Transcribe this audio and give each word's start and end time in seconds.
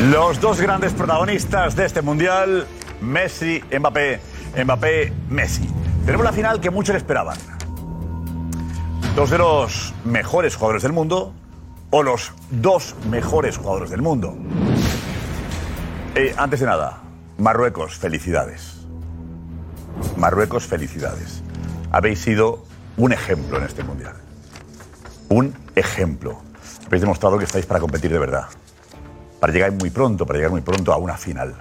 Los 0.00 0.40
dos 0.40 0.60
grandes 0.60 0.92
protagonistas 0.92 1.74
de 1.74 1.84
este 1.84 2.02
mundial, 2.02 2.68
Messi, 3.00 3.60
Mbappé, 3.76 4.20
Mbappé, 4.64 5.12
Messi. 5.28 5.68
Tenemos 6.06 6.24
la 6.24 6.32
final 6.32 6.60
que 6.60 6.70
muchos 6.70 6.94
esperaban. 6.94 7.36
Dos 9.16 9.30
de 9.30 9.38
los 9.38 9.92
mejores 10.04 10.54
jugadores 10.54 10.84
del 10.84 10.92
mundo 10.92 11.32
o 11.90 12.04
los 12.04 12.32
dos 12.48 12.94
mejores 13.10 13.58
jugadores 13.58 13.90
del 13.90 14.00
mundo. 14.00 14.36
Eh, 16.14 16.32
antes 16.38 16.60
de 16.60 16.66
nada, 16.66 17.02
Marruecos, 17.36 17.96
felicidades. 17.96 18.76
Marruecos, 20.16 20.64
felicidades. 20.64 21.42
Habéis 21.90 22.20
sido 22.20 22.64
un 22.96 23.12
ejemplo 23.12 23.58
en 23.58 23.64
este 23.64 23.82
mundial. 23.82 24.14
Un 25.28 25.54
ejemplo. 25.74 26.40
Habéis 26.86 27.00
demostrado 27.00 27.36
que 27.36 27.46
estáis 27.46 27.66
para 27.66 27.80
competir 27.80 28.12
de 28.12 28.20
verdad 28.20 28.46
para 29.40 29.52
llegar 29.52 29.72
muy 29.72 29.90
pronto, 29.90 30.26
para 30.26 30.38
llegar 30.38 30.52
muy 30.52 30.60
pronto 30.60 30.92
a 30.92 30.96
una 30.96 31.16
final. 31.16 31.54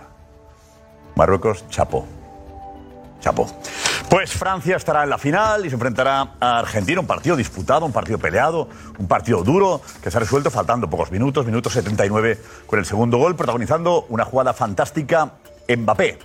Marruecos, 1.16 1.68
chapó. 1.70 2.06
Chapó. 3.20 3.48
Pues 4.10 4.32
Francia 4.32 4.78
estará 4.78 5.04
en 5.04 5.10
la 5.10 5.18
final 5.18 5.66
y 5.66 5.70
se 5.70 5.76
enfrentará 5.76 6.36
a 6.40 6.60
Argentina, 6.60 7.00
un 7.02 7.08
partido 7.08 7.36
disputado, 7.36 7.86
un 7.86 7.92
partido 7.92 8.18
peleado, 8.20 8.70
un 8.98 9.08
partido 9.08 9.44
duro 9.44 9.82
que 10.02 10.12
se 10.12 10.18
ha 10.18 10.20
resuelto 10.20 10.50
faltando 10.50 10.90
pocos 10.90 11.12
minutos, 11.12 11.46
minutos 11.46 11.74
79 11.74 12.40
con 12.68 12.80
el 12.80 12.86
segundo 12.86 13.18
gol, 13.18 13.36
protagonizando 13.36 14.06
una 14.10 14.24
jugada 14.24 14.54
fantástica 14.54 15.34
Mbappé. 15.68 16.20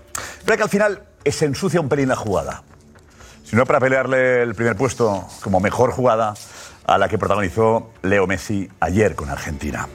Pero 0.45 0.57
que 0.57 0.63
al 0.63 0.69
final 0.69 1.03
se 1.25 1.47
ensucia 1.47 1.81
un 1.81 1.89
pelín 1.89 2.09
la 2.09 2.17
jugada. 2.17 2.63
Si 3.45 3.57
no 3.57 3.67
para 3.67 3.81
pelearle 3.81 4.43
el 4.43 4.55
primer 4.55 4.77
puesto 4.77 5.27
como 5.43 5.59
mejor 5.59 5.93
jugada 5.93 6.35
a 6.87 6.99
la 6.99 7.09
que 7.09 7.19
protagonizó 7.19 7.91
Leo 8.03 8.27
Messi 8.27 8.69
ayer 8.81 9.15
con 9.15 9.29
Argentina. 9.29 9.89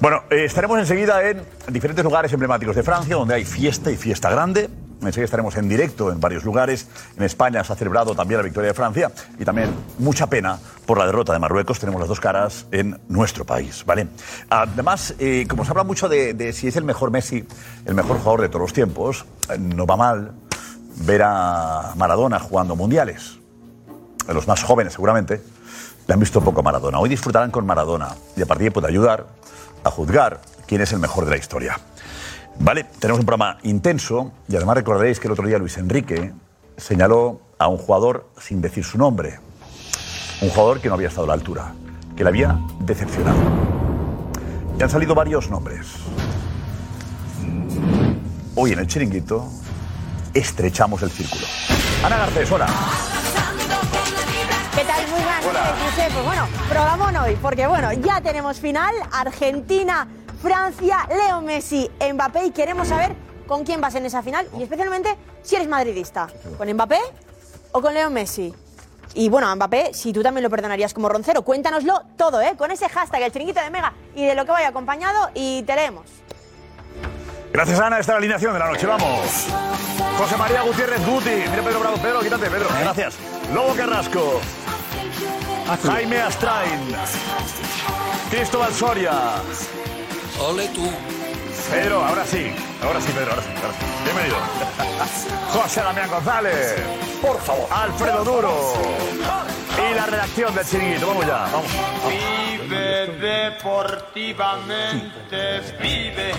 Bueno, 0.00 0.22
eh, 0.30 0.46
estaremos 0.46 0.78
enseguida 0.78 1.28
en 1.28 1.44
diferentes 1.68 2.02
lugares 2.02 2.32
emblemáticos 2.32 2.74
de 2.74 2.82
Francia, 2.82 3.16
donde 3.16 3.34
hay 3.34 3.44
fiesta 3.44 3.90
y 3.90 3.98
fiesta 3.98 4.30
grande. 4.30 4.70
Enseguida 5.02 5.26
estaremos 5.26 5.54
en 5.56 5.68
directo 5.68 6.10
en 6.10 6.18
varios 6.18 6.42
lugares. 6.42 6.88
En 7.18 7.22
España 7.22 7.62
se 7.64 7.74
ha 7.74 7.76
celebrado 7.76 8.14
también 8.14 8.38
la 8.38 8.42
victoria 8.42 8.68
de 8.68 8.74
Francia 8.74 9.12
y 9.38 9.44
también 9.44 9.68
mucha 9.98 10.26
pena 10.26 10.58
por 10.86 10.96
la 10.96 11.04
derrota 11.04 11.34
de 11.34 11.38
Marruecos. 11.38 11.78
Tenemos 11.80 12.00
las 12.00 12.08
dos 12.08 12.18
caras 12.18 12.64
en 12.70 12.98
nuestro 13.08 13.44
país, 13.44 13.84
¿vale? 13.84 14.08
Además, 14.48 15.14
eh, 15.18 15.44
como 15.46 15.66
se 15.66 15.70
habla 15.70 15.84
mucho 15.84 16.08
de, 16.08 16.50
si 16.54 16.68
es 16.68 16.76
el 16.76 16.84
mejor 16.84 17.10
Messi, 17.10 17.46
el 17.84 17.94
mejor 17.94 18.16
jugador 18.20 18.40
de 18.40 18.48
todos 18.48 18.62
los 18.62 18.72
tiempos, 18.72 19.26
eh, 19.50 19.58
no 19.58 19.84
va 19.84 19.98
mal 19.98 20.32
ver 21.04 21.20
a 21.26 21.92
Maradona 21.96 22.38
jugando 22.38 22.74
mundiales. 22.74 23.38
Los 24.28 24.48
más 24.48 24.62
jóvenes, 24.62 24.94
seguramente, 24.94 25.42
le 26.06 26.14
han 26.14 26.20
visto 26.20 26.40
poco 26.40 26.60
a 26.60 26.62
Maradona. 26.62 26.98
Hoy 26.98 27.10
disfrutarán 27.10 27.50
con 27.50 27.66
Maradona 27.66 28.08
y 28.34 28.40
a 28.40 28.46
partir 28.46 28.64
de 28.64 28.70
puede 28.70 28.88
ayudar 28.88 29.39
a 29.84 29.90
juzgar 29.90 30.40
quién 30.66 30.80
es 30.80 30.92
el 30.92 30.98
mejor 30.98 31.24
de 31.24 31.30
la 31.30 31.36
historia. 31.36 31.78
Vale, 32.58 32.84
tenemos 32.98 33.20
un 33.20 33.26
programa 33.26 33.58
intenso 33.62 34.32
y 34.48 34.56
además 34.56 34.76
recordaréis 34.76 35.18
que 35.18 35.28
el 35.28 35.32
otro 35.32 35.46
día 35.46 35.58
Luis 35.58 35.78
Enrique 35.78 36.32
señaló 36.76 37.40
a 37.58 37.68
un 37.68 37.78
jugador 37.78 38.28
sin 38.38 38.60
decir 38.60 38.84
su 38.84 38.98
nombre. 38.98 39.38
Un 40.40 40.50
jugador 40.50 40.80
que 40.80 40.88
no 40.88 40.94
había 40.94 41.08
estado 41.08 41.24
a 41.24 41.28
la 41.28 41.34
altura, 41.34 41.72
que 42.16 42.24
le 42.24 42.28
había 42.28 42.58
decepcionado. 42.80 43.38
Y 44.78 44.82
han 44.82 44.90
salido 44.90 45.14
varios 45.14 45.50
nombres. 45.50 45.86
Hoy 48.54 48.72
en 48.72 48.78
el 48.78 48.86
chiringuito 48.86 49.48
estrechamos 50.34 51.02
el 51.02 51.10
círculo. 51.10 51.46
Ana 52.04 52.18
Garcés, 52.18 52.50
hola. 52.50 52.66
Josep. 55.84 56.12
Pues 56.12 56.24
bueno, 56.24 56.48
programón 56.68 57.16
hoy, 57.16 57.36
porque 57.40 57.66
bueno, 57.66 57.92
ya 57.92 58.20
tenemos 58.20 58.58
final, 58.58 58.94
Argentina, 59.12 60.06
Francia, 60.42 61.06
Leo 61.08 61.40
Messi, 61.40 61.90
Mbappé, 62.12 62.46
y 62.46 62.50
queremos 62.50 62.88
saber 62.88 63.14
con 63.46 63.64
quién 63.64 63.80
vas 63.80 63.94
en 63.94 64.06
esa 64.06 64.22
final, 64.22 64.48
y 64.58 64.62
especialmente 64.62 65.16
si 65.42 65.56
eres 65.56 65.68
madridista, 65.68 66.28
¿con 66.56 66.72
Mbappé 66.72 67.00
o 67.72 67.80
con 67.80 67.94
Leo 67.94 68.10
Messi? 68.10 68.54
Y 69.14 69.28
bueno, 69.28 69.48
a 69.48 69.54
Mbappé, 69.56 69.92
si 69.92 70.12
tú 70.12 70.22
también 70.22 70.44
lo 70.44 70.50
perdonarías 70.50 70.94
como 70.94 71.08
roncero, 71.08 71.42
cuéntanoslo 71.42 72.02
todo, 72.16 72.40
¿eh? 72.40 72.54
Con 72.56 72.70
ese 72.70 72.88
hashtag, 72.88 73.22
el 73.22 73.32
chiringuito 73.32 73.60
de 73.60 73.70
Mega, 73.70 73.92
y 74.14 74.24
de 74.24 74.34
lo 74.34 74.44
que 74.44 74.52
vaya 74.52 74.68
acompañado, 74.68 75.30
y 75.34 75.62
te 75.64 75.74
leemos. 75.74 76.06
Gracias, 77.52 77.80
Ana. 77.80 77.98
Esta 77.98 78.12
es 78.12 78.14
la 78.14 78.18
alineación 78.18 78.52
de 78.52 78.58
la 78.60 78.68
noche. 78.68 78.86
Vamos. 78.86 79.48
José 80.16 80.36
María 80.36 80.62
Gutiérrez 80.62 81.04
Guti. 81.04 81.30
Mira, 81.50 81.62
Pedro 81.64 81.80
Bravo. 81.80 81.96
Pedro, 81.96 82.20
quítate, 82.20 82.48
Pedro. 82.48 82.68
Gracias. 82.80 83.16
Lobo 83.52 83.74
Carrasco. 83.74 84.40
Jaime 85.78 86.20
Astrain. 86.20 86.94
Cristóbal 88.30 88.72
Soria. 88.74 89.12
Ole 90.40 90.66
tú. 90.68 90.90
Pedro, 91.70 92.04
ahora 92.04 92.24
sí. 92.26 92.52
Ahora 92.82 93.00
sí, 93.00 93.12
Pedro, 93.12 93.30
ahora 93.30 93.42
sí. 93.42 93.48
Ahora 93.62 93.72
sí. 93.78 93.84
Bienvenido. 94.04 94.36
José 95.52 95.80
Damián 95.80 96.10
González. 96.10 96.74
Por 97.22 97.40
favor. 97.40 97.68
Alfredo 97.70 98.24
Duro. 98.24 98.74
Y 99.78 99.94
la 99.94 100.06
redacción 100.06 100.52
del 100.54 100.66
chiringuito. 100.66 101.06
Vamos 101.06 101.26
ya. 101.26 101.46
Vamos. 101.52 101.70
Vive 102.08 103.06
deportivamente, 103.20 105.60
vive. 105.80 106.32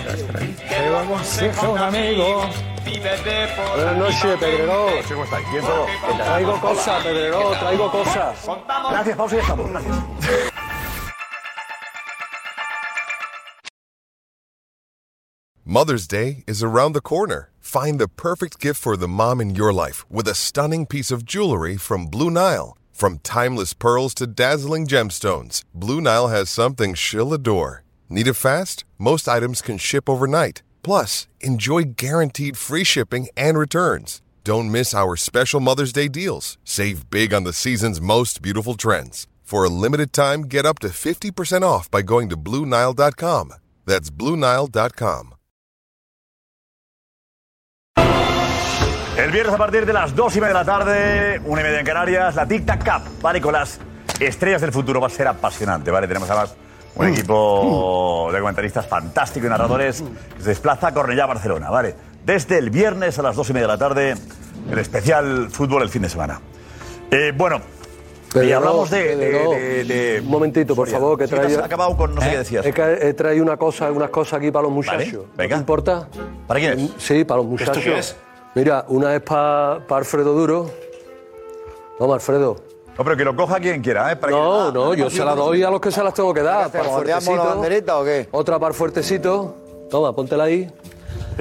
Aconseja 1.02 1.68
un 1.68 1.78
amigo. 1.78 2.46
Vive 2.84 3.10
deportivamente. 3.24 3.74
Buenas 3.74 3.96
noches, 3.98 4.40
Pedreró. 4.40 4.88
¿Cómo 5.08 5.24
estáis? 5.24 5.50
¿Bien 5.50 5.64
todo? 5.64 5.86
Traigo 6.16 6.60
cosas, 6.60 7.02
Pedreró, 7.04 7.50
traigo 7.52 7.90
cosas. 7.90 8.46
Gracias, 8.90 9.16
pausa 9.16 9.34
y 9.34 9.38
ya 9.38 9.42
estamos. 9.42 9.70
Gracias. 9.70 10.52
Mother's 15.64 16.08
Day 16.08 16.44
is 16.46 16.62
around 16.62 16.92
the 16.92 17.00
corner. 17.00 17.50
Find 17.60 17.98
the 17.98 18.08
perfect 18.08 18.60
gift 18.60 18.80
for 18.80 18.96
the 18.96 19.08
mom 19.08 19.40
in 19.40 19.54
your 19.54 19.72
life 19.72 20.04
with 20.10 20.28
a 20.28 20.34
stunning 20.34 20.84
piece 20.86 21.10
of 21.10 21.24
jewelry 21.24 21.76
from 21.76 22.08
Blue 22.08 22.30
Nile. 22.30 22.76
From 22.92 23.20
timeless 23.20 23.72
pearls 23.72 24.12
to 24.14 24.26
dazzling 24.26 24.86
gemstones, 24.86 25.62
Blue 25.72 26.00
Nile 26.00 26.28
has 26.28 26.50
something 26.50 26.94
she'll 26.94 27.32
adore. 27.32 27.84
Need 28.10 28.26
it 28.26 28.34
fast? 28.34 28.84
Most 28.98 29.28
items 29.28 29.62
can 29.62 29.78
ship 29.78 30.10
overnight. 30.10 30.62
Plus, 30.82 31.26
enjoy 31.40 31.94
guaranteed 31.96 32.56
free 32.56 32.84
shipping 32.84 33.28
and 33.36 33.56
returns. 33.56 34.20
Don't 34.44 34.70
miss 34.70 34.92
our 34.92 35.16
special 35.16 35.60
Mother's 35.60 35.92
Day 35.92 36.08
deals. 36.08 36.58
Save 36.64 37.08
big 37.08 37.32
on 37.32 37.44
the 37.44 37.52
season's 37.52 38.00
most 38.00 38.42
beautiful 38.42 38.74
trends. 38.74 39.26
For 39.42 39.64
a 39.64 39.68
limited 39.68 40.12
time, 40.12 40.42
get 40.42 40.66
up 40.66 40.78
to 40.80 40.88
50% 40.88 41.62
off 41.62 41.90
by 41.90 42.02
going 42.02 42.28
to 42.30 42.36
BlueNile.com. 42.36 43.52
That's 43.86 44.10
BlueNile.com. 44.10 45.34
El 49.14 49.30
viernes 49.30 49.54
a 49.54 49.58
partir 49.58 49.84
de 49.84 49.92
las 49.92 50.16
dos 50.16 50.34
y 50.36 50.40
media 50.40 50.54
de 50.54 50.60
la 50.60 50.64
tarde, 50.64 51.38
una 51.44 51.60
y 51.60 51.64
media 51.64 51.80
en 51.80 51.86
Canarias, 51.86 52.34
la 52.34 52.48
Tic 52.48 52.64
Tac 52.64 52.82
Cup, 52.82 53.20
¿vale? 53.20 53.42
Con 53.42 53.52
las 53.52 53.78
estrellas 54.18 54.62
del 54.62 54.72
futuro 54.72 55.02
va 55.02 55.08
a 55.08 55.10
ser 55.10 55.28
apasionante, 55.28 55.90
¿vale? 55.90 56.08
Tenemos 56.08 56.30
además 56.30 56.56
un 56.94 57.08
equipo 57.08 58.28
de 58.32 58.38
comentaristas 58.40 58.86
fantástico 58.86 59.46
y 59.46 59.48
narradores 59.50 60.02
que 60.36 60.42
se 60.42 60.48
desplaza 60.50 60.88
a 60.88 60.94
Cornellá, 60.94 61.26
Barcelona, 61.26 61.70
¿vale? 61.70 61.94
Desde 62.24 62.58
el 62.58 62.70
viernes 62.70 63.18
a 63.18 63.22
las 63.22 63.34
dos 63.36 63.48
y 63.50 63.52
media 63.52 63.66
de 63.66 63.72
la 63.72 63.78
tarde, 63.78 64.14
el 64.70 64.78
especial 64.78 65.48
fútbol 65.50 65.82
el 65.82 65.88
fin 65.88 66.02
de 66.02 66.08
semana. 66.08 66.40
Eh, 67.10 67.32
bueno, 67.36 67.60
y 68.34 68.52
hablamos 68.52 68.90
de, 68.90 69.16
de- 69.16 69.26
Pedreró, 69.26 69.50
de- 69.50 69.84
de- 69.84 70.20
Un 70.20 70.28
momentito, 70.28 70.74
por 70.74 70.86
Soria. 70.86 71.00
favor, 71.00 71.18
que 71.18 71.26
Sí, 71.26 71.34
te 71.34 71.40
has 71.40 71.58
acabado 71.58 71.96
con 71.96 72.14
no 72.14 72.20
sé 72.20 72.30
qué 72.30 72.38
decías. 72.38 72.64
Es 72.64 72.74
que 72.74 72.98
he 73.08 73.12
traído 73.14 73.42
una 73.44 73.56
cosa, 73.56 73.90
unas 73.90 74.10
cosas 74.10 74.34
aquí 74.38 74.50
para 74.50 74.62
los 74.64 74.72
muchachos. 74.72 75.24
venga. 75.36 75.56
¿No 75.56 75.56
te 75.56 75.62
importa? 75.62 76.08
¿Para 76.46 76.60
quién 76.60 76.78
es? 76.78 76.90
Sí, 76.98 77.24
para 77.24 77.42
los 77.42 77.50
¿Esto 77.52 77.66
muchachos. 77.72 77.82
qué 77.84 77.98
es? 77.98 78.16
Mira, 78.54 78.84
una 78.88 79.14
es 79.14 79.20
para 79.22 79.80
Alfredo 79.88 80.32
Duro. 80.34 80.70
Toma, 81.98 82.14
Alfredo. 82.14 82.56
No, 82.98 83.04
pero 83.04 83.16
que 83.16 83.24
lo 83.24 83.34
coja 83.34 83.58
quien 83.58 83.80
quiera, 83.82 84.12
¿eh? 84.12 84.16
Para 84.16 84.32
que- 84.32 84.38
No, 84.38 84.68
Ah, 84.68 84.70
no, 84.72 84.94
yo 84.94 85.08
se 85.08 85.24
la 85.24 85.34
doy 85.34 85.62
a 85.62 85.70
los 85.70 85.80
que 85.80 85.90
se 85.90 86.02
las 86.02 86.12
tengo 86.14 86.32
que 86.34 86.42
dar. 86.42 86.66
¿Qué 86.70 86.78
Para 86.78 86.84
hacemos? 86.84 87.00
¿Ondeamos 87.00 87.36
la 87.36 87.44
banderita 87.54 87.98
o 87.98 88.04
qué? 88.04 88.28
Otra 88.32 88.58
para 88.58 88.74
fuertecito. 88.74 89.56
Toma, 89.90 90.14
póntela 90.14 90.44
ahí. 90.44 90.70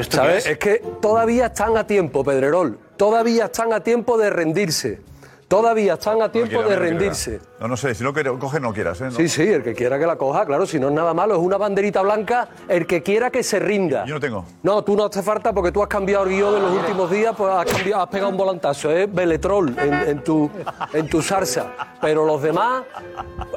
¿Sabes? 0.09 0.45
Es 0.45 0.57
que 0.57 0.81
todavía 1.01 1.47
están 1.47 1.75
a 1.77 1.85
tiempo, 1.85 2.23
Pedrerol. 2.23 2.79
Todavía 2.95 3.45
están 3.45 3.73
a 3.73 3.81
tiempo 3.81 4.17
de 4.17 4.29
rendirse. 4.29 5.01
Todavía 5.49 5.93
están 5.95 6.21
a 6.21 6.25
No 6.27 6.31
tiempo 6.31 6.63
de 6.63 6.75
rendirse. 6.77 7.39
No, 7.39 7.50
no 7.67 7.77
sé, 7.77 7.93
si 7.95 8.03
lo 8.03 8.13
que 8.13 8.23
coge 8.23 8.59
no 8.59 8.73
quieras, 8.73 8.99
¿eh? 9.01 9.05
No. 9.05 9.11
Sí, 9.11 9.27
sí, 9.29 9.43
el 9.43 9.63
que 9.63 9.73
quiera 9.73 9.99
que 9.99 10.05
la 10.07 10.15
coja, 10.15 10.45
claro, 10.45 10.65
si 10.65 10.79
no 10.79 10.87
es 10.87 10.93
nada 10.93 11.13
malo, 11.13 11.35
es 11.35 11.39
una 11.41 11.57
banderita 11.57 12.01
blanca, 12.01 12.49
el 12.67 12.87
que 12.87 13.03
quiera 13.03 13.29
que 13.29 13.43
se 13.43 13.59
rinda. 13.59 14.05
Yo 14.05 14.15
no 14.15 14.19
tengo. 14.19 14.45
No, 14.63 14.83
tú 14.83 14.95
no 14.95 15.05
hace 15.05 15.21
falta 15.21 15.53
porque 15.53 15.71
tú 15.71 15.81
has 15.81 15.87
cambiado 15.87 16.23
el 16.25 16.31
guion 16.31 16.55
en 16.55 16.61
los 16.63 16.71
últimos 16.73 17.11
días, 17.11 17.33
pues 17.37 17.51
has, 17.53 17.65
cambiado, 17.65 18.03
has 18.03 18.09
pegado 18.09 18.29
un 18.31 18.37
volantazo, 18.37 18.91
es 18.91 19.13
Beletrol 19.13 19.75
en, 19.77 19.93
en 19.93 20.23
tu, 20.23 20.49
en 20.93 21.07
tu 21.07 21.21
salsa. 21.21 21.67
Pero 22.01 22.25
los 22.25 22.41
demás 22.41 22.83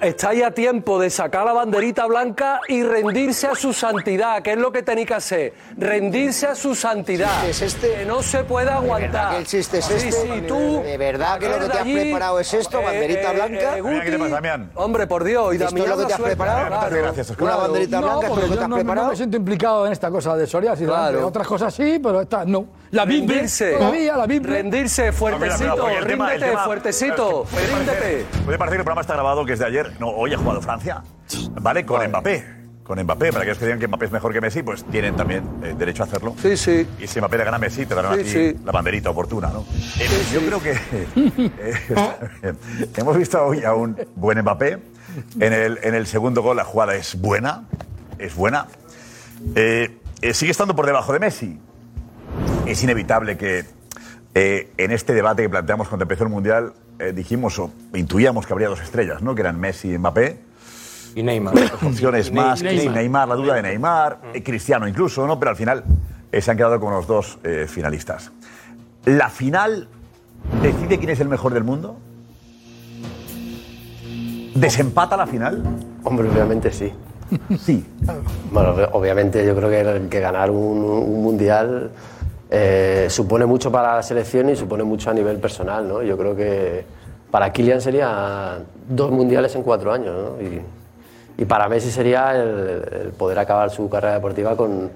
estáis 0.03 0.43
a 0.45 0.51
tiempo 0.51 0.99
de 1.01 1.09
sacar 1.11 1.45
la 1.47 1.53
banderita 1.53 2.07
blanca 2.07 2.61
y 2.69 2.83
rendirse 2.83 3.47
a 3.47 3.55
su 3.55 3.73
santidad, 3.73 4.43
que 4.43 4.53
es 4.53 4.59
lo 4.59 4.71
que 4.71 4.83
tenéis 4.83 5.07
que 5.09 5.15
hacer. 5.15 5.55
Rendirse 5.77 6.47
a 6.47 6.55
su 6.55 6.75
santidad. 6.75 7.49
¿Es 7.49 7.63
este? 7.63 7.95
Que 7.95 8.05
no 8.05 8.23
se 8.23 8.45
puede 8.45 8.71
aguantar. 8.71 9.31
que 9.33 9.39
el 9.39 9.47
chiste 9.47 9.79
es 9.79 9.85
Sí, 9.87 10.09
este? 10.09 10.11
sí, 10.13 10.45
tú. 10.47 10.83
¿De 10.83 10.99
verdad 10.99 11.39
que 11.39 11.49
lo 11.49 11.55
que 11.59 11.61
te 11.61 11.65
has 11.67 11.73
de 11.73 11.79
allí, 11.79 11.95
preparado 11.95 12.41
es 12.41 12.53
esto, 12.53 12.83
banderita 12.83 13.33
blanca? 13.33 13.77
Mira, 13.95 14.05
¿qué 14.05 14.11
te 14.11 14.19
pasa, 14.19 14.35
Damián? 14.35 14.71
Hombre, 14.75 15.07
por 15.07 15.25
Dios, 15.25 15.53
y 15.53 15.57
¿Esto 15.57 15.65
es 15.67 15.71
Damián 15.73 15.89
lo 15.91 15.97
que 15.97 16.07
te 16.07 16.13
has 16.13 16.19
suelta, 16.21 16.37
preparado? 16.37 16.67
claro. 16.69 16.97
Gracias, 16.97 17.31
Oscar. 17.31 17.45
Una 17.47 17.57
banderita 17.57 18.01
No, 18.01 18.03
blanca, 18.07 18.21
¿esto 18.21 18.27
es 18.27 18.31
porque 18.31 18.41
lo 18.43 18.47
que 18.47 18.55
yo 18.55 18.59
te 18.59 18.63
has 18.65 18.69
no, 18.69 18.77
no 18.77 18.83
preparado? 18.83 19.09
me 19.11 19.17
siento 19.17 19.37
implicado 19.37 19.87
en 19.87 19.93
esta 19.93 20.11
cosa 20.11 20.37
de 20.37 20.47
Soria, 20.47 20.75
y 20.79 20.85
Claro. 20.85 21.27
otras 21.27 21.47
cosas 21.47 21.75
sí, 21.75 22.01
pero 22.03 22.21
esta 22.21 22.45
no. 22.45 22.67
La 22.91 23.05
Biblia, 23.05 23.35
Rendirse. 23.37 23.73
todavía 23.73 24.17
la 24.17 24.27
Biblia. 24.27 24.55
Rendirse, 24.57 25.07
No, 25.07 25.13
mira, 25.13 25.37
fuertecito, 25.39 25.77
porque 25.77 25.99
el 25.99 26.07
tema- 26.07 26.27
el 26.27 26.31
ríndete, 26.33 26.51
tema- 26.53 26.65
fuertecito, 26.65 27.45
Puede 27.51 27.67
parecer- 27.67 27.79
ríndete. 27.79 28.27
Puede 28.45 28.59
parecer 28.59 28.77
que 28.77 28.81
el 28.81 28.85
programa 28.85 29.01
está 29.01 29.15
grabado, 29.15 29.45
que 29.45 29.53
es 29.55 29.59
de 29.59 29.67
ayer. 29.67 29.93
No, 30.01 30.09
hoy 30.11 30.35
ha 30.35 30.39
jugado 30.39 30.61
Francia. 30.63 31.03
¿Vale? 31.61 31.85
Con 31.87 32.07
Mbappé. 32.07 32.64
Con 32.85 33.03
Mbappé. 33.03 33.31
Para 33.33 33.41
aquellos 33.41 33.57
que 33.59 33.65
digan 33.65 33.81
que 33.81 33.89
Mbappé 33.89 34.05
es 34.05 34.13
mejor 34.13 34.33
que 34.33 34.43
Messi, 34.43 34.63
pues 34.63 34.85
tienen 34.85 35.17
también 35.17 35.43
eh, 35.63 35.75
derecho 35.77 36.03
a 36.03 36.07
hacerlo. 36.07 36.35
Sí, 36.41 36.55
sí. 36.55 36.87
Y 37.01 37.07
si 37.07 37.19
Mbappé 37.19 37.39
le 37.39 37.45
gana 37.45 37.57
a 37.57 37.61
Messi, 37.61 37.87
te 37.87 37.95
darán 37.95 38.15
Sí, 38.17 38.21
a 38.21 38.25
ti 38.25 38.31
sí. 38.31 38.57
la 38.63 38.73
banderita 38.73 39.09
oportuna, 39.09 39.49
¿no? 39.49 39.65
Eh, 39.99 40.07
yo 40.33 40.41
creo 40.41 40.63
que 40.63 40.73
eh, 41.59 42.55
hemos 42.97 43.17
visto 43.17 43.43
hoy 43.43 43.65
a 43.65 43.73
un 43.75 43.97
buen 44.15 44.39
Mbappé. 44.41 44.79
En 45.41 45.53
el, 45.53 45.79
en 45.83 45.95
el 45.95 46.07
segundo 46.07 46.43
gol 46.43 46.59
la 46.59 46.65
jugada 46.65 46.95
es 46.95 47.19
buena. 47.19 47.65
Es 48.19 48.35
buena. 48.35 48.67
Sigue 49.55 50.51
estando 50.51 50.77
por 50.77 50.85
debajo 50.87 51.13
de 51.13 51.21
Messi. 51.21 51.59
Es 52.67 52.83
inevitable 52.83 53.39
que 53.39 53.65
en 54.35 54.91
este 54.91 55.15
debate 55.15 55.43
que 55.43 55.49
planteamos 55.49 55.89
cuando 55.89 56.03
empezó 56.05 56.25
el 56.25 56.31
Mundial 56.31 56.75
dijimos 57.15 57.59
o 57.59 57.71
intuíamos 57.95 58.47
que 58.47 58.53
habría 58.53 58.69
dos 58.69 58.81
estrellas, 58.81 59.23
¿no? 59.23 59.35
Que 59.35 59.43
eran 59.43 59.59
Messi 59.59 59.93
y 59.93 59.99
Mbappé. 59.99 60.39
Y 61.15 61.23
Neymar. 61.23 61.55
Dos 61.55 61.83
opciones 61.83 62.33
más, 62.33 62.63
Neymar. 62.63 62.77
Neymar. 62.85 62.95
Neymar, 62.97 63.29
la 63.29 63.35
duda 63.37 63.55
de 63.55 63.63
Neymar, 63.63 64.19
eh, 64.35 64.43
Cristiano 64.43 64.89
incluso, 64.89 65.27
¿no? 65.27 65.39
Pero 65.39 65.51
al 65.51 65.57
final 65.57 65.85
eh, 66.33 66.41
se 66.41 66.51
han 66.51 66.57
quedado 66.57 66.81
como 66.81 66.93
los 66.93 67.07
dos 67.07 67.39
eh, 67.45 67.67
finalistas. 67.69 68.33
¿La 69.05 69.29
final 69.29 69.89
decide 70.63 70.99
quién 70.99 71.11
es 71.11 71.21
el 71.21 71.29
mejor 71.29 71.53
del 71.55 71.65
mundo? 71.65 71.97
¿Desempata 74.55 75.17
la 75.17 75.27
final? 75.27 75.63
Hombre, 76.05 76.29
obviamente 76.29 76.71
sí. 76.73 76.93
Sí. 77.59 77.85
Bueno, 78.53 78.77
ob- 78.77 78.89
obviamente 78.93 79.45
yo 79.45 79.57
creo 79.57 80.09
que, 80.09 80.21
ganar 80.21 80.51
un, 80.51 80.59
un 80.85 81.23
mundial 81.23 81.91
eh, 82.51 83.07
supone 83.09 83.47
mucho 83.47 83.73
para 83.73 83.97
la 83.97 84.03
selección 84.03 84.51
y 84.51 84.57
supone 84.57 84.85
mucho 84.85 85.11
a 85.11 85.15
nivel 85.15 85.39
personal, 85.39 85.89
¿no? 85.89 86.03
Yo 86.03 86.17
creo 86.17 86.37
que 86.37 86.85
para 87.31 87.53
Kylian 87.53 87.81
sería 87.81 88.59
dos 88.89 89.11
mundiales 89.11 89.55
en 89.57 89.63
cuatro 89.63 89.93
años, 89.93 90.15
¿no? 90.15 90.43
Y, 90.43 90.61
y 91.37 91.45
para 91.45 91.69
Messi 91.69 91.91
sería 91.91 92.35
el, 92.35 92.49
el 93.03 93.09
poder 93.13 93.39
acabar 93.39 93.71
su 93.71 93.89
carrera 93.89 94.15
deportiva 94.15 94.57
con, 94.57 94.91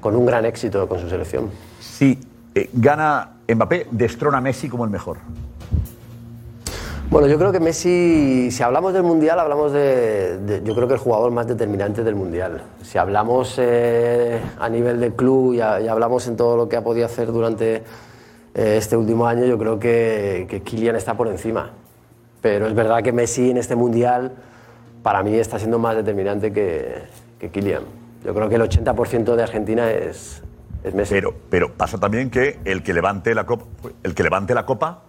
con 0.00 0.16
un 0.16 0.26
gran 0.26 0.44
éxito 0.44 0.88
con 0.88 0.98
su 1.00 1.08
selección. 1.08 1.50
Si 1.80 2.18
eh, 2.54 2.70
gana 2.72 3.30
Mbappé, 3.48 3.86
destrona 3.90 4.38
a 4.38 4.40
Messi 4.40 4.68
como 4.68 4.84
el 4.84 4.90
mejor. 4.90 5.18
Bueno, 7.10 7.28
yo 7.28 7.38
creo 7.38 7.52
que 7.52 7.60
Messi, 7.60 8.50
si 8.50 8.62
hablamos 8.62 8.92
del 8.92 9.02
Mundial, 9.04 9.38
hablamos 9.38 9.72
de, 9.72 10.38
de- 10.38 10.62
yo 10.64 10.74
creo 10.74 10.88
que 10.88 10.94
el 10.94 11.00
jugador 11.00 11.30
más 11.30 11.46
determinante 11.46 12.02
del 12.02 12.16
Mundial. 12.16 12.62
Si 12.82 12.98
hablamos 12.98 13.54
eh, 13.58 14.40
a 14.58 14.68
nivel 14.68 14.98
de 14.98 15.12
club 15.14 15.54
y, 15.54 15.60
a- 15.60 15.80
y 15.80 15.86
hablamos 15.86 16.26
en 16.26 16.36
todo 16.36 16.56
lo 16.56 16.68
que 16.68 16.76
ha 16.76 16.82
podido 16.82 17.06
hacer 17.06 17.30
durante 17.30 17.82
eh, 18.54 18.76
este 18.78 18.96
último 18.96 19.26
año, 19.28 19.44
yo 19.44 19.58
creo 19.58 19.78
que, 19.78 20.46
que 20.48 20.62
Kylian 20.62 20.96
está 20.96 21.14
por 21.14 21.28
encima. 21.28 21.70
Pero 22.40 22.66
es 22.66 22.74
verdad 22.74 23.02
que 23.02 23.12
Messi 23.12 23.50
en 23.50 23.58
este 23.58 23.76
Mundial, 23.76 24.32
para 25.04 25.22
mí, 25.22 25.34
está 25.34 25.58
siendo 25.58 25.78
más 25.78 25.94
determinante 25.94 26.50
que, 26.50 27.02
que 27.38 27.50
Kylian. 27.50 27.82
Yo 28.24 28.34
creo 28.34 28.48
que 28.48 28.54
el 28.54 28.62
80% 28.62 29.36
de 29.36 29.42
Argentina 29.42 29.90
es, 29.90 30.42
es 30.82 30.94
Messi. 30.94 31.12
Pero, 31.12 31.34
pero 31.50 31.72
pasa 31.74 31.98
también 31.98 32.30
que 32.30 32.58
el 32.64 32.82
que 32.82 32.94
levante 32.94 33.34
la 33.34 33.44
copa, 33.44 33.66
el 34.02 34.14
que 34.14 34.22
levante 34.22 34.54
la 34.54 34.64
copa 34.64 35.02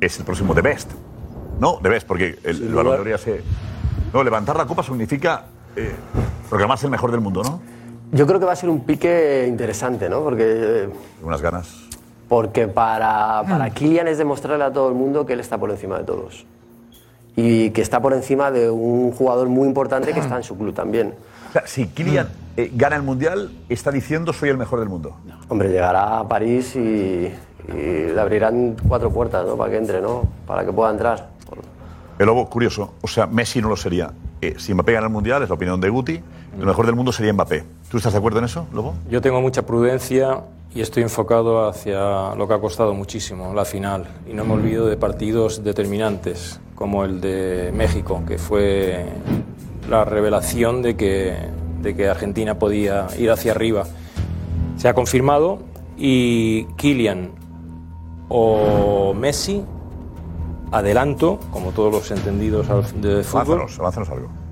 es 0.00 0.16
el 0.16 0.24
próximo 0.24 0.54
de 0.54 0.62
Best. 0.62 0.92
No, 1.58 1.80
de 1.82 1.88
Best, 1.88 2.06
porque 2.06 2.38
el, 2.44 2.62
el 2.62 2.72
balón 2.72 2.92
de 2.92 3.00
oro 3.00 3.10
ya 3.10 3.18
se. 3.18 3.42
No, 4.12 4.22
levantar 4.22 4.56
la 4.56 4.66
copa 4.66 4.84
significa 4.84 5.46
eh, 5.74 5.90
proclamarse 6.48 6.86
el 6.86 6.92
mejor 6.92 7.10
del 7.10 7.20
mundo, 7.20 7.42
¿no? 7.42 7.60
Yo 8.12 8.28
creo 8.28 8.38
que 8.38 8.46
va 8.46 8.52
a 8.52 8.56
ser 8.56 8.70
un 8.70 8.84
pique 8.84 9.44
interesante, 9.48 10.08
¿no? 10.08 10.22
Porque 10.22 10.44
eh, 10.46 10.88
Unas 11.20 11.42
ganas. 11.42 11.80
Porque 12.28 12.68
para, 12.68 13.42
para 13.48 13.70
Kylian 13.70 14.06
es 14.06 14.18
demostrarle 14.18 14.64
a 14.64 14.72
todo 14.72 14.88
el 14.88 14.94
mundo 14.94 15.26
que 15.26 15.32
él 15.32 15.40
está 15.40 15.58
por 15.58 15.72
encima 15.72 15.98
de 15.98 16.04
todos. 16.04 16.46
Y 17.36 17.70
que 17.70 17.82
está 17.82 18.00
por 18.00 18.12
encima 18.12 18.50
de 18.50 18.70
un 18.70 19.10
jugador 19.12 19.48
muy 19.48 19.66
importante 19.66 20.12
que 20.12 20.20
está 20.20 20.36
en 20.36 20.44
su 20.44 20.56
club 20.56 20.72
también. 20.72 21.14
O 21.48 21.52
sea, 21.52 21.66
si 21.66 21.86
Kylian 21.86 22.28
eh, 22.56 22.70
gana 22.74 22.96
el 22.96 23.02
mundial, 23.02 23.50
está 23.68 23.90
diciendo 23.90 24.32
soy 24.32 24.50
el 24.50 24.56
mejor 24.56 24.80
del 24.80 24.88
mundo. 24.88 25.16
Hombre, 25.48 25.68
llegará 25.68 26.20
a 26.20 26.28
París 26.28 26.76
y, 26.76 26.78
y 26.78 27.32
le 27.72 28.20
abrirán 28.20 28.76
cuatro 28.86 29.10
puertas 29.10 29.46
¿no? 29.46 29.56
para 29.56 29.70
que 29.70 29.78
entre, 29.78 30.00
¿no? 30.00 30.22
Para 30.46 30.64
que 30.64 30.72
pueda 30.72 30.90
entrar. 30.90 31.28
El 32.18 32.26
lobo, 32.26 32.48
curioso. 32.48 32.94
O 33.00 33.08
sea, 33.08 33.26
Messi 33.26 33.60
no 33.60 33.68
lo 33.68 33.76
sería. 33.76 34.12
Eh, 34.40 34.54
si 34.58 34.72
Mbappé 34.72 34.92
gana 34.92 35.06
el 35.06 35.12
mundial, 35.12 35.42
es 35.42 35.48
la 35.48 35.54
opinión 35.56 35.80
de 35.80 35.88
Guti, 35.88 36.20
el 36.58 36.66
mejor 36.66 36.86
del 36.86 36.94
mundo 36.94 37.12
sería 37.12 37.32
Mbappé. 37.32 37.64
¿Tú 37.90 37.96
estás 37.96 38.12
de 38.12 38.18
acuerdo 38.18 38.38
en 38.38 38.46
eso, 38.46 38.66
Lobo? 38.72 38.94
Yo 39.10 39.20
tengo 39.20 39.40
mucha 39.40 39.66
prudencia 39.66 40.42
y 40.74 40.80
estoy 40.80 41.02
enfocado 41.02 41.68
hacia 41.68 42.34
lo 42.34 42.48
que 42.48 42.54
ha 42.54 42.58
costado 42.58 42.94
muchísimo, 42.94 43.54
la 43.54 43.64
final. 43.64 44.06
Y 44.28 44.34
no 44.34 44.44
me 44.44 44.54
olvido 44.54 44.86
de 44.86 44.96
partidos 44.96 45.62
determinantes, 45.62 46.60
como 46.74 47.04
el 47.04 47.20
de 47.20 47.72
México, 47.74 48.22
que 48.26 48.38
fue 48.38 49.06
la 49.88 50.04
revelación 50.04 50.82
de 50.82 50.96
que, 50.96 51.36
de 51.80 51.94
que 51.94 52.08
Argentina 52.08 52.58
podía 52.58 53.06
ir 53.18 53.30
hacia 53.30 53.52
arriba. 53.52 53.84
Se 54.76 54.88
ha 54.88 54.94
confirmado 54.94 55.60
y 55.96 56.64
Kylian 56.76 57.30
o 58.28 59.14
Messi, 59.14 59.62
adelanto, 60.72 61.38
como 61.52 61.70
todos 61.70 61.92
los 61.92 62.10
entendidos 62.10 62.66
de 63.00 63.22
fútbol. 63.22 63.60
Avánzanos, 63.60 63.78
avánzanos 63.78 64.10
algo. 64.10 64.43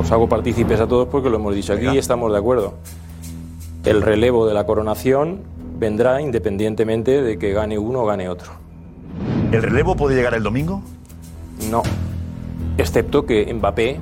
Os, 0.00 0.10
hago 0.12 0.28
partícipes 0.28 0.80
a 0.80 0.86
todos 0.86 1.08
porque 1.08 1.28
lo 1.30 1.36
hemos 1.36 1.54
dicho 1.54 1.72
aquí 1.72 1.86
y 1.94 1.98
estamos 1.98 2.32
de 2.32 2.38
acuerdo. 2.38 2.74
El 3.84 4.02
relevo 4.02 4.46
de 4.46 4.54
la 4.54 4.64
coronación 4.64 5.40
vendrá 5.78 6.20
independientemente 6.20 7.22
de 7.22 7.38
que 7.38 7.52
gane 7.52 7.78
uno 7.78 8.00
o 8.02 8.06
gane 8.06 8.28
otro. 8.28 8.52
¿El 9.50 9.62
relevo 9.62 9.96
puede 9.96 10.14
llegar 10.16 10.34
el 10.34 10.42
domingo? 10.42 10.82
No. 11.70 11.82
Excepto 12.78 13.26
que 13.26 13.52
Mbappé 13.52 13.98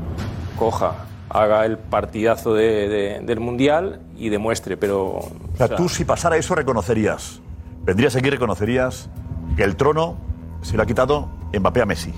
coja, 0.58 1.06
haga 1.30 1.64
el 1.64 1.78
partidazo 1.78 2.54
de- 2.54 2.88
de- 2.88 3.20
del 3.20 3.40
Mundial 3.40 4.00
y 4.18 4.28
demuestre, 4.28 4.76
pero... 4.76 5.06
O 5.06 5.30
sea, 5.56 5.74
tú 5.74 5.88
si 5.88 6.04
pasara 6.04 6.36
eso 6.36 6.54
reconocerías, 6.54 7.40
vendrías 7.84 8.14
aquí 8.16 8.28
y 8.28 8.30
reconocerías 8.30 9.08
que 9.56 9.64
el 9.64 9.76
trono 9.76 10.16
se 10.62 10.76
lo 10.76 10.82
ha 10.82 10.86
quitado 10.86 11.28
Mbappé 11.58 11.82
a 11.82 11.86
Messi. 11.86 12.12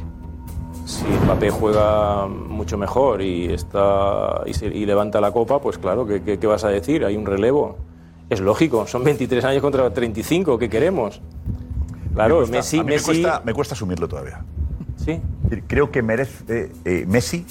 Si 0.93 1.05
Mbappé 1.25 1.51
juega 1.51 2.27
mucho 2.27 2.77
mejor 2.77 3.23
y, 3.23 3.47
está, 3.53 4.43
y, 4.47 4.53
se- 4.55 4.67
y 4.67 4.85
levanta 4.85 5.21
la 5.21 5.33
copa, 5.33 5.59
pues 5.61 5.79
claro, 5.79 6.07
¿qué, 6.07 6.23
qué, 6.23 6.39
qué 6.39 6.47
vas 6.47 6.65
a 6.65 6.69
decir? 6.69 7.05
Hay 7.05 7.17
un 7.17 7.25
relevo. 7.25 7.77
Es 8.29 8.41
lógico, 8.41 8.87
son 8.87 9.03
23 9.05 9.45
años 9.45 9.63
contra 9.63 9.93
35, 9.93 10.59
¿qué 10.59 10.69
queremos? 10.69 11.21
Claro, 12.15 12.35
Me 12.35 12.41
cuesta- 12.41 12.57
Messi... 12.59 12.79
a 12.79 12.83
mí 12.83 12.87
me 12.87 12.93
Messi 12.93 13.05
cuesta, 13.07 13.43
me 13.45 13.55
cuesta 13.55 13.75
asumirlo 13.75 14.07
todavía. 14.09 14.45
Sí. 14.97 15.21
Creo 15.67 15.91
que 15.91 16.03
merece 16.03 16.71
eh, 16.85 17.05
Messi 17.09 17.45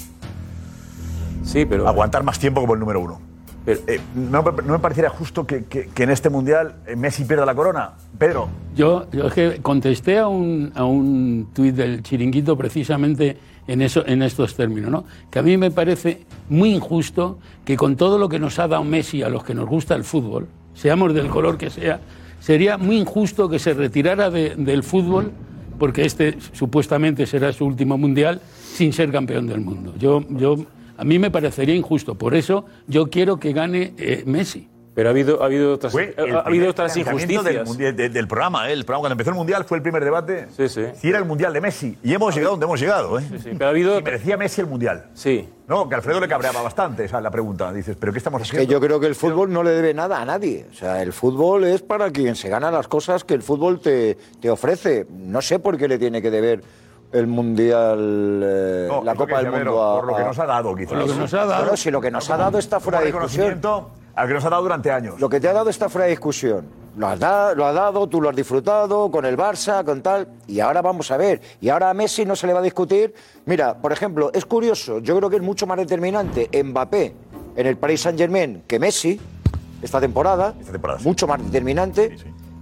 sí, 1.44 1.66
pero... 1.66 1.86
aguantar 1.88 2.22
más 2.22 2.38
tiempo 2.38 2.60
como 2.60 2.74
el 2.74 2.80
número 2.80 3.00
uno. 3.00 3.20
Eh, 3.66 4.00
no, 4.16 4.42
me- 4.42 4.78
parecería 4.80 5.08
justo 5.10 5.46
que, 5.46 5.64
que- 5.64 5.86
que 5.94 6.02
en 6.02 6.10
este 6.10 6.28
mundial 6.30 6.74
eh, 6.86 6.96
Messi 6.96 7.24
pierda 7.24 7.46
la 7.46 7.54
corona. 7.54 7.92
Pedro, 8.18 8.48
Yo, 8.74 9.06
yo 9.12 9.28
es 9.28 9.34
que 9.34 9.58
contesté 9.62 10.18
a 10.18 10.26
un, 10.26 10.72
a 10.74 10.84
un 10.84 11.48
tuit 11.54 11.74
del 11.74 12.02
chiringuito 12.02 12.56
precisamente 12.56 13.36
en, 13.68 13.80
eso, 13.82 14.04
en 14.06 14.22
estos 14.22 14.56
términos, 14.56 14.90
¿no? 14.90 15.04
que 15.30 15.38
a 15.38 15.42
mí 15.42 15.56
me 15.56 15.70
parece 15.70 16.24
muy 16.48 16.74
injusto 16.74 17.38
que 17.64 17.76
con 17.76 17.94
todo 17.96 18.18
lo 18.18 18.28
que 18.28 18.40
nos 18.40 18.58
ha 18.58 18.66
dado 18.66 18.82
Messi 18.82 19.22
a 19.22 19.28
los 19.28 19.44
que 19.44 19.54
nos 19.54 19.68
gusta 19.68 19.94
el 19.94 20.02
fútbol, 20.02 20.48
seamos 20.74 21.14
del 21.14 21.28
color 21.28 21.56
que 21.56 21.70
sea, 21.70 22.00
sería 22.40 22.76
muy 22.78 22.96
injusto 22.98 23.48
que 23.48 23.60
se 23.60 23.74
retirara 23.74 24.28
de- 24.30 24.56
del 24.56 24.82
fútbol, 24.82 25.30
porque 25.78 26.04
este 26.04 26.36
supuestamente 26.52 27.26
será 27.26 27.52
su 27.52 27.64
último 27.64 27.96
mundial, 27.96 28.40
sin 28.74 28.92
ser 28.92 29.12
campeón 29.12 29.46
del 29.46 29.60
mundo. 29.60 29.94
Yo, 29.98 30.24
yo, 30.30 30.56
a 31.02 31.04
mí 31.04 31.18
me 31.18 31.30
parecería 31.30 31.74
injusto. 31.74 32.14
Por 32.16 32.34
eso 32.34 32.64
yo 32.86 33.10
quiero 33.10 33.38
que 33.38 33.52
gane 33.52 33.92
eh, 33.98 34.22
Messi. 34.24 34.68
Pero 34.94 35.08
ha 35.08 35.12
habido, 35.12 35.42
ha 35.42 35.46
habido 35.46 35.72
otras, 35.72 35.90
Fue 35.90 36.14
ha 36.18 36.40
habido 36.46 36.68
otras 36.68 36.92
Del, 36.92 37.06
injusticias. 37.06 37.66
mundial- 37.66 37.96
de- 37.96 38.10
del 38.10 38.28
programa, 38.28 38.68
¿eh? 38.68 38.74
el 38.74 38.84
programa 38.84 39.00
cuando 39.04 39.12
empezó 39.14 39.30
el 39.30 39.36
mundial 39.36 39.64
fue 39.64 39.78
el 39.78 39.82
primer 39.82 40.04
debate. 40.04 40.48
Sí, 40.54 40.68
sí. 40.68 40.82
Si 41.00 41.08
era 41.08 41.18
el 41.18 41.24
mundial 41.24 41.50
de 41.54 41.62
Messi. 41.62 41.96
Y 42.04 42.12
hemos 42.12 42.34
llegado 42.34 42.50
donde 42.52 42.66
hemos 42.66 42.78
llegado, 42.78 43.18
¿eh? 43.18 43.22
Sí, 43.26 43.38
sí, 43.38 43.50
pero 43.54 43.66
ha 43.66 43.70
habido- 43.70 43.96
Si 43.96 44.02
merecía 44.02 44.36
Messi 44.36 44.60
el 44.60 44.66
mundial. 44.66 45.06
Sí. 45.14 45.48
No, 45.66 45.88
que 45.88 45.94
Alfredo 45.94 46.20
le 46.20 46.28
cabreaba 46.28 46.60
bastante 46.60 47.06
esa 47.06 47.16
es 47.16 47.22
la 47.22 47.30
pregunta. 47.30 47.72
Dices, 47.72 47.96
¿pero 47.98 48.12
qué 48.12 48.18
estamos 48.18 48.42
Es 48.42 48.48
haciendo? 48.48 48.68
que 48.68 48.72
yo 48.74 48.80
creo 48.82 49.00
que 49.00 49.06
el 49.06 49.14
fútbol 49.14 49.50
no 49.50 49.62
le 49.62 49.70
debe 49.70 49.94
nada 49.94 50.20
a 50.20 50.26
nadie. 50.26 50.66
O 50.70 50.74
sea, 50.74 51.00
el 51.02 51.14
fútbol 51.14 51.64
es 51.64 51.80
para 51.80 52.10
quien 52.10 52.36
se 52.36 52.50
gana 52.50 52.70
las 52.70 52.86
cosas 52.86 53.24
que 53.24 53.32
el 53.32 53.40
fútbol 53.42 53.80
te, 53.80 54.18
te 54.42 54.50
ofrece. 54.50 55.06
No 55.10 55.40
sé 55.40 55.58
por 55.58 55.78
qué 55.78 55.88
le 55.88 55.98
tiene 55.98 56.20
que 56.20 56.30
deber 56.30 56.60
el 57.12 57.26
Mundial, 57.26 58.40
eh, 58.44 58.86
No, 58.90 59.02
la 59.04 59.14
Copa 59.14 59.42
del 59.42 59.50
Mundo. 59.52 59.82
A- 59.82 59.96
por 60.00 60.06
lo 60.08 60.16
que 60.16 60.24
nos 60.24 60.38
ha 60.38 60.46
dado, 60.46 60.74
quizás. 60.74 60.88
Por 60.90 60.98
lo 60.98 61.06
que 61.06 61.14
nos 61.18 61.34
ha 61.34 61.44
dado. 61.46 61.62
Bueno, 61.62 61.76
si 61.76 61.90
lo 61.90 62.00
que 62.00 62.10
nos 62.10 62.30
ha 62.30 62.36
dado 62.36 62.58
está 62.58 62.80
fuera 62.80 63.00
de 63.00 63.06
discusión. 63.06 63.46
reconocimiento 63.48 63.90
a 64.14 64.22
lo 64.22 64.28
que 64.28 64.34
nos 64.34 64.44
ha 64.44 64.50
dado 64.50 64.62
durante 64.62 64.90
años. 64.90 65.20
Lo 65.20 65.28
que 65.28 65.40
te 65.40 65.48
ha 65.48 65.52
dado 65.52 65.70
está 65.70 65.88
fuera 65.88 66.04
de 66.06 66.10
discusión. 66.10 66.66
Lo 66.96 67.06
has, 67.08 67.18
da- 67.18 67.54
lo 67.54 67.64
has 67.66 67.74
dado, 67.74 68.06
tú 68.06 68.20
lo 68.20 68.28
has 68.28 68.36
disfrutado 68.36 69.10
con 69.10 69.24
el 69.24 69.36
Barça, 69.36 69.84
con 69.84 70.02
tal. 70.02 70.28
Y 70.46 70.60
ahora 70.60 70.82
vamos 70.82 71.10
a 71.10 71.16
ver. 71.16 71.40
Y 71.60 71.68
ahora 71.70 71.90
a 71.90 71.94
Messi 71.94 72.24
no 72.24 72.36
se 72.36 72.46
le 72.46 72.52
va 72.52 72.58
a 72.60 72.62
discutir. 72.62 73.14
Mira, 73.46 73.74
por 73.78 73.92
ejemplo, 73.92 74.30
es 74.34 74.44
curioso. 74.44 74.98
Yo 74.98 75.16
creo 75.16 75.30
que 75.30 75.36
es 75.36 75.42
mucho 75.42 75.66
más 75.66 75.78
determinante 75.78 76.48
Mbappé 76.62 77.14
en 77.56 77.66
el 77.66 77.76
Paris 77.76 78.02
Saint 78.02 78.18
Germain 78.18 78.62
que 78.66 78.78
Messi 78.78 79.18
esta 79.80 80.00
temporada. 80.00 80.54
Mucho 81.02 81.26
más 81.26 81.42
determinante. 81.42 82.16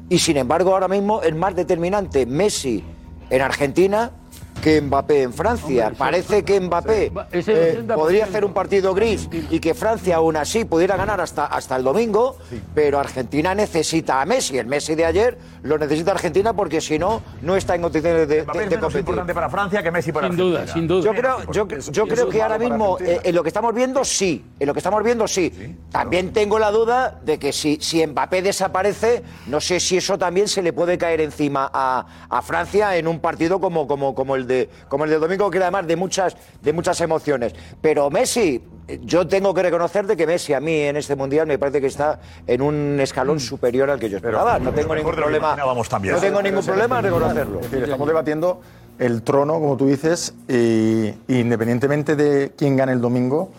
Y 0.08 0.18
sin 0.18 0.36
embargo, 0.36 0.72
ahora 0.72 0.88
mismo 0.88 1.22
es 1.22 1.34
más 1.34 1.54
determinante 1.54 2.24
Messi 2.26 2.84
en 3.30 3.42
Argentina 3.42 4.10
que 4.60 4.80
Mbappé 4.80 5.22
en 5.22 5.32
Francia. 5.32 5.92
Parece 5.96 6.44
que 6.44 6.60
Mbappé 6.60 7.06
eh, 7.32 7.82
80%. 7.86 7.94
podría 7.94 8.24
hacer 8.24 8.44
un 8.44 8.52
partido 8.52 8.94
gris 8.94 9.28
y 9.50 9.58
que 9.60 9.74
Francia 9.74 10.16
aún 10.16 10.36
así 10.36 10.64
pudiera 10.64 10.96
ganar 10.96 11.20
hasta, 11.20 11.46
hasta 11.46 11.76
el 11.76 11.84
domingo, 11.84 12.36
pero 12.74 12.98
Argentina 12.98 13.54
necesita 13.54 14.20
a 14.20 14.26
Messi. 14.26 14.58
El 14.58 14.66
Messi 14.66 14.94
de 14.94 15.04
ayer 15.06 15.38
lo 15.62 15.78
necesita 15.78 16.12
Argentina 16.12 16.52
porque 16.52 16.80
si 16.80 16.98
no, 16.98 17.22
no 17.42 17.56
está 17.56 17.74
en 17.74 17.82
condiciones 17.82 18.28
de, 18.28 18.42
Mbappé 18.42 18.58
de- 18.58 18.64
es 18.64 18.70
de 18.70 18.76
competir. 18.78 19.00
importante 19.00 19.34
para 19.34 19.48
Francia 19.50 19.82
que 19.82 19.90
Messi 19.90 20.12
para 20.12 20.28
Sin 20.28 20.36
duda, 20.36 20.58
Argentina. 20.60 20.74
sin 20.80 20.88
duda. 20.88 21.04
Yo 21.04 21.14
creo, 21.14 21.52
yo, 21.52 21.92
yo 21.92 22.06
creo 22.06 22.28
que 22.28 22.42
ahora 22.42 22.58
mismo, 22.58 22.98
eh, 23.00 23.20
en 23.24 23.34
lo 23.34 23.42
que 23.42 23.48
estamos 23.48 23.74
viendo, 23.74 24.04
sí. 24.04 24.44
En 24.58 24.66
lo 24.66 24.72
que 24.74 24.80
estamos 24.80 25.02
viendo, 25.02 25.26
sí. 25.26 25.76
También 25.90 26.32
tengo 26.32 26.58
la 26.58 26.70
duda 26.70 27.18
de 27.24 27.38
que 27.38 27.52
si, 27.52 27.78
si 27.80 28.06
Mbappé 28.06 28.42
desaparece, 28.42 29.22
no 29.46 29.60
sé 29.60 29.80
si 29.80 29.96
eso 29.96 30.18
también 30.18 30.48
se 30.48 30.62
le 30.62 30.72
puede 30.72 30.98
caer 30.98 31.20
encima 31.20 31.70
a, 31.72 32.06
a 32.28 32.42
Francia 32.42 32.96
en 32.96 33.08
un 33.08 33.20
partido 33.20 33.60
como, 33.60 33.86
como, 33.86 34.14
como, 34.14 34.36
el 34.36 34.46
de, 34.50 34.68
como 34.88 35.04
el 35.04 35.10
del 35.10 35.20
domingo, 35.20 35.50
que 35.50 35.56
era 35.56 35.66
además 35.66 35.86
de 35.86 35.96
muchas, 35.96 36.36
de 36.60 36.72
muchas 36.72 37.00
emociones. 37.00 37.54
Pero 37.80 38.10
Messi, 38.10 38.62
yo 39.02 39.26
tengo 39.26 39.54
que 39.54 39.62
reconocer 39.62 40.06
de 40.06 40.16
que 40.16 40.26
Messi 40.26 40.52
a 40.52 40.60
mí 40.60 40.74
en 40.80 40.96
este 40.96 41.16
Mundial 41.16 41.46
me 41.46 41.58
parece 41.58 41.80
que 41.80 41.86
está 41.86 42.20
en 42.46 42.60
un 42.62 42.98
escalón 43.00 43.40
superior 43.40 43.88
al 43.90 43.98
que 43.98 44.10
yo 44.10 44.16
esperaba. 44.16 44.58
No 44.58 44.72
tengo 44.72 44.94
ningún 44.94 45.14
problema. 45.14 45.56
también. 45.88 46.14
No 46.14 46.20
tengo 46.20 46.42
ningún 46.42 46.64
problema 46.64 46.98
en 46.98 47.04
reconocerlo. 47.04 47.60
Es 47.60 47.70
decir, 47.70 47.84
estamos 47.84 48.08
debatiendo 48.08 48.60
el 48.98 49.22
trono, 49.22 49.54
como 49.54 49.76
tú 49.76 49.86
dices, 49.86 50.34
y 50.48 51.14
independientemente 51.28 52.16
de 52.16 52.52
quién 52.56 52.76
gane 52.76 52.92
el 52.92 53.00
domingo, 53.00 53.50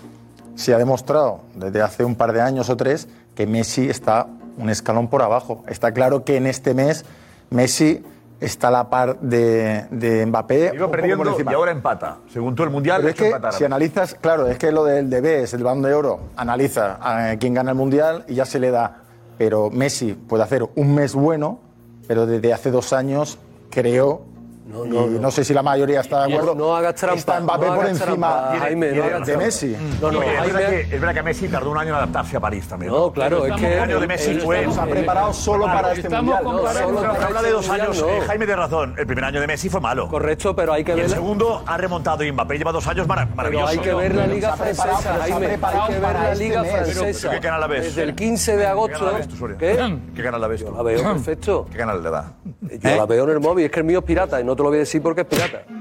se 0.56 0.74
ha 0.74 0.78
demostrado 0.78 1.42
desde 1.56 1.82
hace 1.82 2.04
un 2.04 2.16
par 2.16 2.34
de 2.34 2.42
años 2.42 2.70
o 2.70 2.78
tres 2.78 3.08
que 3.34 3.48
Messi 3.48 3.90
está 3.90 4.28
un 4.58 4.70
escalón 4.70 5.08
por 5.08 5.22
abajo. 5.22 5.64
Está 5.68 5.94
claro 5.94 6.24
que 6.24 6.38
en 6.38 6.46
este 6.46 6.74
mes 6.74 7.06
Messi 7.50 8.04
está 8.42 8.68
a 8.70 8.72
la 8.72 8.90
par 8.90 9.20
de, 9.20 9.86
de 9.92 10.26
Mbappé. 10.26 10.72
Iba 10.74 10.90
perdiendo 10.90 11.38
y 11.40 11.54
ahora 11.54 11.72
empata. 11.72 12.18
Según 12.34 12.56
tú 12.56 12.64
el 12.64 12.72
mundial, 12.72 12.98
Pero 13.02 13.10
es 13.10 13.16
que 13.16 13.28
empatar. 13.28 13.54
si 13.54 13.64
analizas, 13.64 14.16
claro, 14.16 14.48
es 14.48 14.58
que 14.58 14.72
lo 14.72 14.84
del 14.84 15.10
DB 15.10 15.44
es 15.44 15.54
el 15.54 15.64
Balón 15.64 15.84
de 15.84 15.94
Oro, 15.94 16.20
analiza 16.36 16.98
a 17.00 17.38
quién 17.38 17.54
gana 17.54 17.72
el 17.72 17.78
Mundial 17.78 18.26
y 18.28 18.36
ya 18.36 18.46
se 18.46 18.60
le 18.60 18.72
da. 18.72 19.04
Pero 19.38 19.70
Messi 19.70 20.14
puede 20.14 20.44
hacer 20.44 20.68
un 20.76 20.96
mes 20.96 21.14
bueno, 21.14 21.60
pero 22.08 22.26
desde 22.26 22.52
hace 22.52 22.72
dos 22.72 22.94
años 22.94 23.38
creo, 23.70 24.24
No, 24.72 24.86
y 24.86 24.90
no, 24.90 25.06
no, 25.08 25.20
no. 25.20 25.32
sé 25.32 25.44
si 25.44 25.54
la 25.54 25.62
mayoría 25.64 26.00
está 26.02 26.26
de 26.26 26.34
acuerdo, 26.34 26.56
no 26.56 26.76
hagas 26.76 26.96
trampa, 26.96 27.18
está 27.18 27.40
Mbappé 27.40 27.66
no 27.68 27.76
por 27.76 27.86
encima 27.88 28.54
Jaime, 28.60 28.92
no 28.94 29.20
de. 29.26 29.38
Messi. 29.38 29.76
No, 30.02 30.12
no, 30.12 30.22
es, 30.22 30.30
Jaime- 30.40 30.54
verdad 30.54 30.70
que, 30.70 30.82
es 30.82 30.90
verdad 30.92 31.14
que 31.14 31.24
Messi 31.24 31.48
tardó 31.48 31.72
un 31.72 31.78
año 31.78 31.90
en 31.90 31.96
adaptarse 31.96 32.38
a 32.38 32.40
París 32.40 32.68
también. 32.68 32.92
No, 32.92 33.12
claro, 33.12 33.46
es 33.46 33.54
que 33.56 33.74
El 33.74 33.80
año 33.80 34.00
de 34.00 34.08
Messi 34.08 34.40
fue. 34.40 34.72
se 34.72 34.80
ha 34.80 34.86
preparado 34.86 35.34
solo 35.34 35.66
para 35.66 35.94
este 35.94 36.10
mundial. 36.10 36.44
comparando- 36.44 36.62
No, 36.62 36.74
solo 36.74 37.02
Pero 37.02 37.14
para 37.14 37.26
habla 37.28 37.40
este 37.40 37.48
de 37.48 37.54
dos 37.54 37.68
mundial, 37.68 37.88
años. 37.88 38.02
no. 38.02 38.08
eh, 38.10 38.22
Jaime 38.28 38.46
de 38.46 38.56
razón. 38.56 38.96
El 38.98 39.06
primer 39.06 39.24
año 39.26 39.42
de 39.42 39.48
Messi 39.48 39.70
fue 39.70 39.82
malo. 39.82 40.08
Correcto, 40.08 40.56
pero 40.56 40.74
hay 40.74 40.84
que 40.84 40.92
Y 40.92 40.96
el 40.96 41.02
ver. 41.02 41.10
segundo 41.10 41.64
ha 41.66 41.78
remontado 41.78 42.24
y 42.24 42.32
Mbappé 42.32 42.58
lleva 42.58 42.72
dos 42.72 42.88
años 42.88 43.08
mara- 43.08 43.24
Pero 43.26 43.36
maravillosos. 43.36 43.70
hay 43.70 43.78
que 43.80 43.94
ver 43.94 44.16
la 44.16 44.28
Liga 44.28 44.56
Francesa, 44.56 44.98
Jaime. 45.20 45.48
Hay 45.62 45.94
que 45.94 46.00
ver 46.00 46.14
la 46.14 46.32
este 46.32 46.44
Liga 46.44 46.62
mes. 46.62 46.72
Francesa. 46.72 47.28
¿Pero 47.30 47.42
qué 47.42 47.48
canal 47.48 47.62
la 47.62 47.68
ves? 47.68 47.84
Desde 47.86 48.04
el 48.04 48.16
15 48.16 48.52
de 48.58 48.62
¿Qué 48.64 48.68
agosto. 48.68 49.12
¿Qué? 49.60 49.98
¿Qué 50.16 50.24
canal 50.24 50.42
la 50.42 50.48
ves 50.48 50.66
tú? 50.66 50.74
La 50.76 50.84
veo 50.84 51.04
perfecto. 51.04 51.66
¿Qué 51.72 51.78
canal 51.78 52.02
le 52.04 52.10
da? 52.10 52.34
Yo 52.62 52.96
la 52.96 53.06
veo 53.06 53.24
en 53.26 53.30
el 53.32 53.40
móvil, 53.40 53.66
es 53.66 53.72
que 53.72 53.80
el 53.80 53.86
mío 53.86 54.00
es 54.00 54.06
pirata 54.06 54.40
y 54.40 54.44
no 54.44 54.56
te 54.62 54.64
lo 54.64 54.70
voy 54.70 54.78
a 54.78 54.80
decir 54.82 55.02
porque 55.02 55.22
es 55.22 55.28
pirata. 55.28 55.64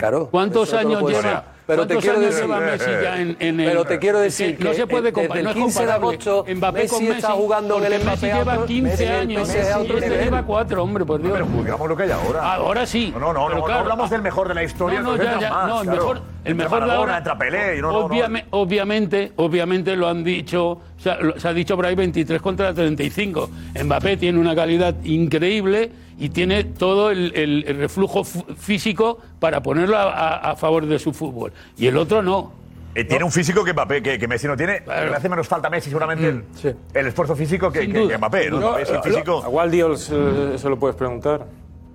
Claro. 0.00 0.28
¿Cuántos 0.30 0.72
años 0.72 1.02
lleva? 1.02 1.10
decir. 1.22 1.38
Pero 1.66 1.86
te 1.86 1.94
¿Cuántos 1.94 2.02
quiero 2.04 2.20
decir, 2.20 2.42
lleva 2.42 2.60
Messi 2.60 2.90
ya 3.02 3.20
en, 3.20 3.36
en 3.38 3.60
el- 3.60 3.66
pero 3.70 3.84
te 3.84 3.98
quiero 3.98 4.18
decir 4.18 4.56
que 4.56 4.64
no 4.64 4.72
se 4.72 4.86
puede 4.86 5.12
comparar. 5.12 5.36
desde 5.36 5.44
no 5.44 5.50
el 5.50 5.56
es 5.58 5.62
15 5.62 5.86
de 5.86 5.92
agosto 5.92 6.44
Mbappé 6.56 6.78
Messi 6.80 6.94
con 6.94 7.04
Messi, 7.04 7.16
está 7.16 7.30
jugando 7.32 7.76
en 7.78 7.84
el 7.84 7.92
Mbappé 8.00 8.10
Messi 8.10 8.26
lleva 8.26 8.38
Outdoor, 8.54 8.66
15 8.66 8.90
Messi- 9.06 9.10
años. 9.20 9.46
Messi 9.48 9.58
es 9.58 9.70
a 9.70 9.78
otro 9.78 9.94
Este 9.98 10.08
nivel. 10.08 10.24
lleva 10.24 10.42
4, 10.42 10.82
hombre, 10.82 11.04
por 11.04 11.20
Dios. 11.20 11.32
Pero 11.34 11.46
juzgamos 11.46 11.88
lo 11.88 11.96
que 11.96 12.02
hay 12.04 12.10
ahora. 12.12 12.54
Ahora 12.54 12.86
sí. 12.86 13.10
No, 13.12 13.20
no, 13.20 13.32
no, 13.34 13.46
Pero 13.46 13.58
no, 13.58 13.64
claro, 13.66 13.80
hablamos 13.80 14.10
del 14.10 14.22
mejor 14.22 14.48
de 14.48 14.54
la 14.54 14.64
historia. 14.64 15.00
No, 15.02 15.16
no, 15.16 15.22
ya, 15.22 15.38
ya, 15.38 15.50
más, 15.50 15.68
no, 15.68 15.78
el 15.80 15.84
claro. 15.86 15.98
mejor, 16.00 16.20
el 16.44 16.54
mejor 16.54 16.84
de 16.86 16.92
ahora. 16.92 17.18
entra 17.18 17.38
Pelé. 17.38 17.80
no, 17.82 17.92
no, 17.92 18.00
no. 18.00 18.08
Obviame- 18.08 18.44
Obviamente, 18.50 19.32
obviamente 19.36 19.96
lo 19.96 20.08
han 20.08 20.24
dicho, 20.24 20.80
se 20.96 21.10
ha, 21.10 21.16
lo- 21.20 21.38
se 21.38 21.46
ha 21.46 21.52
dicho 21.52 21.76
por 21.76 21.84
ahí 21.86 21.94
23 21.94 22.40
contra 22.40 22.72
35. 22.72 23.50
Mbappé 23.84 24.16
tiene 24.16 24.38
una 24.40 24.54
calidad 24.56 24.94
increíble 25.04 25.92
y 26.20 26.28
tiene 26.28 26.62
todo 26.62 27.10
el, 27.10 27.32
el- 27.34 27.64
el 27.66 27.76
reflujo 27.78 28.22
físico 28.24 29.18
para 29.40 29.62
ponerlo 29.62 29.96
a, 29.96 30.04
a- 30.12 30.50
a 30.52 30.56
favor 30.56 30.86
de 30.86 30.98
su 31.00 31.12
fútbol. 31.12 31.52
Y 31.76 31.86
el 31.88 31.96
otro 31.96 32.22
no. 32.22 32.52
Eh, 32.94 33.04
tiene 33.04 33.24
un 33.24 33.30
físico 33.32 33.64
que 33.64 33.72
Mbappé, 33.72 34.02
que, 34.02 34.18
que 34.18 34.28
Messi 34.28 34.46
no 34.48 34.56
tiene. 34.56 34.82
Le 34.86 35.14
hace 35.16 35.28
menos 35.28 35.46
falta 35.48 35.68
a 35.68 35.70
Messi 35.70 35.88
seguramente 35.90 36.28
el, 36.28 36.44
el 36.92 37.06
esfuerzo 37.06 37.34
físico 37.34 37.70
que, 37.72 37.88
que- 37.90 38.08
que 38.08 38.18
Mbappé. 38.18 38.50
¿no? 38.50 38.60
No, 38.60 38.68
Mbappé 38.70 38.86
sin 38.86 39.02
físico. 39.02 39.42
¿A 39.44 39.48
Guardiola 39.48 39.96
se, 39.96 40.58
se 40.58 40.68
lo 40.68 40.78
puedes 40.78 40.96
preguntar? 40.96 41.46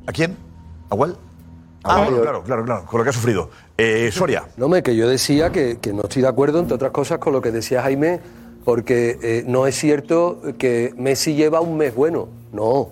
¿A 0.07 0.11
quién? 0.11 0.35
¿A 0.89 0.95
Wal? 0.95 1.15
Ah, 1.83 2.05
claro, 2.07 2.43
claro, 2.43 2.63
claro, 2.65 2.85
con 2.85 2.97
lo 2.97 3.03
que 3.03 3.09
ha 3.11 3.13
sufrido. 3.13 3.51
Eh, 3.77 4.09
Soria. 4.11 4.45
No, 4.57 4.67
me 4.67 4.81
que 4.81 4.95
yo 4.95 5.07
decía 5.07 5.51
que, 5.51 5.77
que 5.79 5.93
no 5.93 6.01
estoy 6.03 6.23
de 6.23 6.27
acuerdo, 6.29 6.59
entre 6.59 6.73
otras 6.75 6.89
cosas, 6.91 7.19
con 7.19 7.31
lo 7.31 7.41
que 7.41 7.51
decía 7.51 7.83
Jaime, 7.83 8.21
porque 8.63 9.19
eh, 9.21 9.43
no 9.45 9.67
es 9.67 9.75
cierto 9.75 10.41
que 10.57 10.95
Messi 10.97 11.35
lleva 11.35 11.61
un 11.61 11.77
mes 11.77 11.93
bueno. 11.93 12.27
No. 12.51 12.89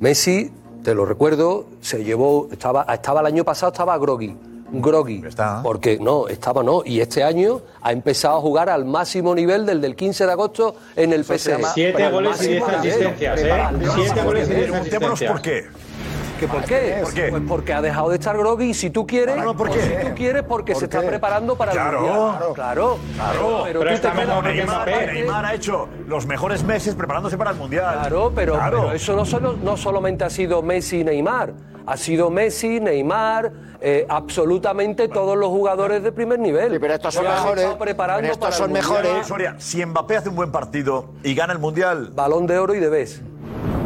Messi, 0.00 0.52
te 0.88 0.94
lo 0.94 1.04
recuerdo, 1.04 1.66
se 1.82 2.02
llevó, 2.02 2.48
estaba, 2.50 2.86
estaba 2.90 3.20
el 3.20 3.26
año 3.26 3.44
pasado, 3.44 3.70
estaba 3.72 3.98
groggy. 3.98 4.34
Groggy. 4.72 5.22
Porque 5.62 5.98
no, 6.00 6.28
estaba 6.28 6.62
no. 6.62 6.80
Y 6.82 7.02
este 7.02 7.22
año 7.22 7.60
ha 7.82 7.92
empezado 7.92 8.38
a 8.38 8.40
jugar 8.40 8.70
al 8.70 8.86
máximo 8.86 9.34
nivel 9.34 9.66
del 9.66 9.82
del 9.82 9.94
15 9.94 10.24
de 10.24 10.32
agosto 10.32 10.76
en 10.96 11.12
el 11.12 11.26
PSG. 11.26 11.60
Siete 11.74 12.10
goles 12.10 12.42
y 12.42 12.48
diez 12.48 12.62
asistencias, 12.62 13.40
¿eh? 13.42 13.68
Siete 13.96 14.22
goles 14.22 14.48
y 14.48 14.54
diez 14.54 14.70
Preguntémonos 14.70 15.22
asistencias. 15.22 15.32
por 15.32 15.42
qué. 15.42 15.66
¿Que 16.38 16.46
¿Por 16.46 16.64
qué? 16.64 16.98
¿Por 17.02 17.12
qué? 17.14 17.28
Pues 17.30 17.42
porque 17.48 17.72
ha 17.72 17.82
dejado 17.82 18.10
de 18.10 18.16
estar 18.16 18.36
groggy 18.36 18.66
y 18.70 18.74
si 18.74 18.90
tú 18.90 19.06
quieres, 19.06 19.36
No, 19.36 19.44
no, 19.44 19.56
¿por 19.56 19.68
o 19.70 19.72
qué? 19.72 19.80
si 19.80 20.06
tú 20.06 20.14
quieres 20.14 20.42
porque 20.44 20.74
se 20.74 20.84
está 20.84 21.02
preparando 21.02 21.56
para 21.56 21.72
Claro. 21.72 21.98
el 21.98 22.04
mundial. 22.04 22.28
Claro, 22.54 22.54
claro. 22.54 22.98
Pero, 23.64 23.80
tú 23.80 23.86
te 23.86 24.00
quedas- 24.00 24.42
Neymar, 24.44 24.88
Neymar 25.12 25.44
ha 25.46 25.54
hecho 25.54 25.88
los 26.06 26.26
mejores 26.26 26.62
meses 26.62 26.94
preparándose 26.94 27.36
para 27.36 27.50
el 27.50 27.56
Mundial. 27.56 27.98
Claro, 28.00 28.32
pero, 28.34 28.54
Claro. 28.54 28.80
pero 28.82 28.92
eso 28.92 29.16
no, 29.16 29.24
solo, 29.24 29.54
no 29.62 29.76
solamente 29.76 30.24
ha 30.24 30.30
sido 30.30 30.62
Messi 30.62 31.00
y 31.00 31.04
Neymar. 31.04 31.52
Ha 31.86 31.96
sido 31.96 32.28
Messi, 32.30 32.80
Neymar, 32.80 33.50
eh, 33.80 34.04
absolutamente 34.10 35.08
todos 35.08 35.36
los 35.38 35.48
jugadores 35.48 36.02
de 36.02 36.12
primer 36.12 36.38
nivel. 36.38 36.78
pero 36.78 36.94
estos 36.94 37.14
son 37.14 37.24
mejores. 37.24 37.66
preparando 37.78 38.20
Pero 38.22 38.32
estos 38.34 38.46
para 38.48 38.56
son 38.58 38.72
mejores. 38.72 39.26
Soria, 39.26 39.54
si 39.58 39.84
Mbappé 39.84 40.18
hace 40.18 40.28
un 40.28 40.36
buen 40.36 40.52
partido 40.52 41.14
y 41.24 41.34
gana 41.34 41.52
el 41.54 41.58
Mundial. 41.58 42.10
Balón 42.14 42.46
de 42.46 42.58
oro 42.58 42.74
y 42.74 42.78
de 42.80 42.88
vez. 42.90 43.22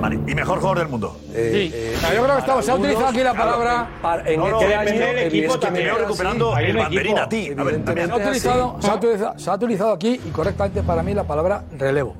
Vale, 0.02 0.16
y 0.26 0.34
mejor 0.34 0.58
jugador 0.58 0.78
del 0.80 0.88
mundo. 0.88 1.16
Eh, 1.32 1.70
Sí. 1.70 2.04
yo 2.16 2.22
creo 2.24 2.34
que 2.34 2.40
estaba- 2.40 2.60
se 2.60 2.70
ha 2.72 2.74
utilizado 2.74 3.06
aquí 3.06 3.20
la 3.22 3.34
palabra. 3.34 3.88
Para- 4.02 4.28
en 4.28 4.40
No, 4.40 4.48
no, 4.48 4.60
este 4.60 4.74
año, 4.74 4.90
del 5.00 5.18
equipo 5.18 5.58
también. 5.60 5.86
Veo 5.86 5.98
recuperando 5.98 6.58
el 6.58 6.76
equipo. 6.76 7.18
a 7.18 7.28
ti. 7.28 7.36
A 7.56 7.62
ver, 7.62 7.74
Evidentemente. 7.74 7.84
también. 7.84 8.08
Se 8.08 8.12
ha, 8.12 8.16
utilizado, 8.16 8.76
se, 8.80 8.90
ha 8.90 8.94
utilizado, 8.96 9.38
se 9.38 9.50
ha 9.50 9.54
utilizado 9.54 9.92
aquí 9.92 10.20
y 10.26 10.30
correctamente 10.30 10.82
para 10.82 11.04
mí 11.04 11.14
la 11.14 11.22
palabra 11.22 11.64
relevo. 11.78 12.14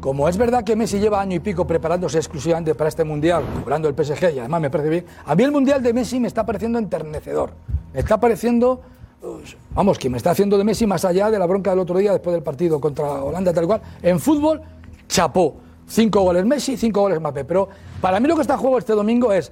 Como 0.00 0.26
es 0.26 0.38
verdad 0.38 0.64
que 0.64 0.74
Messi 0.74 1.00
lleva 1.00 1.20
año 1.20 1.36
y 1.36 1.40
pico 1.40 1.66
preparándose 1.66 2.16
exclusivamente 2.16 2.74
para 2.74 2.88
este 2.88 3.04
mundial, 3.04 3.42
cobrando 3.62 3.88
el 3.88 3.94
PSG 3.94 4.32
y 4.34 4.38
además 4.38 4.62
me 4.62 4.70
parece 4.70 4.88
bien, 4.88 5.04
a 5.26 5.34
mí 5.34 5.42
el 5.42 5.52
mundial 5.52 5.82
de 5.82 5.92
Messi 5.92 6.18
me 6.20 6.28
está 6.28 6.46
pareciendo 6.46 6.78
enternecedor. 6.78 7.50
Me 7.92 8.00
está 8.00 8.18
pareciendo, 8.18 8.80
pues, 9.20 9.54
vamos, 9.74 9.98
que 9.98 10.08
me 10.08 10.16
está 10.16 10.30
haciendo 10.30 10.56
de 10.56 10.64
Messi 10.64 10.86
más 10.86 11.04
allá 11.04 11.30
de 11.30 11.38
la 11.38 11.44
bronca 11.44 11.70
del 11.70 11.80
otro 11.80 11.98
día 11.98 12.12
después 12.12 12.32
del 12.32 12.42
partido 12.42 12.80
contra 12.80 13.04
Holanda, 13.22 13.52
tal 13.52 13.66
cual. 13.66 13.82
En 14.00 14.18
fútbol, 14.18 14.62
chapó. 15.08 15.56
Cinco 15.88 16.20
goles 16.20 16.44
Messi, 16.44 16.76
cinco 16.76 17.00
goles 17.00 17.18
Mbappé. 17.18 17.44
Pero 17.44 17.68
para 18.00 18.20
mí 18.20 18.28
lo 18.28 18.34
que 18.36 18.42
está 18.42 18.54
en 18.54 18.60
juego 18.60 18.78
este 18.78 18.92
domingo 18.92 19.32
es 19.32 19.50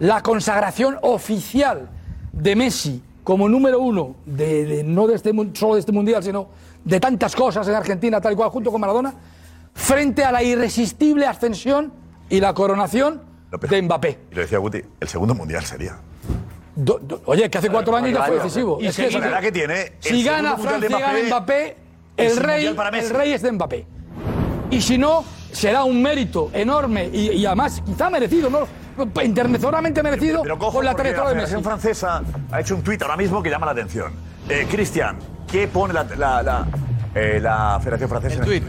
la 0.00 0.22
consagración 0.22 0.98
oficial 1.02 1.88
de 2.32 2.56
Messi 2.56 3.02
como 3.22 3.48
número 3.48 3.80
uno, 3.80 4.16
de, 4.26 4.64
de- 4.66 4.84
no 4.84 5.06
de 5.06 5.14
este, 5.16 5.32
solo 5.54 5.74
de 5.74 5.80
este 5.80 5.92
mundial, 5.92 6.22
sino 6.22 6.48
de 6.84 7.00
tantas 7.00 7.34
cosas 7.34 7.66
en 7.68 7.74
Argentina, 7.74 8.20
tal 8.20 8.32
y 8.34 8.36
cual, 8.36 8.50
junto 8.50 8.70
con 8.70 8.80
Maradona, 8.80 9.14
frente 9.74 10.24
a 10.24 10.30
la 10.32 10.42
irresistible 10.42 11.26
ascensión 11.26 11.92
y 12.28 12.40
la 12.40 12.54
coronación 12.54 13.20
de 13.68 13.82
Mbappé. 13.82 14.18
Y 14.30 14.34
lo 14.36 14.40
decía 14.42 14.58
Guti, 14.58 14.80
el 15.00 15.08
segundo 15.08 15.34
mundial 15.34 15.64
sería. 15.64 15.98
Do- 16.74 16.98
do- 17.02 17.22
oye, 17.26 17.48
que 17.50 17.58
hace 17.58 17.70
cuatro 17.70 17.96
años 17.96 18.12
ya 18.12 18.24
fue 18.24 18.36
decisivo. 18.36 18.78
Y 18.80 18.86
Es 18.86 18.96
que 18.96 19.10
la 19.10 19.18
verdad 19.20 19.40
que 19.40 19.52
tiene. 19.52 19.80
el 19.82 19.92
si 20.00 20.22
gana 20.22 20.56
Francia 20.56 20.88
y 20.88 21.00
gana 21.00 21.18
Mbappé, 21.26 21.76
el 22.16 22.32
un 22.32 22.38
rey, 22.38 22.66
el 22.66 23.10
rey 23.10 23.32
es 23.32 23.42
de 23.42 23.52
Mbappé. 23.52 23.86
Y 24.70 24.80
si 24.80 24.98
no, 24.98 25.24
será 25.56 25.84
un 25.84 26.02
mérito 26.02 26.50
enorme 26.52 27.08
y, 27.12 27.30
y 27.32 27.46
además 27.46 27.82
quizá 27.84 28.10
merecido, 28.10 28.50
¿no? 28.50 28.68
internacionalmente 29.24 30.02
merecido 30.02 30.42
Pero 30.42 30.58
cojo 30.58 30.72
por 30.74 30.84
la 30.84 30.94
trayectoria 30.94 31.30
de 31.30 31.34
Messi. 31.36 31.46
Federación 31.54 31.64
Francesa 31.64 32.22
ha 32.50 32.60
hecho 32.60 32.74
un 32.76 32.82
tuit 32.82 33.00
ahora 33.02 33.16
mismo 33.16 33.42
que 33.42 33.50
llama 33.50 33.66
la 33.66 33.72
atención. 33.72 34.12
Eh, 34.48 34.66
Cristian, 34.70 35.18
¿qué 35.50 35.68
pone 35.68 35.92
la, 35.94 36.04
la, 36.16 36.42
la, 36.42 36.66
eh, 37.14 37.38
la 37.42 37.78
Federación 37.82 38.08
Francesa? 38.08 38.34
El 38.36 38.40
tuit. 38.44 38.64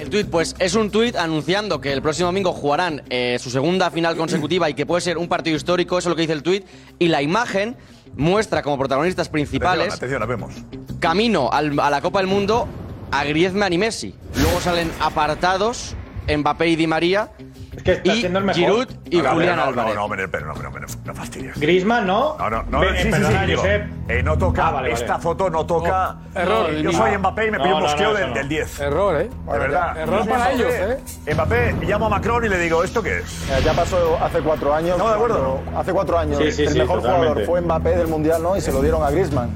El 0.00 0.08
tuit, 0.10 0.30
pues 0.30 0.54
es 0.58 0.74
un 0.74 0.90
tuit 0.90 1.16
anunciando 1.16 1.80
que 1.80 1.92
el 1.92 2.00
próximo 2.00 2.26
domingo 2.26 2.52
jugarán 2.52 3.02
eh, 3.10 3.36
su 3.40 3.50
segunda 3.50 3.90
final 3.90 4.16
consecutiva 4.16 4.68
y 4.70 4.74
que 4.74 4.86
puede 4.86 5.00
ser 5.02 5.18
un 5.18 5.28
partido 5.28 5.56
histórico, 5.56 5.98
eso 5.98 6.08
es 6.08 6.10
lo 6.10 6.16
que 6.16 6.22
dice 6.22 6.32
el 6.32 6.42
tuit. 6.42 6.64
Y 6.98 7.08
la 7.08 7.20
imagen 7.22 7.76
muestra 8.16 8.62
como 8.62 8.78
protagonistas 8.78 9.28
principales, 9.28 9.94
Atención, 9.94 10.16
atención, 10.16 10.20
la 10.20 10.26
vemos. 10.26 10.98
camino 11.00 11.50
al- 11.52 11.78
a 11.80 11.90
la 11.90 12.00
Copa 12.00 12.20
del 12.20 12.28
Mundo, 12.28 12.66
a 13.10 13.24
Griezmann 13.24 13.72
y 13.74 13.78
Messi. 13.78 14.14
Luego 14.36 14.60
salen 14.60 14.90
apartados 15.00 15.94
Mbappé 16.34 16.66
y 16.68 16.76
Di 16.76 16.86
María. 16.86 17.28
está 17.76 18.00
y 18.04 18.20
siendo 18.20 18.38
el 18.40 18.44
mejor. 18.46 18.60
Giroud 18.60 18.86
y 19.10 19.16
No, 19.18 19.22
no, 19.24 19.30
Julián 19.34 19.56
no, 19.56 19.62
no, 19.64 19.68
Álvarez. 19.70 19.94
No, 19.94 20.04
hombre, 20.04 20.28
pero 20.28 20.46
no, 20.46 20.54
pero, 20.54 20.70
pero, 20.72 20.86
no 21.04 21.14
fastidies. 21.14 21.58
Griezmann, 21.58 22.06
¿no? 22.06 22.36
No, 22.38 22.50
no, 22.50 22.62
no. 22.64 22.80
Ven, 22.80 22.96
sí, 22.96 23.02
sí, 23.04 23.10
perdona, 23.10 23.46
sí, 23.46 23.54
Josep. 23.54 23.82
eh, 24.10 24.22
no 24.22 24.38
toca, 24.38 24.66
Ah, 24.68 24.70
vale, 24.72 24.88
vale. 24.90 25.00
esta 25.02 25.18
foto 25.18 25.50
no 25.50 25.66
toca. 25.66 26.16
error, 26.34 26.70
Yo 26.72 26.90
ni- 26.90 26.96
soy 26.96 27.16
Mbappé 27.18 27.46
y 27.46 27.50
me 27.50 27.58
No, 27.58 27.64
pido 27.64 27.76
un 27.76 27.82
no, 27.82 27.88
mosqueo 27.88 28.10
no, 28.12 28.18
del, 28.18 28.28
no. 28.30 28.34
del 28.34 28.48
10. 28.48 28.80
Error, 28.80 29.20
¿eh? 29.20 29.28
De 29.52 29.58
verdad. 29.58 29.96
Error 29.98 30.18
Yo 30.24 30.30
para 30.30 30.38
Mbappé, 30.38 30.54
ellos, 30.54 31.00
¿eh? 31.26 31.34
Mbappé, 31.34 31.74
llamo 31.86 32.06
a 32.06 32.08
Macron 32.08 32.44
y 32.44 32.48
le 32.48 32.58
digo, 32.58 32.82
¿esto 32.82 33.02
qué 33.02 33.18
es? 33.18 33.50
Eh, 33.50 33.60
Ya 33.64 33.72
pasó 33.72 34.18
hace 34.22 34.40
cuatro 34.40 34.74
años. 34.74 34.90
Estamos 34.92 35.12
de 35.12 35.16
acuerdo, 35.16 35.60
Hace 35.76 35.92
cuatro 35.92 36.18
años. 36.18 36.38
Sí, 36.38 36.50
sí, 36.52 36.62
el 36.64 36.72
sí, 36.72 36.78
mejor 36.78 37.00
totalmente. 37.02 37.28
jugador 37.28 37.46
fue 37.46 37.60
Mbappé 37.60 37.96
del 37.96 38.08
Mundial, 38.08 38.42
¿no? 38.42 38.56
Y 38.56 38.60
se 38.60 38.72
lo 38.72 38.80
dieron 38.82 39.02
a 39.02 39.10
Griezmann. 39.10 39.50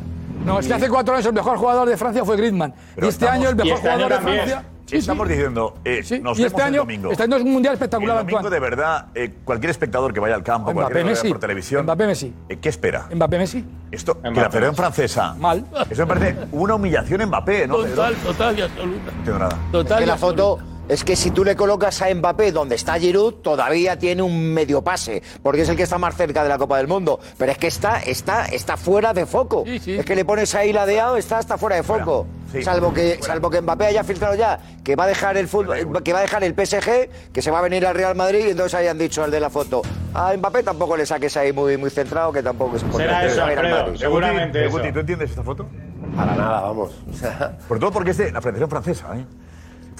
No, 0.44 0.58
es 0.58 0.66
que 0.66 0.72
hace 0.74 0.88
cuatro 0.88 1.14
años 1.14 1.26
el 1.26 1.34
mejor 1.34 1.58
jugador 1.58 1.86
de 1.88 1.96
Francia 1.98 2.24
fue 2.24 2.36
Griezmann. 2.36 2.72
Pero 2.94 3.06
y 3.06 3.10
este 3.10 3.24
estamos- 3.26 3.40
año 3.44 3.50
el 3.50 3.56
mejor 3.56 3.72
este 3.76 3.88
año 3.90 4.04
jugador 4.04 4.24
de 4.24 4.36
también. 4.38 4.69
Francia. 4.90 4.98
Estamos 4.98 5.28
diciendo, 5.28 5.74
eh, 5.84 5.98
nos 6.00 6.10
y 6.10 6.12
vemos 6.20 6.38
este 6.40 6.56
el 6.56 6.62
año, 6.68 6.78
domingo. 6.80 7.10
este 7.10 7.22
año 7.22 7.36
es 7.36 7.42
un 7.42 7.52
mundial 7.52 7.74
espectacular, 7.74 8.18
el 8.20 8.26
domingo, 8.26 8.50
de 8.50 8.60
verdad, 8.60 9.06
eh, 9.14 9.34
cualquier 9.44 9.70
espectador 9.70 10.12
que 10.12 10.20
vaya 10.20 10.34
al 10.34 10.42
campo, 10.42 10.72
Mbappé, 10.72 10.74
cualquier 10.92 11.04
que 11.04 11.10
Messi. 11.10 11.28
por 11.28 11.38
televisión, 11.38 11.84
Mbappé, 11.84 12.06
Messi. 12.06 12.34
eh, 12.48 12.58
¿qué 12.60 12.68
espera? 12.68 13.08
Mbappé 13.14 13.38
Messi. 13.38 13.64
Esto, 13.90 14.14
que 14.14 14.30
Mbappé. 14.30 14.40
la 14.40 14.50
Federación 14.50 14.76
Francesa. 14.76 15.34
Mal. 15.34 15.64
Eso 15.88 16.06
me 16.06 16.14
parece 16.14 16.36
una 16.52 16.74
humillación 16.74 17.20
a 17.22 17.26
Mbappé, 17.26 17.66
¿no? 17.66 17.76
Total, 17.76 18.14
total 18.16 18.58
y 18.58 18.62
absoluta. 18.62 19.04
No 19.12 19.18
entiendo 19.18 19.38
nada. 19.38 19.58
Total 19.72 19.98
que 19.98 20.04
y 20.04 20.06
la 20.06 20.12
absoluta. 20.14 20.42
foto 20.42 20.69
es 20.88 21.04
que 21.04 21.14
si 21.16 21.30
tú 21.30 21.44
le 21.44 21.54
colocas 21.56 22.02
a 22.02 22.12
Mbappé 22.14 22.50
donde 22.52 22.74
está 22.74 22.98
Giroud, 22.98 23.34
todavía 23.34 23.98
tiene 23.98 24.22
un 24.22 24.52
medio 24.52 24.82
pase, 24.82 25.22
porque 25.42 25.62
es 25.62 25.68
el 25.68 25.76
que 25.76 25.84
está 25.84 25.98
más 25.98 26.16
cerca 26.16 26.42
de 26.42 26.48
la 26.48 26.58
Copa 26.58 26.78
del 26.78 26.88
Mundo. 26.88 27.20
Pero 27.38 27.52
es 27.52 27.58
que 27.58 27.68
está, 27.68 28.00
está, 28.00 28.46
está 28.46 28.76
fuera 28.76 29.12
de 29.14 29.24
foco. 29.26 29.62
Sí, 29.66 29.78
sí. 29.78 29.92
Es 29.96 30.04
que 30.04 30.16
le 30.16 30.24
pones 30.24 30.54
ahí 30.54 30.72
ladeado, 30.72 31.16
está 31.16 31.38
hasta 31.38 31.56
fuera 31.58 31.76
de 31.76 31.82
foco. 31.84 32.26
sí. 32.52 32.62
Salvo 32.62 32.92
que, 32.92 33.18
salvo 33.22 33.50
que 33.50 33.60
Mbappé 33.60 33.86
haya 33.86 34.02
filtrado 34.04 34.34
ya 34.34 34.58
que 34.82 34.96
va 34.96 35.04
a 35.04 35.06
dejar 35.06 35.36
el 35.36 35.46
fútbol, 35.46 36.02
que 36.02 36.12
va 36.12 36.18
a 36.18 36.22
dejar 36.22 36.42
el 36.42 36.54
PSG, 36.54 37.32
que 37.32 37.42
se 37.42 37.50
va 37.52 37.60
a 37.60 37.62
venir 37.62 37.86
al 37.86 37.94
Real 37.94 38.16
Madrid, 38.16 38.46
y 38.46 38.50
entonces 38.50 38.74
hayan 38.74 38.98
dicho 38.98 39.22
al 39.22 39.30
de 39.30 39.38
la 39.38 39.50
foto. 39.50 39.82
A 40.14 40.34
Mbappé 40.36 40.64
tampoco 40.64 40.96
le 40.96 41.06
saques 41.06 41.36
ahí 41.36 41.52
muy, 41.52 41.76
muy 41.76 41.90
centrado, 41.90 42.32
que 42.32 42.42
tampoco 42.42 42.76
es 42.76 42.82
importante. 42.82 43.14
Será 43.14 43.26
eso, 43.32 43.44
Alfredo. 43.44 43.76
Madrid. 43.84 44.00
Seguramente 44.00 44.58
Eh, 44.58 44.66
eso. 44.66 44.76
Guti, 44.78 44.92
¿tú 44.92 44.98
entiendes 45.00 45.30
esta 45.30 45.42
foto? 45.44 45.68
Para 46.16 46.34
nada, 46.34 46.60
vamos. 46.62 46.90
O 47.08 47.16
sea, 47.16 47.56
Por 47.68 47.78
todo 47.78 47.92
porque 47.92 48.10
es 48.10 48.16
de 48.18 48.32
la 48.32 48.40
Federación 48.40 48.68
Francesa, 48.68 49.16
¿eh? 49.16 49.24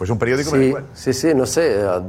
Pues 0.00 0.08
un 0.08 0.18
periódico 0.18 0.52
me 0.52 0.56
da 0.56 0.62
sí, 0.62 0.68
igual. 0.68 0.84
sí, 0.94 1.12
sí, 1.12 1.34
no 1.34 1.44
sé, 1.44 1.82
eh, 1.82 2.00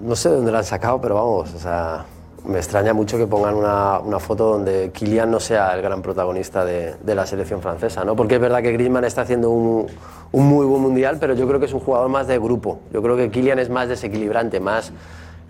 no 0.00 0.16
sé 0.16 0.30
de 0.30 0.36
dónde 0.36 0.50
la 0.50 0.60
han 0.60 0.64
sacado, 0.64 0.98
pero 0.98 1.16
vamos, 1.16 1.52
o 1.52 1.58
sea, 1.58 2.06
me 2.46 2.56
extraña 2.56 2.94
mucho 2.94 3.18
que 3.18 3.26
pongan 3.26 3.54
una, 3.54 3.98
una 3.98 4.18
foto 4.18 4.46
donde 4.46 4.90
Kylian 4.94 5.30
no 5.30 5.38
sea 5.38 5.74
el 5.74 5.82
gran 5.82 6.00
protagonista 6.00 6.64
de, 6.64 6.94
de 7.02 7.14
la 7.14 7.26
selección 7.26 7.60
francesa, 7.60 8.02
¿no? 8.02 8.16
Porque 8.16 8.36
es 8.36 8.40
verdad 8.40 8.62
que 8.62 8.72
Griezmann 8.72 9.04
está 9.04 9.20
haciendo 9.20 9.50
un, 9.50 9.86
un 10.32 10.46
muy 10.46 10.64
buen 10.64 10.80
mundial, 10.80 11.18
pero 11.20 11.34
yo 11.34 11.46
creo 11.46 11.60
que 11.60 11.66
es 11.66 11.74
un 11.74 11.80
jugador 11.80 12.08
más 12.08 12.26
de 12.28 12.38
grupo. 12.38 12.80
Yo 12.94 13.02
creo 13.02 13.14
que 13.14 13.28
Kylian 13.30 13.58
es 13.58 13.68
más 13.68 13.90
desequilibrante, 13.90 14.58
más 14.58 14.90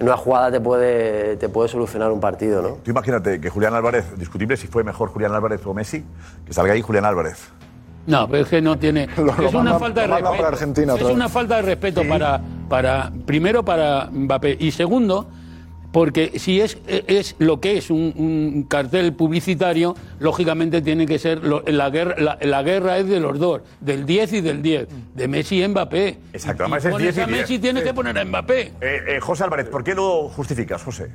en 0.00 0.08
una 0.08 0.16
jugada 0.16 0.50
te 0.50 0.60
puede, 0.60 1.36
te 1.36 1.48
puede 1.48 1.68
solucionar 1.68 2.10
un 2.10 2.18
partido, 2.18 2.60
¿no? 2.60 2.70
Tú 2.82 2.90
imagínate 2.90 3.40
que 3.40 3.50
Julián 3.50 3.72
Álvarez, 3.72 4.18
discutible 4.18 4.56
si 4.56 4.66
fue 4.66 4.82
mejor 4.82 5.10
Julián 5.10 5.32
Álvarez 5.32 5.64
o 5.64 5.72
Messi, 5.72 6.04
que 6.44 6.52
salga 6.52 6.72
ahí 6.72 6.82
Julián 6.82 7.04
Álvarez. 7.04 7.52
No, 8.06 8.28
pero 8.28 8.42
es 8.42 8.48
que 8.48 8.60
no 8.60 8.78
tiene. 8.78 9.06
Lo- 9.16 9.24
lo 9.24 9.32
es 9.32 9.38
una 9.54 9.62
manda- 9.72 9.78
falta 9.78 10.00
de 10.02 10.06
respeto. 10.08 10.46
Argentina 10.46 10.94
es 10.94 11.02
una 11.02 11.28
falta 11.28 11.56
de 11.56 11.62
respeto 11.62 12.02
para, 12.08 12.40
para. 12.68 13.10
Primero 13.26 13.64
para 13.64 14.08
Mbappé. 14.12 14.56
Y 14.60 14.70
segundo, 14.72 15.26
porque 15.90 16.38
si 16.38 16.60
es, 16.60 16.76
es 16.86 17.36
lo 17.38 17.60
que 17.60 17.78
es 17.78 17.88
un, 17.90 18.12
un 18.16 18.64
cartel 18.68 19.12
publicitario, 19.14 19.94
lógicamente 20.18 20.82
tiene 20.82 21.06
que 21.06 21.18
ser. 21.18 21.42
lo- 21.44 21.62
la, 21.66 21.88
guerra, 21.90 22.16
la, 22.18 22.38
la 22.42 22.62
guerra 22.62 22.98
es 22.98 23.08
de 23.08 23.20
los 23.20 23.38
dos, 23.38 23.62
del 23.80 24.04
10 24.04 24.32
y 24.34 24.40
del 24.42 24.60
10, 24.60 24.88
de 25.14 25.28
Messi 25.28 25.62
y 25.62 25.68
Mbappé. 25.68 26.18
Exacto, 26.32 26.62
Y 26.62 26.64
además 26.64 26.84
es 26.84 26.90
pones 26.92 27.14
10 27.14 27.16
y 27.16 27.20
a 27.20 27.26
10. 27.26 27.38
Messi, 27.40 27.58
tienes 27.58 27.82
Sí. 27.84 27.88
que 27.88 27.94
poner 27.94 28.18
a 28.18 28.24
Mbappé. 28.24 28.60
Eh, 28.60 28.72
eh, 28.82 29.20
José 29.20 29.44
Álvarez, 29.44 29.68
¿por 29.68 29.82
qué 29.84 29.94
lo 29.94 30.28
justificas, 30.28 30.82
José? 30.82 31.10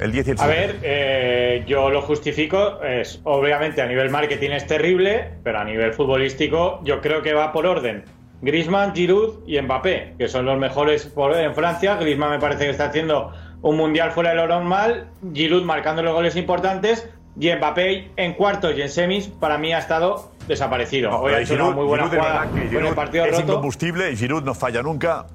El 0.00 0.12
10 0.12 0.28
y 0.28 0.30
el 0.30 0.36
A 0.40 0.44
7. 0.44 0.54
ver, 0.60 0.76
eh, 0.82 1.64
yo 1.66 1.90
lo 1.90 2.00
justifico. 2.02 2.82
Es, 2.82 3.20
obviamente 3.24 3.82
a 3.82 3.86
nivel 3.86 4.10
marketing 4.10 4.50
es 4.50 4.66
terrible, 4.66 5.30
pero 5.44 5.58
a 5.60 5.64
nivel 5.64 5.92
futbolístico 5.92 6.80
yo 6.84 7.00
creo 7.00 7.22
que 7.22 7.34
va 7.34 7.52
por 7.52 7.66
orden. 7.66 8.04
Griezmann, 8.42 8.94
Giroud 8.94 9.46
y 9.46 9.60
Mbappé, 9.60 10.14
que 10.18 10.26
son 10.28 10.46
los 10.46 10.58
mejores 10.58 11.04
por- 11.06 11.36
en 11.36 11.54
Francia. 11.54 11.96
Griezmann 11.96 12.30
me 12.30 12.38
parece 12.38 12.64
que 12.64 12.70
está 12.70 12.86
haciendo 12.86 13.32
un 13.60 13.76
mundial 13.76 14.12
fuera 14.12 14.30
de 14.30 14.36
lo 14.36 14.46
normal. 14.48 15.08
Giroud 15.34 15.62
marcando 15.64 16.02
los 16.02 16.14
goles 16.14 16.34
importantes. 16.36 17.08
Y 17.38 17.52
Mbappé 17.54 18.10
en 18.16 18.32
cuartos 18.34 18.74
y 18.76 18.82
en 18.82 18.88
semis, 18.88 19.28
para 19.28 19.56
mí 19.58 19.72
ha 19.72 19.78
estado 19.78 20.32
desaparecido. 20.48 21.10
Hoy 21.20 21.32
ha 21.34 21.40
hecho 21.40 21.54
una 21.54 21.70
muy 21.70 21.84
buena 21.84 22.04
Giroud, 22.08 22.18
jugada 22.22 22.46
con 22.46 22.86
el 22.86 22.94
partido 22.94 23.24
es 23.26 23.30
roto. 23.32 23.42
incombustible 23.44 24.10
y 24.10 24.16
Giroud 24.16 24.42
no 24.42 24.54
falla 24.54 24.82
nunca. 24.82 25.26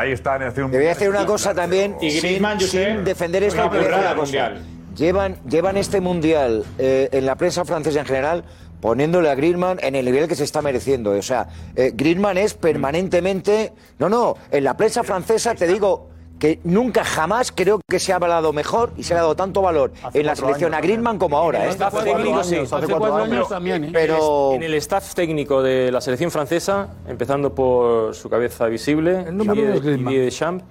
Ahí 0.00 0.12
está 0.12 0.36
en 0.36 0.44
hace 0.44 0.62
un 0.62 0.70
Te 0.70 0.78
voy 0.78 0.86
a 0.86 0.90
decir 0.90 1.10
una 1.10 1.26
cosa 1.26 1.54
también, 1.54 1.94
Y 2.00 2.10
sin, 2.10 2.20
Griezmann, 2.22 2.58
Josep, 2.58 2.94
sin 2.96 3.04
defender 3.04 3.42
esto, 3.42 3.68
una 3.68 4.14
cosa. 4.14 4.52
Llevan, 4.96 5.36
llevan 5.46 5.76
este 5.76 6.00
mundial 6.00 6.64
eh, 6.78 7.10
en 7.12 7.26
la 7.26 7.36
prensa 7.36 7.66
francesa 7.66 8.00
en 8.00 8.06
general 8.06 8.44
poniéndole 8.80 9.28
a 9.28 9.34
Griezmann 9.34 9.78
en 9.82 9.94
el 9.94 10.06
nivel 10.06 10.26
que 10.26 10.34
se 10.34 10.44
está 10.44 10.62
mereciendo. 10.62 11.10
O 11.10 11.22
sea, 11.22 11.48
eh, 11.76 11.92
Griezmann 11.94 12.38
es 12.38 12.54
permanentemente... 12.54 13.74
No, 13.98 14.08
no, 14.08 14.36
en 14.50 14.64
la 14.64 14.74
prensa 14.74 15.04
francesa 15.04 15.54
te 15.54 15.66
digo 15.66 16.08
que 16.40 16.58
nunca 16.64 17.04
jamás 17.04 17.52
creo 17.54 17.80
que 17.88 17.98
se 18.00 18.12
ha 18.12 18.16
hablado 18.16 18.52
mejor 18.52 18.92
y 18.96 19.02
se 19.04 19.12
le 19.14 19.20
ha 19.20 19.22
dado 19.22 19.36
tanto 19.36 19.60
valor 19.62 19.92
en 20.14 20.24
la 20.26 20.34
selección 20.34 20.72
años 20.72 20.78
a 20.78 20.86
Griezmann 20.86 21.18
como 21.18 21.36
ahora. 21.36 21.66
¿eh? 21.66 21.68
staff 21.68 21.94
Hace 21.94 22.06
cuatro 22.06 22.22
técnico, 22.24 22.42
sí. 22.44 22.54
años, 22.56 22.72
Hace 22.72 22.86
cuatro 22.86 22.98
cuatro 22.98 23.16
años. 23.18 23.32
años 23.36 23.48
también, 23.50 23.84
¿eh? 23.84 23.90
Pero... 23.92 24.52
En 24.54 24.62
el 24.62 24.74
staff 24.74 25.14
técnico 25.14 25.62
de 25.62 25.92
la 25.92 26.00
selección 26.00 26.30
francesa, 26.30 26.88
empezando 27.06 27.54
por 27.54 28.14
su 28.14 28.28
cabeza 28.30 28.66
visible, 28.66 29.20
El 29.28 29.38
Didier, 29.38 29.80
Griezmann. 29.80 30.04
Didier 30.06 30.24
Deschamps, 30.24 30.64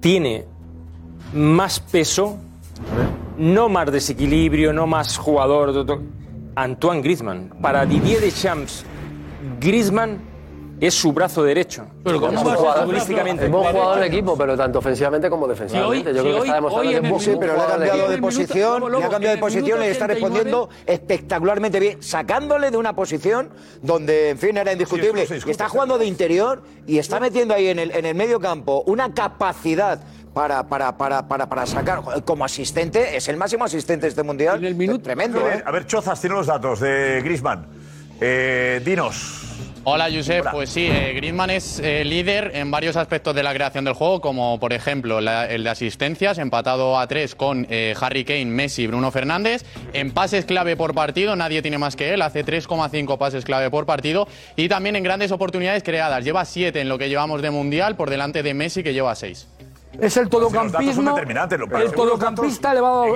tiene 0.00 0.44
más 1.34 1.78
peso, 1.80 2.38
no 3.38 3.68
más 3.68 3.92
desequilibrio, 3.92 4.72
no 4.72 4.86
más 4.86 5.18
jugador. 5.18 5.72
to- 5.72 5.84
to- 5.86 6.02
Antoine 6.54 7.02
Griezmann. 7.02 7.50
Para 7.60 7.84
Didier 7.84 8.20
Deschamps, 8.20 8.84
Griezmann 9.60 10.18
es 10.80 10.94
su 10.94 11.12
brazo 11.12 11.42
derecho. 11.42 11.86
Pero 12.04 12.20
buen 12.20 12.36
jugador 12.36 13.98
de 14.00 14.06
equipo, 14.06 14.36
pero 14.36 14.56
tanto 14.56 14.78
ofensivamente 14.78 15.30
como 15.30 15.46
defensivamente. 15.48 16.12
Yo 16.14 16.22
creo 16.22 16.34
que 16.42 16.48
está 16.48 16.54
demostrando 16.56 16.90
que 17.00 17.16
es 17.16 17.22
Sí, 17.22 17.36
pero 17.40 17.54
le 17.56 17.62
ha 17.62 17.66
cambiado 17.66 18.08
de 18.10 18.18
posición, 18.18 18.92
le 18.92 19.04
ha 19.04 19.08
cambiado 19.08 19.34
de 19.36 19.40
posición, 19.40 19.80
le 19.80 19.90
está 19.90 20.04
89, 20.04 20.14
respondiendo 20.14 20.68
espectacularmente 20.86 21.80
bien, 21.80 22.02
sacándole 22.02 22.70
de 22.70 22.76
una 22.76 22.94
posición 22.94 23.48
donde, 23.82 24.30
en 24.30 24.38
fin, 24.38 24.56
era 24.56 24.72
indiscutible. 24.72 25.26
y 25.46 25.50
está 25.50 25.68
jugando 25.68 25.98
de 25.98 26.06
interior 26.06 26.62
y 26.86 26.98
está 26.98 27.20
metiendo 27.20 27.54
ahí 27.54 27.68
en 27.68 27.78
el, 27.78 27.90
en 27.92 28.04
el 28.06 28.14
medio 28.14 28.38
campo 28.40 28.82
una 28.86 29.12
capacidad 29.14 30.00
para, 30.34 30.68
para, 30.68 30.98
para, 30.98 31.26
para, 31.26 31.48
para 31.48 31.64
sacar 31.66 32.02
como 32.24 32.44
asistente, 32.44 33.16
es 33.16 33.26
el 33.28 33.38
máximo 33.38 33.64
asistente 33.64 34.02
de 34.06 34.10
este 34.10 34.22
mundial. 34.22 34.58
En 34.58 34.64
el 34.66 34.74
minuto- 34.74 35.04
Tremendo, 35.04 35.40
¿eh? 35.48 35.62
A 35.64 35.70
ver, 35.70 35.86
Chozas, 35.86 36.20
tiene 36.20 36.36
los 36.36 36.46
datos 36.46 36.80
de 36.80 37.22
Griezmann. 37.24 37.66
Eh, 38.20 38.82
dinos. 38.84 39.42
Hola, 39.88 40.08
Josep. 40.12 40.46
Pues 40.50 40.70
sí, 40.70 40.88
eh, 40.90 41.16
es 41.50 41.78
eh, 41.78 42.04
líder 42.04 42.50
en 42.54 42.72
varios 42.72 42.96
aspectos 42.96 43.36
de 43.36 43.44
la 43.44 43.54
creación 43.54 43.84
del 43.84 43.94
juego, 43.94 44.20
como 44.20 44.58
por 44.58 44.72
ejemplo 44.72 45.20
la- 45.20 45.46
el 45.46 45.62
de 45.62 45.70
asistencias, 45.70 46.38
empatado 46.38 46.98
a 46.98 47.06
tres 47.06 47.36
con 47.36 47.68
eh, 47.70 47.94
Harry 48.00 48.24
Kane, 48.24 48.46
Messi 48.46 48.82
y 48.82 48.86
Bruno 48.88 49.12
Fernández. 49.12 49.64
En 49.92 50.10
pases 50.10 50.44
clave 50.44 50.76
por 50.76 50.92
partido, 50.92 51.36
nadie 51.36 51.62
tiene 51.62 51.78
más 51.78 51.94
que 51.94 52.12
él, 52.12 52.22
hace 52.22 52.44
3,5 52.44 53.16
pases 53.16 53.44
clave 53.44 53.70
por 53.70 53.86
partido. 53.86 54.26
Y 54.56 54.68
también 54.68 54.96
en 54.96 55.04
grandes 55.04 55.30
oportunidades 55.30 55.84
creadas, 55.84 56.24
lleva 56.24 56.44
7 56.44 56.80
en 56.80 56.88
lo 56.88 56.98
que 56.98 57.08
llevamos 57.08 57.40
de 57.40 57.52
Mundial, 57.52 57.94
por 57.94 58.10
delante 58.10 58.42
de 58.42 58.54
Messi, 58.54 58.82
que 58.82 58.92
lleva 58.92 59.14
6. 59.14 59.46
Es 60.00 60.16
el 60.16 60.24
los 60.24 60.30
datos 60.30 60.52
son 60.52 60.52
todocampismo. 60.72 61.10
determinantes, 61.12 61.58
lo- 61.58 61.66
pero 61.68 61.78
El 61.84 61.92
todocampista 61.92 62.72
elevado 62.72 63.02
a 63.04 63.06
la 63.08 63.12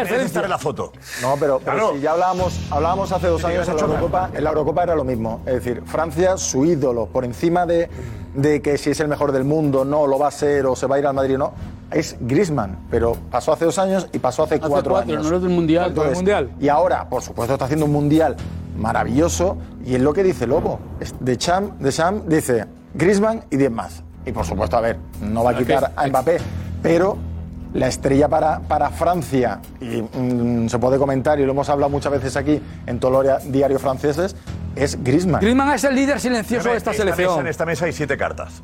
excelencia. 0.00 0.26
estar 0.26 0.44
en 0.44 0.50
la 0.50 0.58
foto. 0.58 0.92
No, 1.22 1.34
pero, 1.38 1.58
pero 1.58 1.72
Claro. 1.76 1.92
si 1.94 2.00
ya 2.00 2.12
hablábamos, 2.12 2.60
hablábamos 2.70 3.12
hace 3.12 3.26
dos 3.28 3.44
años 3.44 3.68
en 3.68 3.76
la. 3.76 3.82
Eurocopa, 3.82 4.30
en 4.32 4.44
la 4.44 4.50
Eurocopa 4.50 4.82
era 4.82 4.94
lo 4.94 5.04
mismo. 5.04 5.40
Es 5.46 5.54
decir, 5.54 5.82
Francia, 5.86 6.36
su 6.36 6.64
ídolo, 6.64 7.06
por 7.06 7.24
encima 7.24 7.66
de, 7.66 7.88
de 8.34 8.62
que 8.62 8.78
si 8.78 8.90
es 8.90 9.00
el 9.00 9.08
mejor 9.08 9.32
del 9.32 9.44
mundo, 9.44 9.84
no 9.84 10.06
lo 10.06 10.18
va 10.18 10.28
a 10.28 10.30
ser 10.30 10.66
o 10.66 10.76
se 10.76 10.86
va 10.86 10.96
a 10.96 10.98
ir 10.98 11.06
al 11.06 11.14
Madrid 11.14 11.34
o 11.36 11.38
no, 11.38 11.52
es 11.90 12.16
Griezmann. 12.20 12.78
Pero 12.90 13.16
pasó 13.30 13.52
hace 13.52 13.64
dos 13.64 13.78
años 13.78 14.08
y 14.12 14.18
pasó 14.18 14.44
hace, 14.44 14.54
Hace 14.56 14.68
cuatro, 14.68 14.92
cuatro, 14.92 15.12
años. 15.14 15.28
no 15.30 15.36
es 15.36 15.42
del 15.42 15.50
Mundial. 15.50 15.86
Entonces, 15.88 16.10
Del 16.10 16.16
Mundial. 16.18 16.50
Y 16.60 16.68
ahora, 16.68 17.08
por 17.08 17.22
supuesto, 17.22 17.54
está 17.54 17.64
haciendo 17.64 17.86
un 17.86 17.92
mundial 17.92 18.36
maravilloso 18.76 19.56
y 19.84 19.94
es 19.94 20.00
lo 20.00 20.12
que 20.12 20.22
dice 20.22 20.46
Lobo. 20.46 20.78
De 21.20 21.36
Cham, 21.36 21.78
de 21.78 21.92
Cham 21.92 22.22
dice 22.28 22.66
Griezmann 22.94 23.44
y 23.50 23.56
10 23.56 23.70
más. 23.70 24.02
Y 24.26 24.32
por 24.32 24.44
supuesto, 24.44 24.76
a 24.76 24.80
ver, 24.80 24.98
no 25.20 25.44
va 25.44 25.50
a 25.50 25.56
quitar 25.56 25.92
a 25.96 26.06
Mbappé, 26.06 26.38
pero 26.82 27.16
la 27.72 27.88
estrella 27.88 28.28
para, 28.28 28.60
para 28.60 28.90
Francia, 28.90 29.60
y 29.80 30.02
mm, 30.02 30.68
se 30.68 30.78
puede 30.78 30.98
comentar, 30.98 31.38
y 31.40 31.44
lo 31.44 31.52
hemos 31.52 31.68
hablado 31.68 31.90
muchas 31.90 32.12
veces 32.12 32.36
aquí 32.36 32.60
en 32.86 32.98
todos 32.98 33.24
los 33.24 33.52
diarios 33.52 33.80
franceses, 33.80 34.36
es 34.76 35.02
Griezmann. 35.02 35.40
Griezmann 35.40 35.72
es 35.72 35.84
el 35.84 35.94
líder 35.94 36.20
silencioso 36.20 36.70
de 36.70 36.76
esta 36.76 36.92
selección. 36.92 37.40
en 37.40 37.46
esta 37.46 37.64
mesa 37.64 37.86
hay 37.86 37.92
siete 37.92 38.16
cartas. 38.16 38.62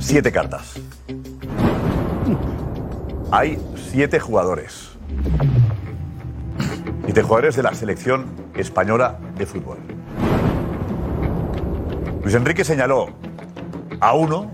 Siete 0.00 0.30
cartas. 0.30 0.74
Hay 3.32 3.58
siete 3.90 4.20
jugadores. 4.20 4.90
Siete 7.04 7.22
jugadores 7.22 7.56
de 7.56 7.62
la 7.62 7.74
selección 7.74 8.26
española 8.54 9.18
de 9.36 9.46
fútbol. 9.46 9.78
Luis 12.26 12.34
Enrique 12.34 12.64
señaló 12.64 13.10
a 14.00 14.12
uno 14.14 14.50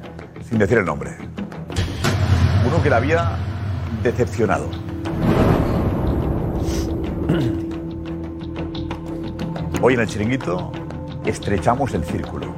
sin 0.47 0.59
decir 0.59 0.77
el 0.77 0.85
nombre. 0.85 1.17
Uno 2.67 2.83
que 2.83 2.91
le 2.91 2.97
había 2.97 3.31
decepcionado. 4.03 4.69
Hoy 9.81 9.95
en 9.95 10.01
el 10.01 10.07
chiringuito 10.07 10.71
estrechamos 11.25 11.95
el 11.95 12.05
círculo. 12.05 12.55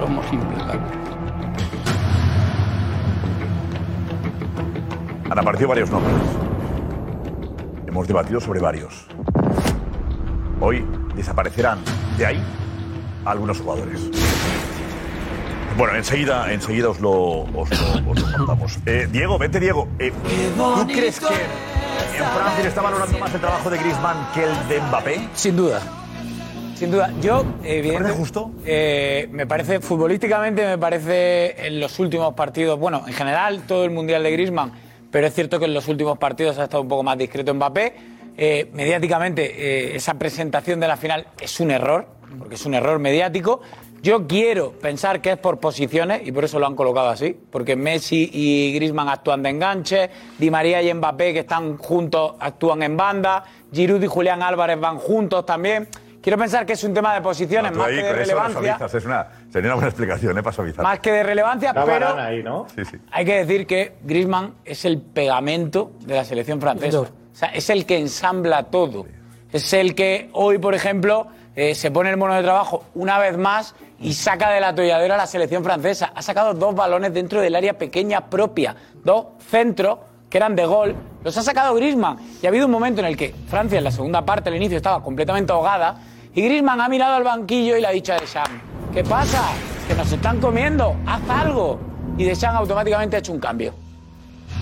Somos 0.00 0.32
implacables. 0.32 0.92
Han 5.30 5.38
aparecido 5.38 5.68
varios 5.68 5.88
nombres. 5.88 6.16
Hemos 7.86 8.08
debatido 8.08 8.40
sobre 8.40 8.58
varios. 8.58 9.06
Hoy 10.60 10.84
desaparecerán 11.16 11.78
de 12.18 12.26
ahí 12.26 12.42
algunos 13.24 13.60
jugadores. 13.60 14.00
Bueno, 15.76 15.96
enseguida, 15.96 16.52
enseguida 16.52 16.88
os 16.90 17.00
lo, 17.00 17.12
os 17.42 17.52
lo- 17.54 18.10
os 18.10 18.20
lo 18.20 18.36
contamos. 18.36 18.78
Eh, 18.86 19.08
Diego, 19.10 19.38
vente 19.38 19.58
Diego. 19.58 19.88
Eh, 19.98 20.12
¿Tú 20.56 20.86
crees 20.86 21.18
que 21.18 21.26
en 21.34 22.24
Francia 22.36 22.62
le 22.62 22.68
está 22.68 22.80
valorando 22.80 23.18
más 23.18 23.34
el 23.34 23.40
trabajo 23.40 23.70
de 23.70 23.78
Griezmann 23.78 24.28
que 24.34 24.44
el 24.44 24.68
de 24.68 24.80
Mbappé? 24.88 25.28
Sin 25.34 25.56
duda. 25.56 25.80
Sin 26.76 26.90
duda. 26.92 27.10
Yo, 27.20 27.44
evidentemente. 27.64 28.16
justo? 28.18 28.50
eh, 28.64 29.28
me 29.32 29.46
parece, 29.46 29.80
futbolísticamente, 29.80 30.64
me 30.64 30.78
parece 30.78 31.66
en 31.66 31.80
los 31.80 31.98
últimos 31.98 32.34
partidos, 32.34 32.78
bueno, 32.78 33.02
en 33.06 33.12
general 33.12 33.62
todo 33.66 33.84
el 33.84 33.90
mundial 33.90 34.22
de 34.22 34.30
Griezmann, 34.30 34.72
pero 35.10 35.26
es 35.26 35.34
cierto 35.34 35.58
que 35.58 35.64
en 35.64 35.74
los 35.74 35.88
últimos 35.88 36.18
partidos 36.18 36.58
ha 36.58 36.64
estado 36.64 36.82
un 36.82 36.88
poco 36.88 37.02
más 37.02 37.18
discreto 37.18 37.52
Mbappé. 37.52 38.13
Eh, 38.36 38.70
mediáticamente, 38.72 39.92
eh, 39.92 39.96
esa 39.96 40.14
presentación 40.14 40.80
de 40.80 40.88
la 40.88 40.96
final 40.96 41.26
es 41.40 41.60
un 41.60 41.70
error, 41.70 42.06
porque 42.38 42.56
es 42.56 42.66
un 42.66 42.74
error 42.74 42.98
mediático. 42.98 43.60
Yo 44.02 44.26
quiero 44.26 44.72
pensar 44.72 45.22
que 45.22 45.32
es 45.32 45.38
por 45.38 45.58
posiciones 45.60 46.26
y 46.26 46.32
por 46.32 46.44
eso 46.44 46.58
lo 46.58 46.66
han 46.66 46.76
colocado 46.76 47.08
así, 47.08 47.34
porque 47.50 47.74
Messi 47.74 48.28
y 48.30 48.74
Griezmann 48.74 49.08
actúan 49.08 49.42
de 49.42 49.48
enganche, 49.48 50.10
Di 50.38 50.50
María 50.50 50.82
y 50.82 50.92
Mbappé 50.92 51.32
que 51.32 51.38
están 51.40 51.78
juntos 51.78 52.34
actúan 52.38 52.82
en 52.82 52.98
banda, 52.98 53.44
Giroud 53.72 54.02
y 54.02 54.06
Julián 54.06 54.42
Álvarez 54.42 54.78
van 54.78 54.98
juntos 54.98 55.46
también. 55.46 55.88
Quiero 56.20 56.36
pensar 56.38 56.66
que 56.66 56.74
es 56.74 56.84
un 56.84 56.92
tema 56.92 57.14
de 57.14 57.22
posiciones 57.22 57.72
más 57.72 57.86
ahí 57.86 57.96
que 57.96 58.02
de 58.02 58.08
con 58.08 58.18
relevancia, 58.18 58.60
suavizas. 58.60 58.94
Es 58.94 59.04
una, 59.04 59.26
sería 59.50 59.68
una 59.68 59.74
buena 59.74 59.88
explicación, 59.88 60.36
¿eh? 60.38 60.42
Para 60.42 60.56
suavizar. 60.56 60.82
más 60.82 61.00
que 61.00 61.12
de 61.12 61.22
relevancia, 61.22 61.72
Una 61.72 61.84
pero 61.84 62.06
banana 62.06 62.26
ahí, 62.26 62.42
¿no? 62.42 62.66
Sí, 62.74 62.84
sí. 62.84 62.98
hay 63.10 63.24
que 63.24 63.44
decir 63.44 63.66
que 63.66 63.94
Griezmann 64.02 64.54
es 64.64 64.84
el 64.84 65.00
pegamento 65.00 65.92
de 66.00 66.14
la 66.14 66.24
selección 66.24 66.60
francesa. 66.60 67.04
O 67.34 67.36
sea, 67.36 67.48
es 67.48 67.68
el 67.68 67.84
que 67.84 67.98
ensambla 67.98 68.62
todo. 68.62 69.06
Es 69.52 69.72
el 69.72 69.96
que 69.96 70.30
hoy, 70.34 70.58
por 70.58 70.72
ejemplo, 70.72 71.26
eh, 71.56 71.74
se 71.74 71.90
pone 71.90 72.10
el 72.10 72.16
mono 72.16 72.32
de 72.34 72.44
trabajo 72.44 72.84
una 72.94 73.18
vez 73.18 73.36
más 73.36 73.74
y 73.98 74.14
saca 74.14 74.50
del 74.50 74.62
atolladero 74.62 75.14
a 75.14 75.16
la 75.16 75.26
selección 75.26 75.64
francesa. 75.64 76.12
Ha 76.14 76.22
sacado 76.22 76.54
dos 76.54 76.76
balones 76.76 77.12
dentro 77.12 77.40
del 77.40 77.56
área 77.56 77.76
pequeña 77.76 78.30
propia, 78.30 78.76
dos 79.02 79.26
centros 79.50 79.98
que 80.30 80.38
eran 80.38 80.54
de 80.54 80.64
gol. 80.64 80.94
Los 81.24 81.36
ha 81.36 81.42
sacado 81.42 81.74
Griezmann. 81.74 82.18
Y 82.40 82.46
ha 82.46 82.50
habido 82.50 82.66
un 82.66 82.72
momento 82.72 83.00
en 83.00 83.06
el 83.06 83.16
que 83.16 83.34
Francia, 83.48 83.78
en 83.78 83.84
la 83.84 83.90
segunda 83.90 84.24
parte, 84.24 84.48
al 84.48 84.54
inicio, 84.54 84.76
estaba 84.76 85.02
completamente 85.02 85.52
ahogada. 85.52 85.96
Y 86.34 86.40
Griezmann 86.40 86.80
ha 86.80 86.88
mirado 86.88 87.16
al 87.16 87.24
banquillo 87.24 87.76
y 87.76 87.80
le 87.80 87.88
ha 87.88 87.90
dicho 87.90 88.12
a 88.12 88.16
Deschamps, 88.16 88.50
¿qué 88.92 89.02
pasa? 89.02 89.42
Que 89.88 89.94
nos 89.94 90.10
están 90.10 90.40
comiendo, 90.40 90.94
haz 91.04 91.28
algo. 91.28 91.80
Y 92.16 92.24
Deschamps 92.24 92.60
automáticamente 92.60 93.16
ha 93.16 93.18
hecho 93.18 93.32
un 93.32 93.40
cambio. 93.40 93.83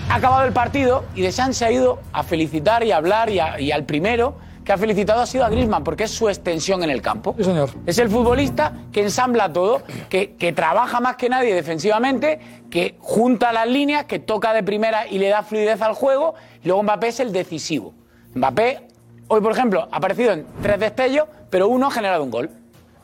Ha 0.09 0.15
acabado 0.15 0.43
el 0.45 0.53
partido 0.53 1.05
y 1.15 1.21
Deschamps 1.21 1.57
se 1.57 1.65
ha 1.65 1.71
ido 1.71 1.99
a 2.11 2.23
felicitar 2.23 2.83
y 2.83 2.91
a 2.91 2.97
hablar 2.97 3.29
y, 3.29 3.39
a- 3.39 3.59
y 3.59 3.71
al 3.71 3.83
primero 3.83 4.35
que 4.63 4.71
ha 4.71 4.77
felicitado 4.77 5.21
ha 5.21 5.25
sido 5.25 5.43
a 5.43 5.49
Griezmann 5.49 5.83
porque 5.83 6.03
es 6.05 6.11
su 6.11 6.29
extensión 6.29 6.83
en 6.83 6.89
el 6.89 7.01
campo. 7.01 7.35
señor. 7.39 7.69
Es 7.85 7.97
el 7.97 8.09
futbolista 8.09 8.73
que 8.93 9.01
ensambla 9.01 9.51
todo, 9.51 9.81
que, 10.09 10.35
que 10.35 10.53
trabaja 10.53 10.99
más 11.01 11.15
que 11.17 11.27
nadie 11.29 11.53
defensivamente, 11.53 12.39
que 12.69 12.95
junta 12.99 13.51
las 13.51 13.67
líneas, 13.67 14.05
que 14.05 14.19
toca 14.19 14.53
de 14.53 14.63
primera 14.63 15.07
y 15.07 15.17
le 15.19 15.29
da 15.29 15.43
fluidez 15.43 15.81
al 15.81 15.93
juego. 15.93 16.35
Y 16.63 16.67
luego 16.67 16.83
Mbappé 16.83 17.07
es 17.09 17.19
el 17.19 17.33
decisivo. 17.33 17.93
Mbappé, 18.35 18.87
hoy 19.27 19.41
por 19.41 19.51
ejemplo, 19.51 19.87
ha 19.91 19.97
aparecido 19.97 20.31
en 20.31 20.45
tres 20.61 20.79
destellos, 20.79 21.25
pero 21.49 21.67
uno 21.67 21.87
ha 21.87 21.91
generado 21.91 22.23
un 22.23 22.31
gol. 22.31 22.49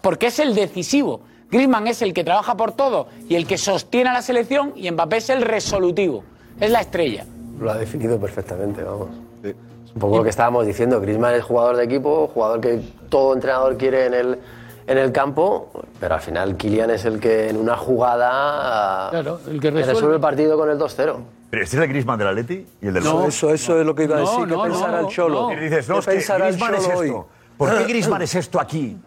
Porque 0.01 0.27
es 0.27 0.39
el 0.39 0.55
decisivo. 0.55 1.21
Griezmann 1.51 1.87
es 1.87 2.01
el 2.01 2.13
que 2.13 2.23
trabaja 2.23 2.55
por 2.55 2.71
todo 2.71 3.07
y 3.27 3.35
el 3.35 3.45
que 3.47 3.57
sostiene 3.57 4.11
a 4.11 4.13
la 4.13 4.21
selección 4.21 4.71
y 4.77 4.89
Mbappé 4.91 5.17
es 5.17 5.29
el 5.29 5.41
resolutivo. 5.41 6.23
Es 6.59 6.71
la 6.71 6.81
estrella. 6.81 7.25
Lo 7.59 7.71
ha 7.71 7.75
definido 7.77 8.19
perfectamente, 8.19 8.83
vamos. 8.83 9.09
Es 9.43 9.55
un 9.93 9.99
poco 10.01 10.17
lo 10.17 10.23
que 10.23 10.29
estábamos 10.29 10.65
diciendo. 10.65 10.99
Griezmann 11.01 11.33
es 11.35 11.43
jugador 11.43 11.75
de 11.77 11.83
equipo, 11.85 12.27
jugador 12.33 12.61
que 12.61 12.79
todo 13.09 13.33
entrenador 13.33 13.77
quiere 13.77 14.05
en 14.07 14.13
el, 14.13 14.39
en 14.87 14.97
el 14.97 15.11
campo, 15.11 15.69
pero 15.99 16.15
al 16.15 16.21
final 16.21 16.55
Kylian 16.57 16.89
es 16.91 17.05
el 17.05 17.19
que 17.19 17.49
en 17.49 17.57
una 17.57 17.75
jugada 17.77 19.09
Claro, 19.09 19.39
el 19.47 19.59
que 19.59 19.71
te 19.71 19.83
resuelve. 19.83 20.15
el 20.15 20.21
partido 20.21 20.57
con 20.57 20.69
el 20.69 20.77
2-0. 20.77 21.15
Pero 21.49 21.63
este 21.63 21.77
es 21.77 21.81
el 21.83 21.89
Griezmann 21.89 22.19
del 22.19 22.27
Atleti 22.27 22.65
y 22.81 22.87
el 22.87 22.93
del 22.93 23.03
No, 23.03 23.25
eso, 23.27 23.51
eso 23.53 23.79
es 23.79 23.85
lo 23.85 23.95
que 23.95 24.03
iba 24.03 24.17
a 24.17 24.19
No, 24.21 24.25
decir. 24.31 24.47
no, 24.47 24.63
¿Qué 24.63 24.69
pensará 24.69 25.01
no, 25.01 25.07
el 25.07 25.13
Cholo? 25.15 25.51
Y 25.53 25.55
dices, 25.55 25.89
no, 25.89 25.95
¿Qué 26.01 26.15
es 26.17 26.27
que 26.27 26.33
Griezmann 26.37 26.75
es 26.75 26.81
esto. 26.83 26.97
hoy? 26.97 27.13
¿Por 27.57 27.77
qué 27.77 27.83
Griezmann 27.85 28.21
es 28.21 28.35
esto 28.35 28.59
aquí? 28.59 28.97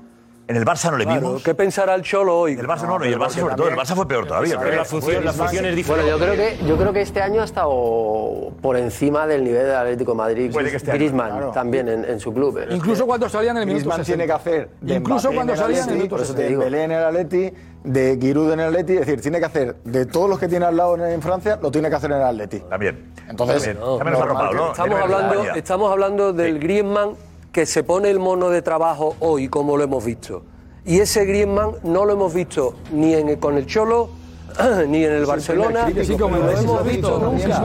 En 0.49 0.57
el 0.57 0.65
Barça 0.65 0.91
no 0.91 0.97
le 0.99 1.05
Claro, 1.05 1.21
vimos. 1.21 1.43
¿Qué 1.45 1.55
pensará 1.55 1.95
el 1.95 2.03
Cholo 2.03 2.37
hoy? 2.41 2.55
El 2.55 2.67
Barça 2.67 2.87
no, 2.87 2.99
no, 2.99 3.05
y 3.07 3.13
el 3.13 3.19
Barça 3.19 3.39
sobre 3.41 3.55
todo. 3.55 3.69
El 3.69 3.77
Barça 3.77 3.95
fue 3.95 4.07
peor 4.09 4.27
todavía. 4.27 4.59
Pero 4.59 4.77
la 4.77 4.85
función, 4.85 5.23
Bueno, 5.25 6.07
yo 6.07 6.19
creo, 6.19 6.35
que, 6.35 6.59
yo 6.67 6.77
creo 6.77 6.93
que 6.93 7.01
este 7.01 7.23
año 7.23 7.41
ha 7.43 7.45
estado 7.45 8.51
por 8.61 8.77
encima 8.77 9.27
del 9.27 9.45
nivel 9.45 9.67
del 9.67 9.77
Atlético 9.77 10.13
de 10.13 10.17
Madrid. 10.19 10.53
Puede 10.53 10.71
que 10.71 10.77
este 10.77 10.91
año, 10.91 10.99
Griezmann 10.99 11.31
claro. 11.31 11.51
también 11.53 11.89
en, 11.89 12.05
en 12.05 12.19
su 12.21 12.35
club. 12.35 12.55
Pero 12.57 12.71
es 12.73 12.77
Incluso 12.77 13.03
que- 13.05 13.07
cuando 13.09 13.29
salían 13.29 13.57
en 13.57 13.63
el 13.63 13.67
minuto 13.69 13.85
Griezmann 13.89 14.05
60. 14.05 14.17
tiene 14.17 14.27
que 14.27 14.33
hacer 14.33 14.69
de 14.81 14.95
Incluso 14.97 15.29
Mbappé 15.29 15.35
cuando 15.37 15.53
en 15.53 15.59
el 15.59 15.63
salían 15.65 15.79
en 15.79 15.79
el 15.79 15.83
Atleti, 15.85 15.99
minuto 15.99 16.17
por 16.17 16.25
eso 16.25 16.33
60. 16.35 16.51
de 16.59 16.65
Belén 16.65 16.91
en 16.91 16.99
el 16.99 17.05
Atleti, 17.05 17.53
de 17.85 18.19
Giroud 18.21 18.53
en 18.53 18.61
el 18.61 18.67
Atleti, 18.67 18.93
es 18.95 19.01
decir, 19.01 19.21
tiene 19.21 19.39
que 19.39 19.45
hacer 19.47 19.77
de 19.85 20.07
todos 20.07 20.29
los 20.29 20.39
que 20.41 20.49
tiene 20.49 20.67
al 20.67 20.77
lado 20.77 20.97
en, 21.07 21.23
Francia, 21.23 21.59
lo 21.63 21.71
tiene 21.71 21.89
que 21.89 21.97
hacer 21.97 22.11
en 22.11 22.17
el 22.19 22.23
Atleti. 22.25 22.61
También. 22.69 23.13
Entonces, 23.29 23.63
También. 23.65 23.79
no, 23.81 23.97
También. 23.97 24.17
Estamos 24.19 25.03
hablando, 25.03 25.55
estamos 25.55 25.93
hablando 25.93 26.33
del 26.33 26.59
Griezmann 26.59 27.11
que 27.53 27.67
se 27.67 27.85
pone 27.85 28.09
el 28.11 28.19
mono 28.19 28.49
de 28.49 28.63
trabajo 28.63 29.15
hoy, 29.21 29.49
como 29.49 29.77
lo 29.77 29.85
hemos 29.85 30.05
visto. 30.05 30.43
Y 30.85 30.99
ese 30.99 31.25
Griezmann 31.27 31.75
no 31.85 32.05
lo 32.05 32.15
hemos 32.15 32.35
visto 32.35 32.75
ni 32.91 33.15
en, 33.15 33.37
con 33.37 33.57
el 33.57 33.67
Cholo, 33.67 34.09
ni 34.89 35.05
en 35.05 35.13
el 35.13 35.27
Barcelona. 35.27 35.85
crítico, 35.85 36.05
sí, 36.05 36.17
como 36.17 36.39
lo 36.39 36.51
hemos 36.51 36.85
visto 36.85 37.19
nunca. 37.19 37.61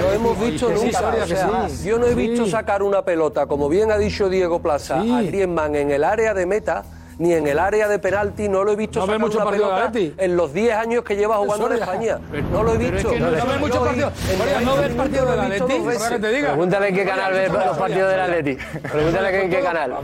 Lo 0.00 0.12
hemos 0.12 0.40
visto 0.40 0.70
nunca. 0.70 1.14
O 1.22 1.26
sea. 1.26 1.68
Yo 1.84 1.98
no 1.98 2.06
he 2.06 2.14
visto 2.14 2.46
sacar 2.46 2.82
una 2.82 3.04
pelota, 3.04 3.46
como 3.46 3.68
bien 3.68 3.90
ha 3.90 3.98
dicho 3.98 4.28
Diego 4.28 4.62
Plaza, 4.62 5.00
a 5.00 5.22
Griezmann 5.22 5.74
en 5.74 5.90
el 5.90 6.04
área 6.04 6.34
de 6.34 6.46
meta. 6.46 6.84
Ni 7.18 7.32
en 7.34 7.46
el 7.46 7.58
área 7.58 7.88
de 7.88 7.98
penalti, 7.98 8.48
no 8.48 8.64
lo 8.64 8.72
he 8.72 8.76
visto 8.76 9.00
No 9.00 9.06
ve 9.06 9.12
sacar 9.14 9.20
mucho 9.20 9.36
una 9.38 9.44
partido 9.44 9.66
de 9.66 9.70
pelota 9.72 9.88
Atleti. 9.88 10.14
en 10.18 10.36
los 10.36 10.52
10 10.52 10.74
años 10.74 11.04
que 11.04 11.16
lleva 11.16 11.36
jugando 11.36 11.66
en. 11.72 11.72
España. 11.82 12.18
No 12.50 12.62
lo 12.62 12.72
he 12.74 12.78
pero 12.78 12.86
es 12.88 12.92
visto. 12.94 13.10
que 13.10 13.20
no- 13.20 13.30
No 13.30 13.46
ves 13.46 13.60
muchos 13.60 13.78
partidos. 13.78 14.12
¿no 14.38 14.44
90 14.64 14.80
ves 14.80 14.94
partidos 14.94 15.30
del 15.30 15.50
visto 15.50 15.64
Atleti? 15.64 16.42
Pregúntale 16.46 16.88
en 16.88 16.94
qué 16.94 17.04
canal 17.04 17.32
ve 17.32 17.48
los 17.48 17.78
partidos 17.78 18.10
del 18.10 18.20
Atleti. 18.20 18.58
Pregúntale 18.90 19.42
en 19.44 19.50
qué 19.50 19.60
canal. 19.60 19.94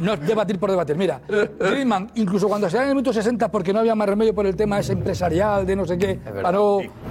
No 0.00 0.12
es 0.14 0.26
debatir 0.26 0.58
por 0.58 0.70
debatir. 0.70 0.96
Mira, 0.96 1.20
Griezmann, 1.58 2.10
incluso 2.14 2.48
cuando 2.48 2.68
se 2.68 2.76
en 2.76 2.82
el 2.84 2.88
minuto 2.90 3.12
60 3.12 3.48
porque 3.50 3.72
no 3.72 3.80
había 3.80 3.94
más 3.94 4.08
remedio 4.08 4.34
por 4.34 4.46
el 4.46 4.56
tema 4.56 4.78
ese 4.78 4.92
empresarial 4.92 5.66
de 5.66 5.76
no 5.76 5.86
sé 5.86 5.98
qué, 5.98 6.18
para 6.42 6.58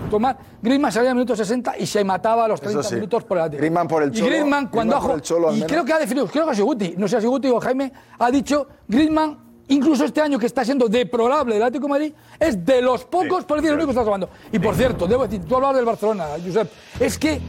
tomar. 0.10 0.38
Griezmann 0.62 0.92
salía 0.92 1.12
al 1.12 1.16
minuto 1.16 1.36
60 1.36 1.78
y 1.78 1.86
se 1.86 2.04
mataba 2.04 2.46
a 2.46 2.48
los 2.48 2.60
30 2.62 2.84
sí. 2.84 2.96
minutos 2.96 3.24
por 3.24 3.38
el 3.38 3.44
Atlético. 3.44 3.62
Griezmann 3.62 3.88
por 3.88 4.04
el 4.04 4.10
Y 4.10 4.14
Cholo, 4.14 4.30
Griezmann 4.30 4.68
cuando 4.68 4.96
Griezmann 4.96 5.16
el 5.16 5.22
Cholo, 5.22 5.56
y 5.56 5.62
creo 5.64 5.86
que 5.86 5.94
ha 5.94 6.00
definido, 6.00 6.28
creo 6.28 6.46
que 6.46 6.52
ha 6.52 6.56
sido 6.56 6.66
Guti, 6.66 6.96
no 6.98 7.08
sé 7.08 7.22
si 7.22 7.28
Guti 7.28 7.50
o 7.50 7.60
Jaime, 7.60 7.92
ha 8.18 8.32
dicho 8.32 8.68
Griezmann 8.88 9.50
incluso 9.70 10.04
este 10.04 10.22
año 10.22 10.38
que 10.38 10.48
está 10.48 10.66
siendo 10.66 10.88
deplorable 10.88 11.56
el 11.56 11.62
Atlético 11.64 11.86
de 11.86 11.90
Madrid, 11.90 12.14
es 12.40 12.66
de 12.66 12.82
los 12.82 13.06
pocos, 13.06 13.46
por 13.46 13.58
decir, 13.58 13.70
el 13.70 13.76
único 13.76 13.88
que 13.88 13.92
está 13.92 14.04
jugando. 14.04 14.30
Y 14.52 14.60
por 14.60 14.76
cierto, 14.76 15.08
debo 15.08 15.28
decir, 15.28 15.46
tú 15.48 15.56
hablabas 15.56 15.78
del 15.78 15.86
Barcelona, 15.86 16.26
Josep, 16.44 16.70
es 17.00 17.18
que, 17.18 17.40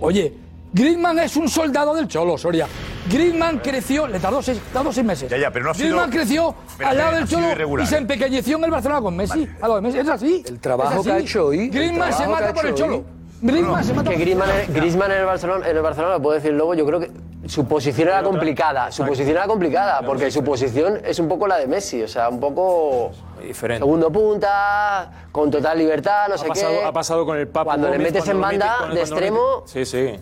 oye, 0.00 0.45
Griezmann 0.72 1.18
es 1.20 1.36
un 1.36 1.48
soldado 1.48 1.94
del 1.94 2.06
Cholo, 2.08 2.36
Soria. 2.36 2.66
Griezmann 3.10 3.58
creció, 3.60 4.06
le 4.06 4.18
tardó 4.18 4.42
seis, 4.42 4.60
tardó 4.72 4.92
seis 4.92 5.06
meses. 5.06 5.30
Ya, 5.30 5.38
ya, 5.38 5.50
pero 5.50 5.64
no 5.66 5.70
ha 5.70 5.74
sido- 5.74 5.86
Griezmann 5.88 6.10
creció 6.10 6.54
al 6.84 6.96
lado 6.96 7.10
ha 7.10 7.14
del 7.14 7.28
sido 7.28 7.40
Cholo 7.40 7.52
irregular, 7.52 7.86
y 7.86 7.88
se 7.88 7.94
¿eh? 7.94 7.98
empequeñeció 7.98 8.56
en 8.58 8.64
el 8.64 8.70
Barcelona 8.70 9.00
con 9.00 9.16
Messi. 9.16 9.44
Al 9.54 9.60
lado 9.60 9.74
de 9.76 9.80
Messi, 9.82 9.98
es 10.00 10.08
así. 10.08 10.42
El 10.46 10.58
trabajo 10.60 11.02
que 11.02 11.12
ha 11.12 11.18
hecho 11.18 11.46
hoy, 11.46 11.60
el 11.60 11.70
Griezmann 11.70 12.12
se 12.12 12.26
mata 12.26 12.52
por 12.52 12.64
el 12.66 12.72
hecho 12.72 12.84
Cholo. 12.84 12.96
hoy. 12.96 13.04
Griezmann 13.42 13.84
se 13.84 13.92
mata 13.94 14.10
que 14.10 14.14
por 14.16 14.20
el 14.20 14.20
Griezmann, 14.20 14.48
Cholo. 14.48 14.60
en- 14.62 14.74
Griezmann 14.74 15.10
en 15.12 15.18
el 15.18 15.24
Barcelona, 15.24 15.68
en 15.70 15.76
el 15.76 15.82
Barcelona 15.82 16.14
lo 16.14 16.22
puede 16.22 16.38
decir 16.40 16.52
Lobo, 16.54 16.74
yo 16.74 16.84
creo 16.86 17.00
que 17.00 17.10
su 17.46 17.66
posición 17.68 18.08
era 18.08 18.22
complicada, 18.22 18.90
su 18.90 19.04
posición 19.06 19.36
era 19.36 19.46
complicada, 19.46 20.02
porque 20.04 20.30
su 20.30 20.42
posición 20.42 21.00
es 21.04 21.18
un 21.20 21.28
poco 21.28 21.46
la 21.46 21.58
de 21.58 21.68
Messi, 21.68 22.02
o 22.02 22.08
sea, 22.08 22.28
un 22.28 22.40
poco 22.40 23.12
Diferente. 23.40 23.84
segundo 23.84 24.10
punta, 24.10 25.12
con 25.30 25.50
total 25.50 25.78
libertad, 25.78 26.26
no 26.28 26.34
ha 26.34 26.38
sé 26.38 26.48
pasado, 26.48 26.80
qué. 26.80 26.84
ha 26.84 26.92
pasado 26.92 27.24
con 27.24 27.38
el 27.38 27.46
Papu 27.46 27.66
Cuando 27.66 27.86
le 27.88 27.98
Gómez, 27.98 28.12
metes 28.12 28.24
cuando 28.24 28.32
en 28.32 28.36
lo 28.38 28.42
banda 28.64 28.72
de 28.72 28.78
cuando 28.78 28.94
lo 28.96 29.00
extremo, 29.00 29.62
sí, 29.66 29.84
sí. 29.84 30.16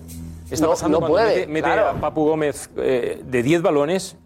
Está 0.55 0.67
no- 0.67 0.73
pasando 0.73 1.01
no 1.01 1.07
puede, 1.07 1.35
mete, 1.41 1.47
mete 1.47 1.65
claro. 1.67 1.89
a 1.91 1.93
Papu 1.95 2.25
Gómez 2.25 2.71
eh, 2.77 3.21
de 3.25 3.43
10 3.43 3.63
balones, 3.63 4.17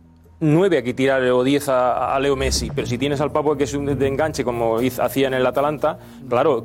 9 0.41 0.79
aquí 0.79 0.95
tirar 0.95 1.23
o 1.25 1.43
10 1.43 1.69
a, 1.69 2.15
a 2.15 2.21
Leo 2.21 2.37
Messi. 2.37 2.71
Pero 2.75 2.87
si 2.87 2.97
tienes 2.99 3.21
al 3.21 3.33
Papu 3.33 3.57
que 3.57 3.65
es 3.65 3.75
un 3.75 3.87
de 3.99 4.07
enganche 4.07 4.45
como 4.45 4.81
hizo- 4.81 5.03
hacía 5.03 5.27
en 5.29 5.35
el 5.35 5.45
Atalanta, 5.47 5.99
claro, 6.29 6.65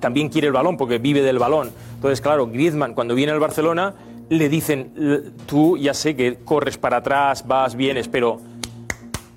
también 0.00 0.28
quiere 0.28 0.48
el 0.48 0.52
balón 0.52 0.76
porque 0.76 0.98
vive 0.98 1.22
del 1.22 1.38
balón. 1.38 1.70
Entonces, 1.94 2.20
claro, 2.20 2.46
Griezmann 2.48 2.92
cuando 2.94 3.14
viene 3.14 3.32
al 3.32 3.40
Barcelona 3.40 3.94
le 4.28 4.48
dicen, 4.48 4.92
"L- 4.96 5.20
tú 5.46 5.76
ya 5.76 5.92
sé 5.94 6.14
que 6.16 6.36
corres 6.44 6.76
para 6.78 6.98
atrás, 6.98 7.46
vas, 7.46 7.74
vienes, 7.76 8.08
pero 8.08 8.40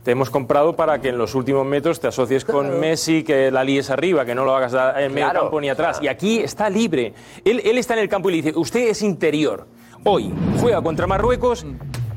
te 0.07 0.11
hemos 0.11 0.29
comprado 0.29 0.73
para 0.73 1.01
que 1.01 1.09
en 1.09 1.17
los 1.17 1.35
últimos 1.35 1.65
metros 1.65 1.99
te 1.99 2.07
asocies 2.07 2.45
con 2.45 2.79
Messi, 2.79 3.25
que 3.25 3.51
la 3.51 3.65
líes 3.65 3.89
arriba, 3.89 4.23
que 4.23 4.33
no 4.33 4.45
lo 4.45 4.55
hagas 4.55 4.73
en 5.01 5.13
medio 5.13 5.25
Claro. 5.25 5.41
campo 5.41 5.59
ni 5.59 5.67
atrás. 5.67 5.99
Y 6.01 6.07
aquí 6.07 6.39
está 6.39 6.69
libre. 6.69 7.13
Él, 7.43 7.61
él 7.65 7.77
está 7.77 7.93
en 7.93 7.99
el 7.99 8.07
campo 8.07 8.29
y 8.29 8.37
le 8.37 8.41
dice, 8.41 8.57
usted 8.57 8.87
es 8.87 9.01
interior. 9.01 9.67
Hoy 10.05 10.33
juega 10.61 10.81
contra 10.81 11.07
Marruecos, 11.07 11.65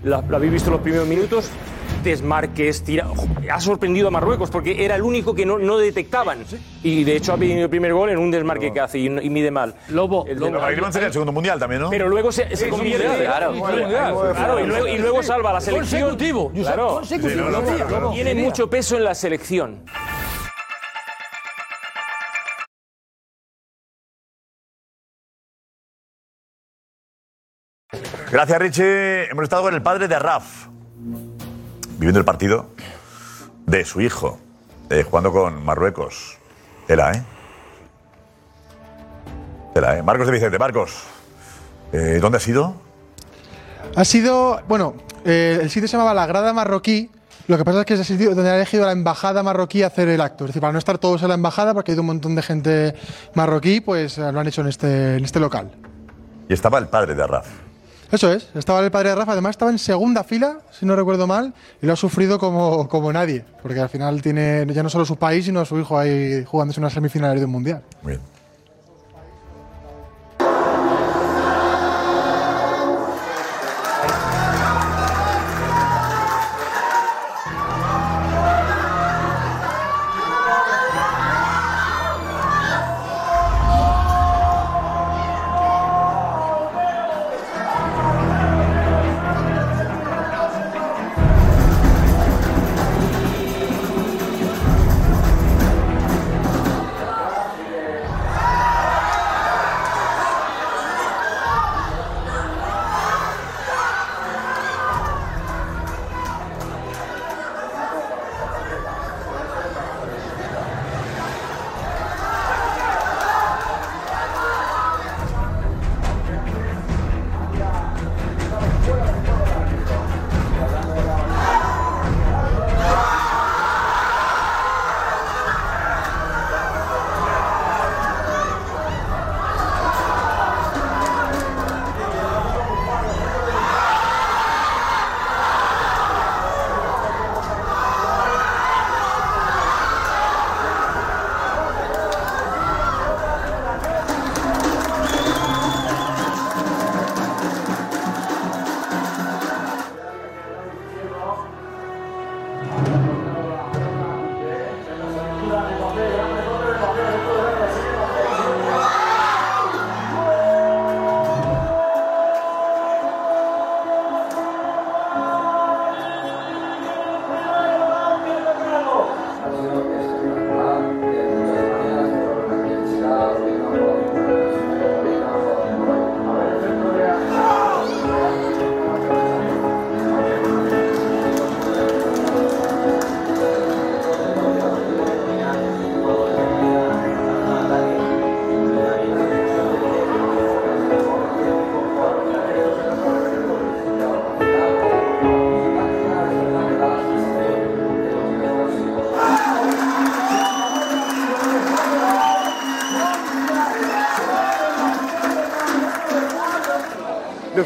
la- 0.04 0.20
lo 0.22 0.36
habéis 0.36 0.52
visto 0.52 0.70
los 0.70 0.78
primeros 0.82 1.08
minutos, 1.08 1.50
desmarques, 2.02 2.82
tira... 2.82 3.06
Ha 3.50 3.60
sorprendido 3.60 4.08
a 4.08 4.10
Marruecos 4.10 4.50
porque 4.50 4.84
era 4.84 4.94
el 4.96 5.02
único 5.02 5.34
que 5.34 5.44
no, 5.44 5.58
no 5.58 5.78
detectaban. 5.78 6.44
Y 6.82 7.04
de 7.04 7.16
hecho 7.16 7.32
ha 7.32 7.36
venido 7.36 7.64
el 7.64 7.70
primer 7.70 7.92
gol 7.92 8.10
en 8.10 8.18
un 8.18 8.30
desmarque 8.30 8.72
que 8.72 8.80
hace 8.80 8.98
y, 8.98 9.08
mide 9.08 9.50
mal. 9.50 9.74
Lobo, 9.88 10.24
Pero 10.24 10.52
para 10.52 10.66
Griezmann 10.68 10.92
sería 10.92 11.08
el 11.08 11.12
segundo 11.12 11.32
mundial 11.32 11.58
también, 11.58 11.82
¿no? 11.82 11.90
Pero 11.90 12.08
luego 12.08 12.30
se, 12.32 12.54
se 12.56 12.68
convierte. 12.68 13.06
mundial, 13.08 13.26
Claro, 13.26 13.52
claro, 13.52 13.76
mundial. 13.80 14.14
claro, 14.34 14.60
y, 14.60 14.66
luego, 14.66 14.86
y 14.86 14.98
luego 14.98 15.22
salva 15.22 15.50
a 15.50 15.54
la 15.54 15.60
selección. 15.60 16.02
Consecutivo, 16.02 16.52
Claro. 16.52 16.88
consecutivo. 16.88 17.30
Sí, 17.32 17.36
no, 17.36 17.50
no, 17.50 17.62
claro, 17.62 17.86
claro. 17.86 18.10
Tiene 18.12 18.34
mucho 18.34 18.68
peso 18.70 18.96
en 18.96 19.04
la 19.04 19.14
selección. 19.14 19.84
Gracias, 28.30 28.58
Richie. 28.58 29.30
Hemos 29.30 29.44
estado 29.44 29.62
con 29.62 29.74
el 29.74 29.82
padre 29.82 30.06
de 30.06 30.18
Raf, 30.18 30.68
viviendo 32.00 32.18
el 32.18 32.24
partido 32.24 32.66
de 33.66 33.84
su 33.84 34.00
hijo, 34.00 34.38
eh, 34.88 35.04
jugando 35.08 35.32
con 35.32 35.62
Marruecos. 35.62 36.38
Tela, 36.86 37.12
¿eh? 37.12 37.22
Tela, 39.74 39.98
¿eh? 39.98 40.02
Marcos 40.02 40.26
de 40.26 40.32
Vicente, 40.32 40.58
Marcos. 40.58 41.02
eh, 41.92 42.18
¿Dónde 42.20 42.38
has 42.38 42.48
ido? 42.48 42.74
Ha 43.94 44.04
sido, 44.06 44.62
bueno, 44.66 44.94
eh, 45.26 45.58
el 45.60 45.68
sitio 45.68 45.88
se 45.88 45.98
llamaba 45.98 46.14
La 46.14 46.26
Grada 46.26 46.54
Marroquí. 46.54 47.10
Lo 47.48 47.58
que 47.58 47.64
pasa 47.64 47.80
es 47.80 47.84
que 47.84 47.94
es 47.94 48.00
el 48.00 48.06
sitio 48.06 48.34
donde 48.34 48.48
ha 48.50 48.56
elegido 48.56 48.86
la 48.86 48.92
embajada 48.92 49.42
marroquí 49.42 49.82
a 49.82 49.88
hacer 49.88 50.08
el 50.08 50.20
acto. 50.20 50.44
Es 50.44 50.50
decir, 50.50 50.60
para 50.60 50.72
no 50.72 50.78
estar 50.78 50.98
todos 50.98 51.20
en 51.22 51.28
la 51.28 51.34
embajada, 51.34 51.74
porque 51.74 51.92
hay 51.92 51.98
un 51.98 52.06
montón 52.06 52.34
de 52.34 52.42
gente 52.42 52.94
marroquí, 53.34 53.80
pues 53.80 54.16
lo 54.18 54.40
han 54.40 54.46
hecho 54.46 54.62
en 54.62 54.68
este, 54.68 55.16
en 55.16 55.24
este 55.24 55.40
local. 55.40 55.70
Y 56.48 56.54
estaba 56.54 56.78
el 56.78 56.86
padre 56.88 57.14
de 57.14 57.26
Raf. 57.26 57.48
Eso 58.12 58.32
es, 58.32 58.48
estaba 58.54 58.80
el 58.80 58.90
padre 58.90 59.10
de 59.10 59.14
Rafa, 59.14 59.32
además 59.32 59.50
estaba 59.50 59.70
en 59.70 59.78
segunda 59.78 60.24
fila, 60.24 60.58
si 60.72 60.84
no 60.84 60.96
recuerdo 60.96 61.28
mal, 61.28 61.54
y 61.80 61.86
lo 61.86 61.92
ha 61.92 61.96
sufrido 61.96 62.40
como, 62.40 62.88
como 62.88 63.12
nadie, 63.12 63.44
porque 63.62 63.78
al 63.78 63.88
final 63.88 64.20
tiene 64.20 64.66
ya 64.72 64.82
no 64.82 64.90
solo 64.90 65.04
su 65.04 65.14
país, 65.16 65.44
sino 65.44 65.64
su 65.64 65.78
hijo 65.78 65.96
ahí 65.96 66.44
jugándose 66.44 66.80
unas 66.80 66.92
semifinales 66.92 67.38
de 67.38 67.44
un 67.46 67.52
mundial. 67.52 67.82
Bien. 68.02 68.18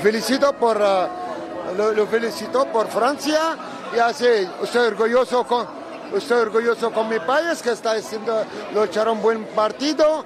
Felicito 0.04 0.52
por, 0.52 0.76
eh, 0.82 1.06
lo, 1.78 1.92
lo 1.92 2.06
felicito 2.06 2.66
por 2.66 2.88
Francia 2.88 3.56
y 3.96 3.98
así 3.98 4.26
estoy 4.62 4.88
orgulloso 4.88 5.44
con, 5.44 5.66
estoy 6.14 6.42
orgulloso 6.42 6.92
con 6.92 7.08
mi 7.08 7.18
país 7.20 7.62
que 7.62 7.70
está 7.70 7.92
haciendo, 7.92 8.44
luchar 8.74 9.08
un 9.08 9.22
buen 9.22 9.46
partido. 9.46 10.22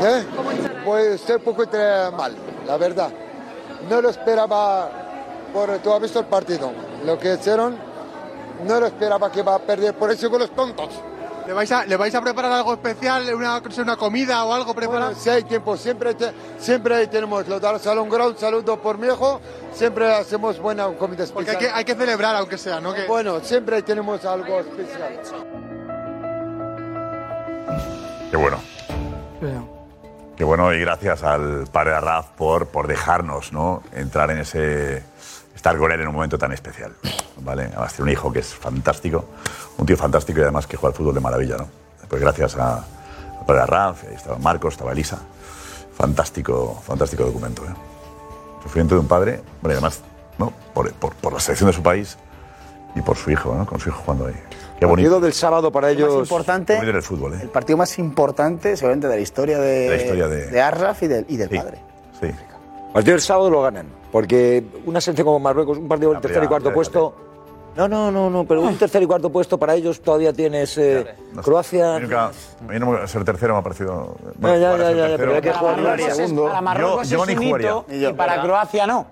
¿Eh? 0.00 0.24
Pues 0.84 1.06
estoy 1.14 1.36
un 1.36 1.42
poco 1.42 1.64
eh, 1.72 2.10
mal, 2.16 2.36
la 2.64 2.76
verdad. 2.76 3.10
No 3.90 4.00
lo 4.00 4.10
esperaba, 4.10 4.88
por, 5.52 5.78
tú 5.78 5.92
has 5.92 6.00
visto 6.00 6.20
el 6.20 6.26
partido, 6.26 6.70
lo 7.04 7.18
que 7.18 7.34
hicieron, 7.34 7.76
no 8.64 8.78
lo 8.78 8.86
esperaba 8.86 9.32
que 9.32 9.42
va 9.42 9.56
a 9.56 9.58
perder 9.58 9.94
por 9.94 10.12
eso 10.12 10.30
con 10.30 10.38
los 10.38 10.54
tontos. 10.54 10.90
¿Le 11.46 11.52
vais, 11.52 11.70
a, 11.72 11.84
¿Le 11.84 11.96
vais 11.96 12.14
a 12.14 12.20
preparar 12.20 12.52
algo 12.52 12.74
especial? 12.74 13.34
¿Una, 13.34 13.60
una 13.78 13.96
comida 13.96 14.44
o 14.44 14.52
algo 14.54 14.74
preparado? 14.74 15.06
Bueno, 15.06 15.20
si 15.20 15.28
hay 15.28 15.42
tiempo, 15.42 15.76
siempre, 15.76 16.14
te- 16.14 16.32
siempre 16.58 17.06
tenemos 17.08 17.46
los 17.48 17.60
del 17.60 17.80
Salón 17.80 18.08
Ground, 18.08 18.36
saludo 18.38 18.80
por 18.80 18.96
mi 18.98 19.08
hijo, 19.08 19.40
siempre 19.72 20.12
hacemos 20.14 20.58
buena 20.60 20.86
comida 20.96 21.24
especial. 21.24 21.32
Porque 21.34 21.50
hay 21.50 21.56
que, 21.72 21.78
hay 21.78 21.84
que 21.84 21.94
celebrar, 21.96 22.36
aunque 22.36 22.56
sea, 22.58 22.80
¿no? 22.80 22.94
Que... 22.94 23.06
Bueno, 23.06 23.40
siempre 23.40 23.82
tenemos 23.82 24.24
algo 24.24 24.60
especial. 24.60 25.18
Qué 28.30 28.36
bueno. 28.36 28.60
Qué 30.36 30.44
bueno 30.44 30.72
y 30.72 30.80
gracias 30.80 31.22
al 31.22 31.66
padre 31.70 31.94
Arraf 31.94 32.28
por, 32.30 32.68
por 32.68 32.86
dejarnos 32.86 33.52
¿no? 33.52 33.82
entrar 33.92 34.30
en 34.30 34.38
ese... 34.38 35.02
estar 35.54 35.76
con 35.76 35.90
él 35.92 36.00
en 36.00 36.08
un 36.08 36.14
momento 36.14 36.38
tan 36.38 36.52
especial. 36.52 36.92
¿vale? 37.40 37.64
Además 37.72 37.92
tiene 37.94 38.10
un 38.10 38.16
hijo 38.16 38.32
que 38.32 38.40
es 38.40 38.54
fantástico, 38.54 39.24
un 39.78 39.86
tío 39.86 39.96
fantástico 39.96 40.38
y 40.38 40.42
además 40.42 40.66
que 40.66 40.76
juega 40.76 40.92
al 40.92 40.96
fútbol 40.96 41.14
de 41.14 41.20
maravilla. 41.20 41.56
¿no? 41.58 41.68
Pues 42.08 42.20
gracias 42.20 42.56
a, 42.56 42.76
al 42.76 43.46
padre 43.46 43.62
Arraf, 43.62 44.04
ahí 44.08 44.14
estaba 44.14 44.38
Marcos, 44.38 44.74
estaba 44.74 44.92
Elisa. 44.92 45.18
Fantástico, 45.96 46.80
fantástico 46.84 47.24
documento. 47.24 47.62
¿eh? 47.64 47.74
Sufrimiento 48.62 48.94
de 48.94 49.00
un 49.00 49.08
padre, 49.08 49.40
bueno, 49.60 49.70
y 49.74 49.76
además 49.76 50.00
¿no? 50.38 50.52
por, 50.74 50.92
por- 50.94 51.14
por 51.16 51.32
la 51.32 51.40
selección 51.40 51.68
de 51.68 51.74
su 51.74 51.82
país 51.82 52.16
y 52.94 53.00
por 53.02 53.16
su 53.16 53.30
hijo, 53.30 53.54
¿no? 53.54 53.66
con 53.66 53.78
su 53.80 53.88
hijo 53.88 54.00
jugando 54.04 54.26
ahí. 54.26 54.34
Qué 54.78 54.86
bonito. 54.86 55.08
Partido 55.10 55.20
del 55.20 55.32
sábado 55.32 55.70
para 55.70 55.88
Más 55.88 55.96
ellos. 55.96 56.14
importante, 56.14 56.74
Bonito 56.74 56.90
en 56.90 56.96
el 56.96 57.02
fútbol, 57.02 57.34
¿eh? 57.34 57.38
el 57.42 57.48
partido 57.50 57.76
más 57.76 57.98
importante 57.98 58.76
seguramente 58.76 59.06
de 59.08 59.14
la 59.16 59.20
historia 59.22 59.58
de, 59.58 59.68
De 59.80 59.88
la 59.90 59.96
historia 59.96 60.28
de- 60.28 60.46
de 60.50 60.60
Arraf 60.60 61.02
y 61.02 61.06
del, 61.08 61.26
y 61.28 61.36
del 61.36 61.48
padre. 61.50 61.78
Sí. 62.20 62.28
Partido 62.92 63.14
del 63.14 63.20
sábado 63.20 63.50
lo 63.50 63.62
ganan. 63.62 63.86
Porque 64.10 64.62
una 64.84 65.00
selección 65.00 65.24
como 65.26 65.38
Marruecos, 65.38 65.78
un 65.78 65.88
partido 65.88 66.12
del 66.12 66.20
tercer 66.20 66.44
y 66.44 66.46
cuarto 66.46 66.68
ya, 66.68 66.74
puesto. 66.74 67.14
No, 67.74 67.88
no, 67.88 68.12
no, 68.12 68.28
no, 68.28 68.44
pero 68.44 68.60
un 68.60 68.76
tercer 68.76 69.02
y 69.02 69.06
cuarto 69.06 69.30
puesto 69.30 69.56
para 69.58 69.74
ellos 69.74 70.02
todavía 70.02 70.30
tienes 70.34 70.76
eh, 70.76 71.06
Croacia. 71.42 71.96
A 71.96 71.98
mí 71.98 72.02
nunca- 72.02 72.26
a 72.26 72.70
mí 72.70 72.78
no 72.78 72.86
me- 72.90 73.08
ser 73.08 73.24
tercero 73.24 73.54
me 73.54 73.60
ha 73.60 73.62
parecido. 73.62 74.14
No, 74.38 74.48
ya, 74.56 74.76
ya, 74.76 74.76
ser 74.88 74.96
ya, 74.96 75.16
pero 75.16 75.34
hay 75.36 75.40
que 75.40 75.52
jugar 75.52 75.74
Para 75.76 75.88
Marruecos, 75.88 76.18
es, 76.18 76.32
para 76.32 76.60
Marruecos 76.60 77.08
Yo- 77.08 77.16
yo 77.16 77.22
es 77.24 77.28
ni 77.40 77.46
un 77.50 77.58
hito 77.60 77.86
y 77.90 78.12
para 78.12 78.42
Croacia 78.42 78.86
no. 78.86 79.06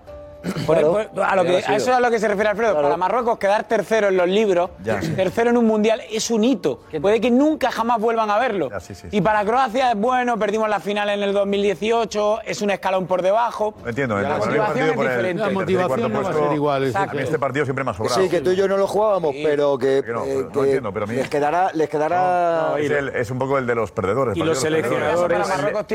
Por- 0.65 0.77
Claro. 0.77 0.91
por- 1.13 1.23
a, 1.23 1.35
lo 1.35 1.43
que, 1.43 1.57
eso 1.59 1.71
es 1.73 1.87
a 1.87 1.99
lo 1.99 2.09
que 2.09 2.19
se 2.19 2.27
refiere 2.27 2.49
Alfredo. 2.49 2.73
Para 2.81 2.97
Marruecos 2.97 3.37
quedar 3.37 3.63
tercero 3.65 4.07
en 4.07 4.17
los 4.17 4.27
libros, 4.27 4.71
Ya, 4.83 5.01
sí. 5.01 5.09
tercero 5.13 5.49
en 5.51 5.57
un 5.57 5.65
mundial, 5.67 6.01
es 6.11 6.29
un 6.31 6.43
hito. 6.43 6.81
Puede 7.01 7.19
que 7.21 7.29
nunca 7.31 7.71
jamás 7.71 7.99
vuelvan 7.99 8.29
a 8.29 8.37
verlo. 8.39 8.69
Y 9.11 9.21
para 9.21 9.43
Croacia 9.45 9.91
es 9.91 9.97
bueno, 9.97 10.37
perdimos 10.37 10.69
la 10.69 10.79
final 10.79 11.09
en 11.09 11.21
el 11.23 11.33
2018, 11.33 12.39
es 12.45 12.61
un 12.61 12.71
escalón 12.71 13.07
por 13.07 13.21
debajo. 13.21 13.73
Entiendo, 13.85 14.19
La 14.19 14.37
motivación 14.37 14.65
partido 14.65 14.85
es 14.87 14.93
por 14.93 15.05
el- 15.05 15.11
diferente. 15.11 15.43
La 15.43 15.49
motivación 15.49 16.13
no 16.13 16.21
va 16.23 16.29
a 16.29 16.33
ser 16.33 16.53
igual, 16.53 16.91
A 16.95 17.05
mí 17.07 17.19
este 17.21 17.39
partido 17.39 17.65
siempre 17.65 17.83
me 17.83 17.91
ha 17.91 17.93
sobrado. 17.93 18.21
Sí, 18.21 18.29
que 18.29 18.41
tú 18.41 18.51
y 18.51 18.55
yo 18.55 18.67
no 18.67 18.77
lo 18.77 18.87
jugábamos, 18.87 19.35
pero 19.43 19.77
que, 19.77 20.03
no, 20.07 20.25
eh, 20.25 20.43
no 20.45 20.51
que 20.51 20.59
entiendo, 20.59 20.91
pero 20.93 21.05
a 21.05 21.07
mí- 21.07 21.15
les 21.15 21.29
quedará, 21.29 21.71
les 21.73 21.89
quedará. 21.89 22.75
es, 22.79 22.89
el- 22.91 23.09
es 23.09 23.31
un 23.31 23.39
poco 23.39 23.57
el 23.57 23.67
de 23.67 23.75
los 23.75 23.91
perdedores. 23.91 24.35
Y 24.37 24.41
los 24.43 24.59
seleccionadores- 24.59 25.47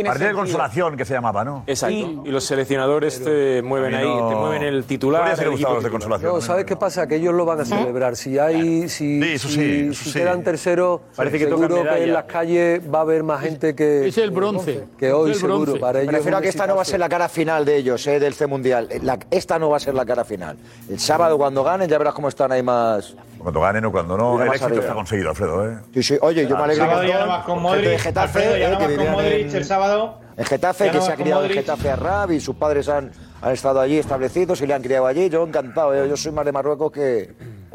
Partido 0.06 0.28
de 0.28 0.34
consolación 0.34 0.96
que 0.96 1.04
se 1.04 1.14
llamaba, 1.14 1.44
¿no? 1.44 1.64
Exacto. 1.66 1.96
Y 2.24 2.28
los 2.30 2.44
seleccionadores 2.44 3.22
te 3.22 3.62
mueven 3.62 3.94
ahí, 3.94 4.06
mueven 4.40 4.62
el 4.62 4.84
titular. 4.84 5.38
El 5.38 5.52
equipo 5.52 5.74
los 5.74 5.84
de 5.84 5.90
consolación. 5.90 6.32
No, 6.34 6.40
¿sabes 6.40 6.64
qué 6.64 6.76
pasa? 6.76 7.06
Que 7.06 7.16
ellos 7.16 7.34
lo 7.34 7.44
van 7.44 7.60
a 7.60 7.64
celebrar. 7.64 8.16
Si 8.16 8.38
hay, 8.38 8.88
si, 8.88 9.20
eso 9.22 9.48
si- 9.48 9.54
sí, 9.54 9.60
si 9.84 9.88
eso 9.90 10.04
sí. 10.10 10.18
quedan 10.18 10.42
terceros, 10.42 11.00
Parece 11.16 11.38
que 11.38 11.44
seguro 11.46 11.82
que 11.82 12.04
en 12.04 12.12
las 12.12 12.24
calles 12.24 12.80
va 12.92 12.98
a 12.98 13.02
haber 13.02 13.22
más 13.22 13.40
gente 13.42 13.74
que 13.74 14.08
Es 14.08 14.18
el 14.18 14.30
bronce. 14.30 14.84
que 14.98 15.12
hoy 15.12 15.30
el 15.30 15.36
seguro. 15.36 15.60
bronce. 15.62 15.80
Para 15.80 15.98
Me 15.98 16.02
ellos 16.04 16.14
refiero 16.14 16.36
a 16.38 16.40
que 16.40 16.48
esta 16.48 16.66
no 16.66 16.76
va 16.76 16.82
a 16.82 16.84
ser 16.84 17.00
la 17.00 17.08
cara 17.08 17.28
final 17.28 17.64
de 17.64 17.76
ellos, 17.76 18.06
eh, 18.06 18.18
del 18.20 18.34
C 18.34 18.46
Mundial. 18.46 18.88
La- 19.02 19.18
esta 19.30 19.58
no 19.58 19.70
va 19.70 19.76
a 19.78 19.80
ser 19.80 19.94
la 19.94 20.04
cara 20.06 20.24
final. 20.24 20.56
El 20.88 20.98
sábado 21.00 21.36
cuando 21.38 21.62
ganen 21.64 21.88
ya 21.88 21.98
verás 21.98 22.14
cómo 22.14 22.28
están 22.28 22.52
ahí 22.52 22.62
más. 22.62 23.14
Cuando 23.38 23.60
ganen 23.60 23.84
o 23.84 23.92
cuando 23.92 24.16
no, 24.16 24.40
el 24.42 24.48
éxito 24.48 24.66
arriba. 24.66 24.80
está 24.82 24.94
conseguido, 24.94 25.30
Alfredo. 25.30 25.70
¿eh? 25.70 25.76
Sí, 25.94 26.02
sí. 26.02 26.18
Oye, 26.20 26.46
yo 26.48 26.56
me 26.56 26.64
alegro 26.64 26.84
El 26.84 26.90
sábado 26.90 27.08
ya 27.08 27.20
no 27.20 27.26
vas 27.28 27.44
con 27.44 27.62
Modric, 27.62 27.98
Getafe, 28.00 28.38
Alfredo, 28.38 28.56
ya 28.56 28.66
eh, 28.68 28.70
no 28.72 28.78
que 28.78 28.86
vas 28.86 28.96
con 29.04 29.12
Modric 29.12 29.48
en- 29.50 29.56
el 29.56 29.64
sábado. 29.64 30.18
En 30.36 30.44
Getafe, 30.44 30.90
que 30.90 31.00
se 31.00 31.12
ha 31.12 31.16
criado 31.16 31.44
en. 31.44 31.50
Getafe 31.52 31.90
a 31.90 31.96
Rab 31.96 32.32
y 32.32 32.40
sus 32.40 32.56
padres 32.56 32.88
han, 32.88 33.10
han 33.40 33.52
estado 33.52 33.80
allí 33.80 33.98
establecidos 33.98 34.60
y 34.60 34.66
le 34.66 34.74
han 34.74 34.82
criado 34.82 35.06
allí. 35.06 35.28
Yo 35.28 35.46
encantado, 35.46 35.94
eh, 35.94 36.08
yo 36.08 36.16
soy 36.16 36.32
más 36.32 36.44
de 36.44 36.52
Marruecos 36.52 36.92
que. 36.92 37.34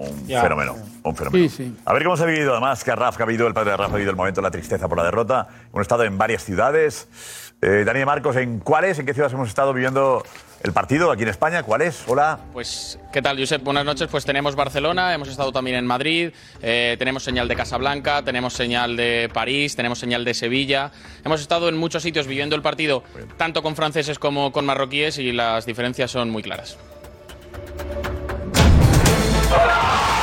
Un 0.09 0.27
Ya. 0.27 0.41
fenómeno, 0.41 0.75
un 1.03 1.15
fenómeno. 1.15 1.49
Sí, 1.49 1.55
sí. 1.55 1.75
A 1.85 1.93
ver 1.93 2.03
cómo 2.03 2.17
se 2.17 2.23
ha 2.23 2.25
vivido, 2.25 2.51
además, 2.51 2.83
que 2.83 2.95
Raf, 2.95 3.17
que 3.17 3.23
ha 3.23 3.25
vivido, 3.25 3.47
el 3.47 3.53
padre 3.53 3.71
de 3.71 3.77
Raf 3.77 3.89
ha 3.91 3.95
vivido 3.95 4.11
el 4.11 4.17
momento 4.17 4.41
de 4.41 4.45
la 4.47 4.51
tristeza 4.51 4.87
por 4.87 4.97
la 4.97 5.03
derrota. 5.03 5.47
Hemos 5.69 5.81
estado 5.81 6.03
en 6.03 6.17
varias 6.17 6.43
ciudades. 6.43 7.07
Eh, 7.61 7.83
Dani 7.85 8.03
Marcos, 8.05 8.35
¿en 8.37 8.59
cuáles? 8.59 8.97
¿En 8.97 9.05
qué 9.05 9.13
ciudades 9.13 9.33
hemos 9.33 9.47
estado 9.47 9.71
viviendo 9.71 10.23
el 10.63 10.73
partido 10.73 11.11
aquí 11.11 11.21
en 11.21 11.29
España? 11.29 11.61
¿Cuáles? 11.61 12.03
Hola. 12.07 12.39
Pues, 12.53 12.97
¿qué 13.13 13.21
tal, 13.21 13.37
Josep? 13.37 13.61
Buenas 13.63 13.85
noches. 13.85 14.07
Pues 14.09 14.25
tenemos 14.25 14.55
Barcelona, 14.55 15.13
hemos 15.13 15.27
estado 15.27 15.51
también 15.51 15.77
en 15.77 15.85
Madrid, 15.85 16.31
eh, 16.63 16.95
tenemos 16.97 17.23
señal 17.23 17.47
de 17.47 17.55
Casablanca, 17.55 18.23
tenemos 18.23 18.53
señal 18.53 18.97
de 18.97 19.29
París, 19.31 19.75
tenemos 19.75 19.99
señal 19.99 20.25
de 20.25 20.33
Sevilla. 20.33 20.91
Hemos 21.23 21.39
estado 21.41 21.69
en 21.69 21.77
muchos 21.77 22.01
sitios 22.01 22.25
viviendo 22.25 22.55
el 22.55 22.63
partido, 22.63 23.03
tanto 23.37 23.61
con 23.61 23.75
franceses 23.75 24.17
como 24.17 24.51
con 24.51 24.65
marroquíes, 24.65 25.19
y 25.19 25.31
las 25.31 25.67
diferencias 25.67 26.09
son 26.09 26.31
muy 26.31 26.41
claras. 26.41 26.79
Yo 29.51 30.20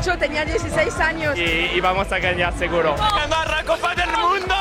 18, 0.00 0.18
tenía 0.18 0.44
16 0.44 0.98
años. 1.00 1.36
Y, 1.38 1.78
vamos 1.80 2.10
a 2.10 2.18
ganar 2.18 2.56
seguro. 2.56 2.96
¡Ganar 2.96 3.50
la 3.50 3.62
Copa 3.64 3.94
del 3.94 4.10
Mundo! 4.10 4.54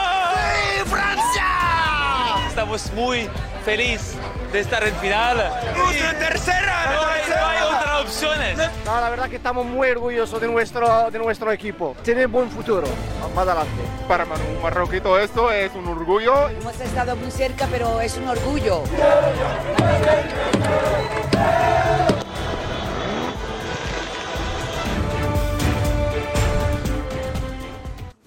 Francia! 0.86 1.46
Estamos 2.48 2.92
muy 2.94 3.30
felices 3.64 4.18
de 4.52 4.60
estar 4.60 4.84
en 4.84 4.94
final. 4.96 5.38
Tercera! 6.20 6.92
No, 6.94 7.08
hay, 7.08 7.22
no 7.30 7.46
hay 7.46 7.58
otras 7.62 8.02
opciones. 8.02 8.58
La 8.86 9.10
verdad 9.10 9.30
que 9.30 9.38
estamos 9.38 9.66
muy 9.66 9.90
orgullosos 9.90 10.42
de 10.42 10.48
nuestro, 10.48 11.10
de 11.10 11.20
nuestro 11.20 11.52
equipo. 11.52 11.96
Tiene 12.04 12.26
buen 12.26 12.50
futuro 12.50 12.88
más 13.34 13.48
adelante. 13.48 13.82
Para 14.08 14.26
Manu 14.26 14.44
Marroquí 14.62 14.98
esto 14.98 15.52
es 15.52 15.72
un 15.74 15.88
orgullo. 15.88 16.50
Hemos 16.50 16.80
estado 16.82 17.16
muy 17.16 17.32
cerca, 17.32 17.68
pero 17.72 18.02
es 18.02 18.18
un 18.18 18.28
orgullo. 18.28 18.84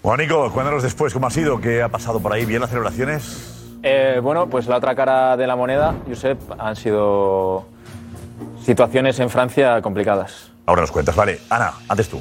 Bueno, 0.02 0.22
Nico, 0.22 0.50
cuéntanos 0.50 0.82
después 0.82 1.12
cómo 1.12 1.28
ha 1.28 1.30
sido, 1.30 1.60
qué 1.60 1.80
ha 1.80 1.88
pasado 1.88 2.18
por 2.20 2.32
ahí. 2.32 2.44
¿Bien 2.44 2.60
las 2.60 2.70
celebraciones? 2.70 3.78
Eh, 3.84 4.18
bueno, 4.22 4.48
pues 4.48 4.66
la 4.66 4.76
otra 4.76 4.96
cara 4.96 5.36
de 5.36 5.46
la 5.46 5.54
moneda, 5.54 5.94
Josep, 6.08 6.38
han 6.58 6.74
sido 6.74 7.66
situaciones 8.64 9.20
en 9.20 9.30
Francia 9.30 9.80
complicadas. 9.80 10.50
Ahora 10.66 10.82
nos 10.82 10.90
cuentas, 10.90 11.14
vale. 11.14 11.40
Ana, 11.50 11.72
antes 11.88 12.08
tú. 12.08 12.20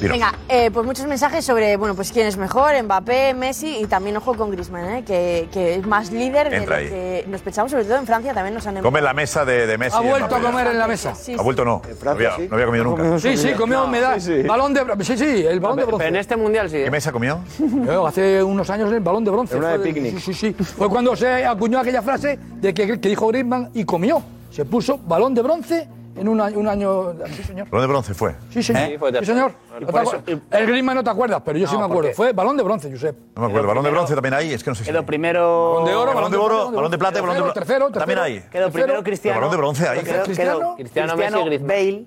Venga, 0.00 0.34
eh, 0.48 0.70
pues 0.70 0.84
muchos 0.84 1.06
mensajes 1.06 1.44
sobre, 1.44 1.76
bueno, 1.76 1.94
pues 1.94 2.12
quién 2.12 2.26
es 2.26 2.36
mejor, 2.36 2.70
Mbappé, 2.82 3.34
Messi 3.34 3.78
y 3.78 3.86
también 3.86 4.16
ojo 4.16 4.34
con 4.34 4.50
Griezmann, 4.50 4.96
¿eh? 4.96 5.04
que, 5.04 5.48
que 5.52 5.74
es 5.76 5.86
más 5.86 6.10
líder 6.10 6.50
de 6.50 6.56
lo 6.56 6.62
Entra 6.62 6.76
ahí. 6.76 6.88
que 6.88 7.24
nos 7.28 7.40
pensamos, 7.40 7.70
sobre 7.70 7.84
todo 7.84 7.96
en 7.96 8.06
Francia 8.06 8.34
también 8.34 8.54
nos 8.54 8.66
han 8.66 8.80
Come 8.82 8.98
en 8.98 9.04
la 9.04 9.14
mesa 9.14 9.44
de, 9.44 9.66
de 9.66 9.78
Messi. 9.78 9.96
Ha 9.96 10.00
vuelto 10.00 10.34
a 10.34 10.38
Mbappé. 10.38 10.44
comer 10.46 10.66
en 10.68 10.78
la 10.78 10.86
mesa. 10.86 11.14
Ha 11.38 11.42
vuelto 11.42 11.64
no. 11.64 11.82
no, 12.04 12.10
había, 12.10 12.30
no 12.38 12.54
había 12.54 12.66
comido 12.66 12.84
nunca. 12.84 13.18
Sí, 13.18 13.36
sí, 13.36 13.52
comió 13.52 13.86
medalla. 13.86 14.46
Balón 14.46 14.74
de 14.74 14.82
bronce. 14.84 15.04
Sí, 15.04 15.18
sí, 15.18 15.46
el 15.46 15.60
balón 15.60 15.78
de 15.78 15.84
bronce. 15.84 16.06
en 16.08 16.16
este 16.16 16.36
mundial 16.36 16.70
sí. 16.70 16.76
¿Qué 16.84 16.90
mesa 16.90 17.12
comió? 17.12 17.40
Yo, 17.86 18.06
hace 18.06 18.42
unos 18.42 18.68
años 18.70 18.92
el 18.92 19.00
balón 19.00 19.24
de 19.24 19.30
bronce. 19.30 19.56
Una 19.56 19.70
de 19.70 19.76
Fue 19.78 19.84
picnic. 19.92 20.18
Sí, 20.18 20.32
sí, 20.32 20.54
sí. 20.54 20.64
Fue 20.64 20.88
cuando 20.88 21.16
se 21.16 21.44
acuñó 21.44 21.78
aquella 21.78 22.02
frase 22.02 22.38
de 22.56 22.74
que, 22.74 23.00
que 23.00 23.08
dijo 23.08 23.28
Griezmann 23.28 23.70
y 23.74 23.84
comió. 23.84 24.22
Se 24.50 24.64
puso 24.64 24.98
balón 24.98 25.34
de 25.34 25.42
bronce 25.42 25.88
en 26.16 26.28
un 26.28 26.40
año. 26.40 26.58
Un 26.58 26.68
año 26.68 27.14
sí, 27.36 27.42
señor. 27.42 27.68
¿Balón 27.68 27.82
de 27.86 27.92
bronce 27.92 28.14
fue? 28.14 28.34
Sí, 28.50 28.62
señor. 28.62 28.98
Sí, 29.20 29.26
señor. 29.26 29.52
No 29.80 30.22
te 30.22 30.32
el 30.58 30.66
Griezmann 30.66 30.96
no 30.96 31.04
te 31.04 31.10
acuerdas, 31.10 31.42
pero 31.44 31.58
yo 31.58 31.66
sí 31.66 31.74
No, 31.74 31.80
me 31.80 31.86
acuerdo. 31.86 32.10
Fue 32.14 32.32
balón 32.32 32.56
de 32.56 32.62
bronce, 32.62 32.90
Josep. 32.90 33.16
No 33.34 33.42
me 33.42 33.48
acuerdo. 33.48 33.68
¿Balón 33.68 33.84
de 33.84 33.90
bronce 33.90 34.14
también 34.14 34.34
hay? 34.34 34.52
Es 34.52 34.64
que 34.64 34.70
no 34.70 34.74
sé 34.74 34.84
si. 34.84 34.90
Quedó 34.90 35.04
primero. 35.04 35.70
Balón 35.74 35.84
de 35.86 35.94
oro, 35.94 36.14
balón 36.14 36.30
de 36.32 36.36
oro, 36.38 36.70
balón 36.70 36.90
de 36.90 36.98
plata 36.98 37.18
y 37.18 37.22
balón 37.22 37.36
de 37.36 37.52
tercero, 37.52 37.78
bronce. 37.86 37.98
tercero, 37.98 37.98
También 38.00 38.18
hay. 38.18 38.40
Quedó 38.50 38.70
primero 38.70 39.02
Cristiano. 39.02 39.38
Balón 39.40 39.50
de 39.50 39.56
bronce. 39.56 39.82
Quedó, 39.84 39.92
Cristiano, 39.92 40.24
Cristiano, 40.24 40.74
Cristiano, 40.76 41.16
Messi 41.16 41.38
y 41.38 41.44
Griezmann. 41.44 41.68
Bale 41.68 42.06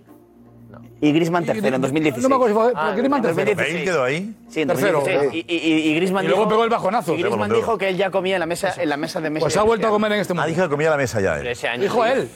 y 1.01 1.13
Griezmann 1.13 1.45
tercero 1.45 1.75
en 1.77 1.81
2016. 1.81 2.23
No 2.23 2.29
me 2.29 2.35
acuerdo 2.35 2.55
si 2.55 2.61
fue- 2.61 2.73
Ah, 2.75 2.81
pero 2.87 2.97
Griezmann 2.97 3.19
en 3.19 3.35
tercero. 3.35 3.45
2016. 3.55 3.73
¿Bale 3.73 3.85
quedó 3.85 4.03
ahí? 4.03 4.35
Sí, 4.49 4.61
en 4.61 4.67
Tercero. 4.67 4.99
2016. 4.99 5.45
Y, 5.47 5.55
y, 5.55 5.89
y 5.91 5.95
Griezmann 5.95 6.25
Y 6.25 6.27
luego 6.27 6.41
dijo, 6.41 6.49
pegó 6.49 6.63
el 6.65 6.69
bajonazo. 6.69 7.13
Y 7.13 7.21
Griezmann 7.21 7.53
dijo 7.53 7.77
que 7.77 7.89
él 7.89 7.97
ya 7.97 8.11
comía 8.11 8.35
en 8.35 8.39
la 8.41 8.45
mesa, 8.45 8.73
en 8.77 8.89
la 8.89 8.97
mesa 8.97 9.21
de 9.21 9.29
Messi. 9.29 9.43
Pues 9.43 9.55
ha 9.57 9.63
vuelto 9.63 9.87
a 9.87 9.91
comer 9.91 10.11
en 10.13 10.19
este 10.19 10.33
Ah, 10.33 10.35
mundial. 10.35 10.49
dijo 10.55 10.63
que 10.67 10.69
comía 10.71 10.87
a 10.87 10.91
la 10.91 10.97
mesa 10.97 11.21
ya. 11.21 11.35
Pero 11.35 11.47
eh. 11.49 11.51
ese 11.53 11.67
año 11.69 11.83
Dijo 11.83 12.03
sí. 12.03 12.11
él. 12.11 12.29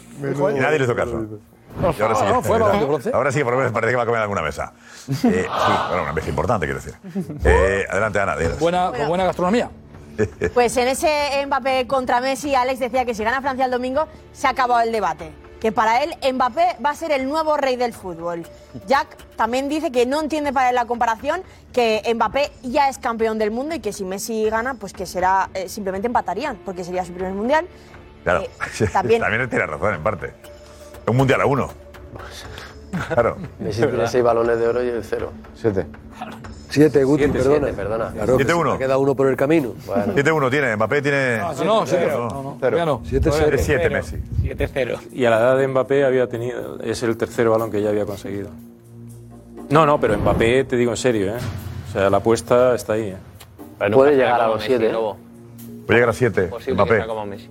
Y 0.55 0.59
nadie 0.59 0.77
le 0.79 0.85
hizo 0.85 0.95
caso. 0.95 1.25
Y 1.81 2.01
ahora 2.01 2.15
sí. 2.15 2.23
no, 2.27 2.41
fue 2.41 2.59
balón 2.59 2.79
de 2.79 2.85
bronce. 2.85 3.11
Ahora 3.13 3.31
sí, 3.31 3.43
por 3.43 3.53
lo 3.53 3.59
menos 3.59 3.71
parece 3.73 3.91
que 3.91 3.97
va 3.97 4.03
a 4.03 4.05
comer 4.05 4.19
en 4.19 4.23
alguna 4.23 4.41
mesa. 4.41 4.73
Eh, 5.09 5.13
sí, 5.23 5.73
bueno, 5.87 6.03
una 6.03 6.13
mesa 6.13 6.29
importante, 6.29 6.65
quiero 6.65 6.79
decir. 6.79 6.95
Eh, 7.43 7.85
adelante, 7.89 8.19
Ana. 8.19 8.35
Buena, 8.59 8.91
con 8.95 9.07
buena 9.07 9.25
gastronomía. 9.25 9.69
Pues 10.53 10.77
en 10.77 10.87
ese 10.89 11.43
Mbappé 11.47 11.87
contra 11.87 12.21
Messi, 12.21 12.53
Alex 12.53 12.79
decía 12.79 13.03
que 13.03 13.15
si 13.15 13.23
gana 13.23 13.41
Francia 13.41 13.65
el 13.65 13.71
domingo, 13.71 14.07
se 14.31 14.45
ha 14.47 14.51
acabado 14.51 14.81
el 14.81 14.91
debate. 14.91 15.31
Que 15.59 15.71
para 15.71 16.03
él 16.03 16.13
Mbappé 16.33 16.75
va 16.85 16.91
a 16.91 16.95
ser 16.95 17.11
el 17.11 17.27
nuevo 17.27 17.57
rey 17.57 17.77
del 17.77 17.93
fútbol. 17.93 18.45
Jack 18.85 19.17
también 19.35 19.69
dice 19.69 19.91
que 19.91 20.05
no 20.05 20.19
entiende 20.21 20.53
para 20.53 20.69
él 20.69 20.75
la 20.75 20.85
comparación, 20.85 21.41
que 21.71 22.03
Mbappé 22.13 22.51
ya 22.63 22.89
es 22.89 22.97
campeón 22.99 23.39
del 23.39 23.49
mundo 23.49 23.73
y 23.73 23.79
que 23.79 23.91
si 23.93 24.03
Messi 24.05 24.47
gana, 24.49 24.75
pues 24.75 24.93
que 24.93 25.05
será 25.07 25.49
eh, 25.53 25.67
simplemente 25.69 26.05
empatarían, 26.05 26.57
porque 26.65 26.83
sería 26.83 27.03
su 27.05 27.13
primer 27.13 27.33
mundial. 27.33 27.65
Claro, 28.23 28.41
Eh, 28.41 28.49
también- 28.91 29.21
también 29.21 29.49
tiene 29.49 29.65
razón, 29.65 29.95
en 29.95 30.03
parte. 30.03 30.33
Un 31.07 31.17
mundial 31.17 31.41
a 31.41 31.45
uno. 31.45 31.69
Claro. 33.13 33.37
Messi 33.59 33.81
tiene 33.81 34.07
seis 34.07 34.23
balones 34.23 34.59
de 34.59 34.67
oro 34.67 34.83
y 34.83 34.89
el 34.89 35.03
cero. 35.03 35.31
Siete. 35.55 35.85
Siete, 36.69 37.03
Guti, 37.03 37.23
Siete, 37.25 37.37
perdona. 37.39 37.59
siete, 37.67 37.73
perdona. 37.77 38.11
Claro, 38.13 38.37
que 38.37 38.43
se 38.45 38.51
7-1. 38.53 38.71
te 38.73 38.77
queda 38.79 38.97
uno 38.97 39.15
por 39.15 39.27
el 39.27 39.35
camino. 39.35 39.73
7-1 39.87 40.49
tiene, 40.49 40.75
Mbappé 40.75 41.01
tiene. 41.03 41.37
No, 41.37 41.63
no, 41.63 41.85
sí, 41.85 41.95
Cero. 41.99 42.27
no, 42.31 42.43
no, 42.43 42.57
todavía 42.59 42.85
no. 42.85 43.01
Siete, 43.05 43.29
Todavía 43.29 43.45
cero. 43.45 43.57
Es 43.57 43.65
7 43.65 43.81
Cero. 43.83 43.95
Messi. 43.95 44.97
7-0. 44.97 44.99
Y 45.13 45.25
a 45.25 45.29
la 45.29 45.39
edad 45.39 45.57
de 45.57 45.67
Mbappé 45.67 46.03
había 46.03 46.27
tenido, 46.27 46.79
es 46.81 47.03
el 47.03 47.15
tercer 47.15 47.47
balón 47.47 47.69
que 47.69 47.79
ya 47.81 47.89
había 47.89 48.05
conseguido. 48.07 48.49
No, 49.69 49.85
no, 49.85 49.99
pero 49.99 50.17
Mbappé, 50.17 50.63
te 50.63 50.75
digo 50.75 50.91
en 50.91 50.97
serio, 50.97 51.35
¿eh? 51.35 51.39
O 51.89 51.93
sea, 51.93 52.09
la 52.09 52.17
apuesta 52.17 52.73
está 52.73 52.93
ahí, 52.93 53.09
¿eh? 53.09 53.91
Puede 53.91 54.15
llegar 54.15 54.41
a 54.41 54.47
los 54.47 54.63
siete. 54.63 54.89
¿eh? 54.89 54.95
Puede 55.85 55.99
llegar 55.99 56.09
a 56.09 56.13
7. 56.13 56.49
Mbappé. 56.73 57.05
como 57.05 57.25
Messi. 57.27 57.49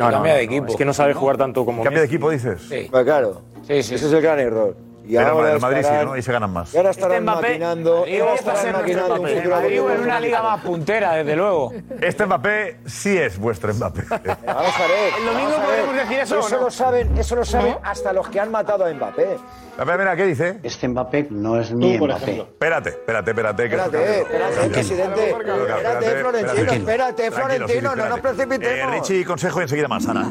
No, 0.00 0.06
no, 0.06 0.12
Cambia 0.12 0.34
de 0.34 0.46
no, 0.46 0.52
equipo. 0.52 0.66
Es 0.68 0.76
que 0.76 0.84
no 0.86 0.94
sabe 0.94 1.12
jugar 1.12 1.36
tanto 1.36 1.62
como 1.66 1.82
¿Cambia 1.84 2.00
de 2.00 2.06
equipo, 2.06 2.30
dices? 2.30 2.62
Sí. 2.62 2.88
Pues 2.90 3.04
claro. 3.04 3.42
Sí, 3.62 3.82
sí. 3.82 3.96
Ese 3.96 4.06
es 4.06 4.12
el 4.14 4.22
gran 4.22 4.38
error. 4.38 4.74
Y 5.04 5.16
Pero 5.16 5.30
ahora 5.30 5.52
el 5.52 5.60
Madrid 5.60 5.78
sí, 5.78 5.86
estarán- 5.86 6.04
¿no? 6.06 6.16
Y 6.16 6.22
se 6.22 6.32
ganan 6.32 6.52
más. 6.52 6.72
Y 6.74 6.76
ahora 6.76 6.90
estarán 6.90 7.16
Este 7.18 7.30
Mbappé- 7.30 7.42
maquinando. 7.48 8.06
y 8.06 8.18
ahora 8.20 8.34
estarán 8.34 8.72
maquinando 8.72 9.14
un 9.20 9.28
futuro 9.28 9.50
Madrid 9.56 9.78
en 9.78 10.00
una 10.02 10.20
liga 10.20 10.42
más 10.42 10.60
puntera, 10.62 11.14
desde 11.14 11.36
luego. 11.36 11.72
Este 12.00 12.26
Mbappé 12.26 12.80
sí 12.86 13.16
es 13.18 13.38
vuestro 13.38 13.74
Mbappé. 13.74 14.02
Vamos 14.10 14.74
a 14.76 14.86
ver. 14.86 15.12
El 15.18 15.24
domingo 15.26 15.56
podemos 15.64 15.94
decir 15.96 16.18
eso, 16.20 16.36
¿o 16.36 16.40
Eso 16.40 16.56
no? 16.56 16.62
lo 16.64 16.70
saben, 16.70 17.18
eso 17.18 17.36
lo 17.36 17.44
saben 17.44 17.76
hasta 17.82 18.12
los 18.12 18.28
que 18.28 18.38
han 18.40 18.50
matado 18.50 18.84
a 18.84 18.92
Mbappé. 18.92 19.36
A 19.78 19.84
ver, 19.84 19.98
mira, 19.98 20.14
¿qué 20.14 20.26
dice? 20.26 20.60
Este 20.62 20.86
Mbappé 20.88 21.28
no 21.30 21.58
es 21.58 21.72
mi 21.72 21.98
Mbappé. 21.98 22.40
Espérate, 22.40 22.90
espérate, 22.90 23.30
espérate. 23.30 23.68
que 23.68 23.76
Espérate, 23.76 24.20
espérate, 24.20 24.68
presidente. 24.70 25.30
Espérate, 25.30 26.10
Florentino, 26.20 26.72
espérate, 26.72 27.24
sí, 27.24 27.30
Florentino, 27.32 27.96
no 27.96 28.08
nos 28.08 28.16
espérate. 28.18 28.42
Eh, 28.42 28.46
precipitemos. 28.46 28.94
Richie, 28.94 29.24
consejo 29.24 29.60
y 29.60 29.62
enseguida 29.62 29.88
más, 29.88 30.06
Ana. 30.06 30.30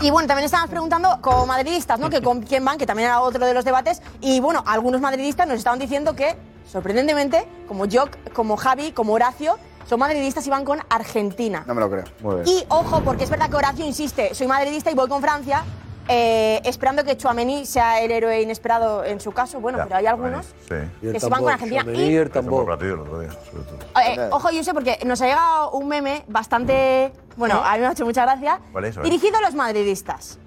Y 0.00 0.12
bueno, 0.12 0.28
también 0.28 0.44
estábamos 0.44 0.70
preguntando 0.70 1.18
como 1.20 1.44
madridistas, 1.44 1.98
¿no? 1.98 2.08
Que 2.08 2.22
con 2.22 2.42
quién 2.42 2.64
van, 2.64 2.78
que 2.78 2.86
también 2.86 3.08
era 3.08 3.20
otro 3.20 3.44
de 3.44 3.52
los 3.52 3.64
debates. 3.64 4.00
Y 4.20 4.38
bueno, 4.38 4.62
algunos 4.64 5.00
madridistas 5.00 5.48
nos 5.48 5.56
estaban 5.58 5.80
diciendo 5.80 6.14
que, 6.14 6.36
sorprendentemente, 6.70 7.48
como 7.66 7.84
yo, 7.84 8.04
como 8.32 8.56
Javi, 8.56 8.92
como 8.92 9.14
Horacio, 9.14 9.58
son 9.88 9.98
madridistas 9.98 10.46
y 10.46 10.50
van 10.50 10.64
con 10.64 10.78
Argentina. 10.88 11.64
No 11.66 11.74
me 11.74 11.80
lo 11.80 11.90
creo. 11.90 12.04
Muy 12.20 12.36
bien. 12.36 12.46
Y 12.46 12.64
ojo, 12.68 13.00
porque 13.00 13.24
es 13.24 13.30
verdad 13.30 13.50
que 13.50 13.56
Horacio 13.56 13.84
insiste, 13.84 14.36
soy 14.36 14.46
madridista 14.46 14.88
y 14.88 14.94
voy 14.94 15.08
con 15.08 15.20
Francia, 15.20 15.64
eh, 16.08 16.60
esperando 16.64 17.04
que 17.04 17.16
Chouameni 17.16 17.66
sea 17.66 18.00
el 18.02 18.10
héroe 18.10 18.40
inesperado 18.42 19.04
en 19.04 19.20
su 19.20 19.32
caso. 19.32 19.60
Bueno, 19.60 19.78
Ya, 19.78 19.84
pero 19.84 19.96
hay 19.96 20.06
algunos 20.06 20.46
Sí. 20.68 20.74
que 21.00 21.20
se 21.20 21.28
van 21.28 21.42
con 21.42 21.52
Argentina. 21.52 21.84
Y, 21.92 22.00
Y 22.12 22.16
el 22.16 22.30
tambor. 22.30 22.64
buen 22.64 22.66
partido 22.66 22.94
el 22.94 23.00
otro 23.00 23.20
día, 23.20 23.30
sobre 23.30 23.64
todo. 23.64 23.78
eh, 24.02 24.28
ojo, 24.32 24.50
yo 24.50 24.64
sé, 24.64 24.72
porque 24.74 24.98
nos 25.04 25.20
ha 25.22 25.26
llegado 25.26 25.70
un 25.72 25.88
meme 25.88 26.24
bastante. 26.28 27.12
Bueno, 27.36 27.62
a 27.64 27.74
mí 27.74 27.80
me 27.80 27.86
ha 27.86 27.92
hecho 27.92 28.04
mucha 28.04 28.22
gracia. 28.22 28.60
¿Cuál 28.72 28.86
es? 28.86 28.96
A 28.96 29.00
ver. 29.00 29.10
Dirigido 29.10 29.36
a 29.38 29.42
los 29.42 29.54
madridistas. 29.54 30.38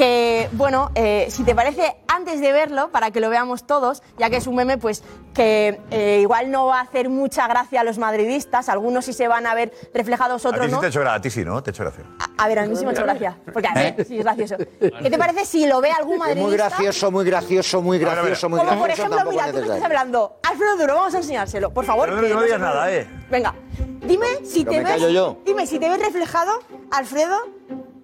Que, 0.00 0.48
bueno, 0.52 0.90
eh, 0.94 1.26
si 1.28 1.44
te 1.44 1.54
parece, 1.54 1.94
antes 2.08 2.40
de 2.40 2.52
verlo, 2.52 2.90
para 2.90 3.10
que 3.10 3.20
lo 3.20 3.28
veamos 3.28 3.66
todos, 3.66 4.02
ya 4.16 4.30
que 4.30 4.38
es 4.38 4.46
un 4.46 4.54
meme, 4.54 4.78
pues 4.78 5.02
que 5.34 5.78
eh, 5.90 6.20
igual 6.22 6.50
no 6.50 6.64
va 6.64 6.78
a 6.78 6.82
hacer 6.84 7.10
mucha 7.10 7.46
gracia 7.46 7.82
a 7.82 7.84
los 7.84 7.98
madridistas, 7.98 8.70
algunos 8.70 9.04
sí 9.04 9.12
se 9.12 9.28
van 9.28 9.46
a 9.46 9.54
ver 9.54 9.74
reflejados, 9.92 10.46
A 10.46 10.48
otros 10.48 10.64
ti 10.64 10.70
sí 10.70 10.74
no. 10.74 10.80
te 10.80 10.86
ha 10.86 10.88
hecho 10.88 11.00
gracia, 11.00 11.16
a 11.18 11.20
ti 11.20 11.28
sí, 11.28 11.44
¿no? 11.44 11.62
Te 11.62 11.70
hecho 11.72 11.82
gracia. 11.82 12.04
A 12.38 12.48
ver, 12.48 12.60
a 12.60 12.66
mí 12.66 12.76
sí 12.76 12.84
me 12.84 12.92
ha 12.92 12.94
hecho 12.94 13.02
gracia, 13.02 13.36
porque 13.52 13.68
a 13.68 13.74
ver, 13.74 14.06
sí 14.06 14.16
es 14.16 14.24
gracioso. 14.24 14.56
¿Qué 14.56 15.10
te 15.10 15.18
parece 15.18 15.44
si 15.44 15.66
lo 15.66 15.82
ve 15.82 15.90
algún 15.90 16.16
madridista? 16.16 16.46
muy 16.48 16.56
gracioso, 16.56 17.10
muy 17.10 17.24
gracioso, 17.26 17.82
muy 17.82 17.96
a 17.98 18.00
gracioso, 18.00 18.48
muy 18.48 18.58
Como 18.58 18.70
por 18.78 18.86
gracioso. 18.86 19.12
ejemplo, 19.12 19.30
mira, 19.30 19.42
tú 19.44 19.52
necesario. 19.52 19.74
estás 19.74 19.84
hablando. 19.84 20.36
Alfredo 20.48 20.76
Duro, 20.78 20.94
vamos 20.94 21.14
a 21.14 21.18
enseñárselo, 21.18 21.74
por 21.74 21.84
favor. 21.84 22.08
Pero 22.08 22.22
no, 22.22 22.26
no 22.28 22.34
no 22.36 22.42
digas 22.42 22.58
nada, 22.60 22.90
¿eh? 22.90 23.06
Venga, 23.30 23.54
dime 24.00 24.26
si 24.44 24.64
te 24.64 24.70
me 24.78 24.78
ves. 24.84 24.92
callo 24.94 25.10
yo. 25.10 25.36
Dime 25.44 25.66
si 25.66 25.78
te 25.78 25.90
ves 25.90 25.98
reflejado, 26.00 26.52
Alfredo. 26.90 27.36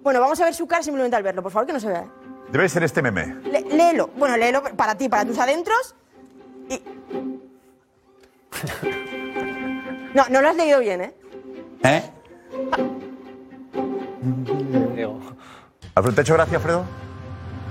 Bueno, 0.07 0.21
vamos 0.21 0.39
a 0.39 0.45
ver 0.45 0.53
su 0.53 0.65
cara 0.65 0.81
simplemente 0.81 1.17
al 1.17 1.23
verlo, 1.23 1.43
por 1.43 1.51
favor, 1.51 1.67
que 1.67 1.73
no 1.73 1.81
se 1.81 1.89
vea. 1.89 2.05
Debe 2.49 2.69
ser 2.69 2.81
este 2.81 3.01
meme. 3.01 3.35
Le- 3.43 3.59
léelo. 3.75 4.09
Bueno, 4.15 4.37
léelo 4.37 4.63
para 4.77 4.95
ti, 4.95 5.09
para 5.09 5.25
tus 5.25 5.37
adentros. 5.37 5.95
Y... 6.69 6.81
No, 10.13 10.23
no 10.29 10.41
lo 10.41 10.47
has 10.47 10.55
leído 10.55 10.79
bien, 10.79 11.01
¿eh? 11.01 11.13
¿Eh? 11.83 12.03
¿Alfredo, 15.93 16.15
¿Te 16.15 16.21
ha 16.21 16.23
hecho 16.23 16.33
gracia, 16.35 16.55
Alfredo? 16.55 16.85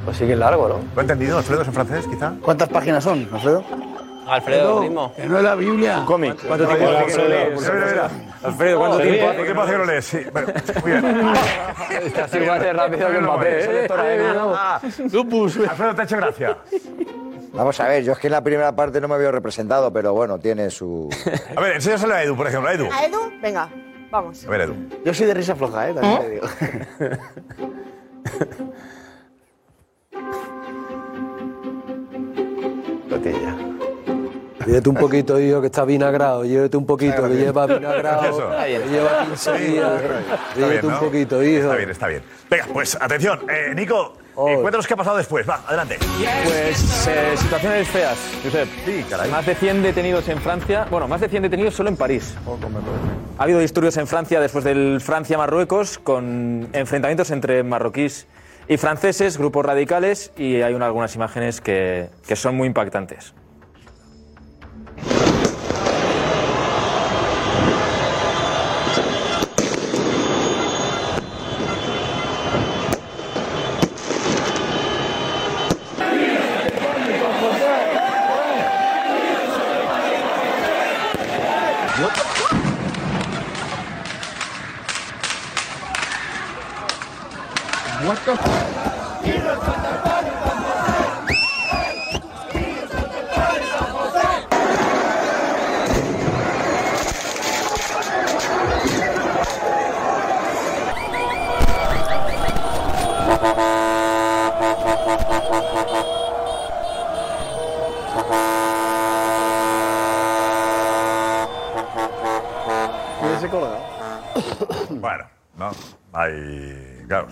Pues 0.05 0.18
sí 0.18 0.26
que 0.26 0.34
es 0.34 0.39
largo, 0.39 0.68
¿no? 0.68 0.74
¿Lo 0.95 0.99
ha 0.99 1.01
entendido, 1.01 1.39
Alfredo, 1.39 1.62
es 1.62 1.68
en 1.68 1.72
francés, 1.72 2.07
quizá? 2.07 2.34
¿Cuántas 2.43 2.68
páginas 2.68 3.03
son, 3.03 3.26
Alfredo? 3.32 3.64
Alfredo, 4.28 4.82
ritmo. 4.82 5.14
Que 5.14 5.24
no 5.24 5.39
es 5.39 5.43
la 5.43 5.55
Biblia. 5.55 6.03
Cómic. 6.05 6.37
¿Cuánto 6.47 6.66
tiempo? 6.66 6.84
Mira, 6.87 7.07
mira, 7.07 7.87
mira. 7.91 8.11
Alfredo, 8.47 8.79
¿cuánto 8.79 8.97
¿Cuánto 8.97 9.13
tiempo 9.13 9.31
hace 9.31 9.43
tiempo 9.43 9.63
hace 9.63 9.73
que 9.73 9.79
no 9.79 9.85
lees? 9.85 10.05
Sí, 10.05 10.19
bueno, 10.33 10.49
muy 10.83 10.91
bien. 10.93 11.05
Así 12.23 12.39
igual 12.39 12.61
de 12.61 12.73
rápido 12.73 13.11
que 13.11 13.21
Mbappé, 13.21 13.85
¿eh? 13.85 13.89
Ah, 13.91 14.81
Alfredo, 14.83 15.95
¿te 15.95 16.01
ha 16.01 16.05
hecho 16.05 16.17
gracia? 16.17 16.59
Vamos 17.53 17.81
a 17.81 17.89
ver, 17.89 18.05
yo 18.05 18.13
es 18.13 18.19
que 18.19 18.27
en 18.27 18.33
la 18.33 18.43
primera 18.43 18.77
parte 18.77 19.01
no 19.01 19.09
me 19.09 19.17
veo 19.17 19.33
representado, 19.33 19.93
pero 19.93 20.13
bueno, 20.13 20.39
tiene 20.39 20.69
su. 20.71 21.09
A 21.57 21.61
ver, 21.61 21.77
enséñaselo 21.77 22.15
a 22.15 22.23
Edu, 22.23 22.37
por 22.37 22.47
ejemplo, 22.47 22.69
a 22.69 22.75
Edu. 22.75 22.89
¿A 22.93 23.05
Edu? 23.05 23.19
Venga, 23.41 23.71
vamos. 24.11 24.45
A 24.45 24.51
ver, 24.51 24.61
Edu. 24.63 24.75
Yo 25.05 25.15
soy 25.15 25.27
de 25.27 25.35
risa 25.35 25.57
floja, 25.57 25.89
¿eh? 25.89 25.95
También 25.95 26.21
te 26.21 26.31
digo. 26.31 26.47
Cotilla. 33.09 33.76
Llévate 34.67 34.89
un 34.89 34.97
poquito, 34.97 35.39
hijo, 35.41 35.61
que 35.61 35.67
está 35.69 35.85
vinagrado. 35.85 36.45
Llévate 36.45 36.77
un 36.77 36.87
poquito, 36.87 37.23
que 37.29 37.35
lleva 37.35 37.67
vinagrado. 37.67 38.51
Que 38.64 38.79
lleva 38.91 39.25
15 39.27 39.53
días. 39.59 40.03
Llévate 40.57 40.87
un 40.87 40.99
poquito, 40.99 41.43
hijo. 41.43 41.62
Está 41.64 41.77
bien, 41.77 41.91
está 41.91 42.07
bien. 42.09 42.23
Venga, 42.51 42.67
pues 42.73 42.99
atención. 43.01 43.41
Eh, 43.49 43.73
Nico, 43.75 44.14
eh, 44.49 44.59
cuéntanos 44.61 44.87
qué 44.87 44.95
ha 44.95 44.97
pasado 44.97 45.17
después. 45.17 45.49
Va, 45.49 45.61
adelante. 45.67 45.99
Pues 46.45 47.07
eh, 47.09 47.37
situaciones 47.37 47.89
feas, 47.89 48.19
Josep. 48.45 48.69
Sí, 48.85 49.05
caray. 49.09 49.31
Más 49.31 49.47
de 49.47 49.55
100 49.55 49.83
detenidos 49.83 50.29
en 50.29 50.39
Francia. 50.41 50.87
Bueno, 50.91 51.07
más 51.07 51.21
de 51.21 51.29
100 51.29 51.45
detenidos 51.45 51.75
solo 51.75 51.89
en 51.89 51.97
París. 51.97 52.35
Ha 53.39 53.43
habido 53.43 53.61
disturbios 53.61 53.97
en 53.99 54.07
Francia 54.07 54.41
después 54.41 54.64
del 54.64 55.01
Francia-Marruecos 55.01 55.99
con 55.99 56.69
enfrentamientos 56.73 57.31
entre 57.31 57.62
marroquíes 57.62 58.27
y 58.69 58.79
franceses, 58.79 59.39
grupos 59.39 59.64
radicales, 59.64 60.33
y 60.37 60.61
hay 60.62 60.75
una- 60.75 60.87
algunas 60.87 61.14
imágenes 61.14 61.61
que, 61.61 62.09
que 62.27 62.35
son 62.35 62.57
muy 62.57 62.67
impactantes. 62.67 63.33
Go. 88.27 88.76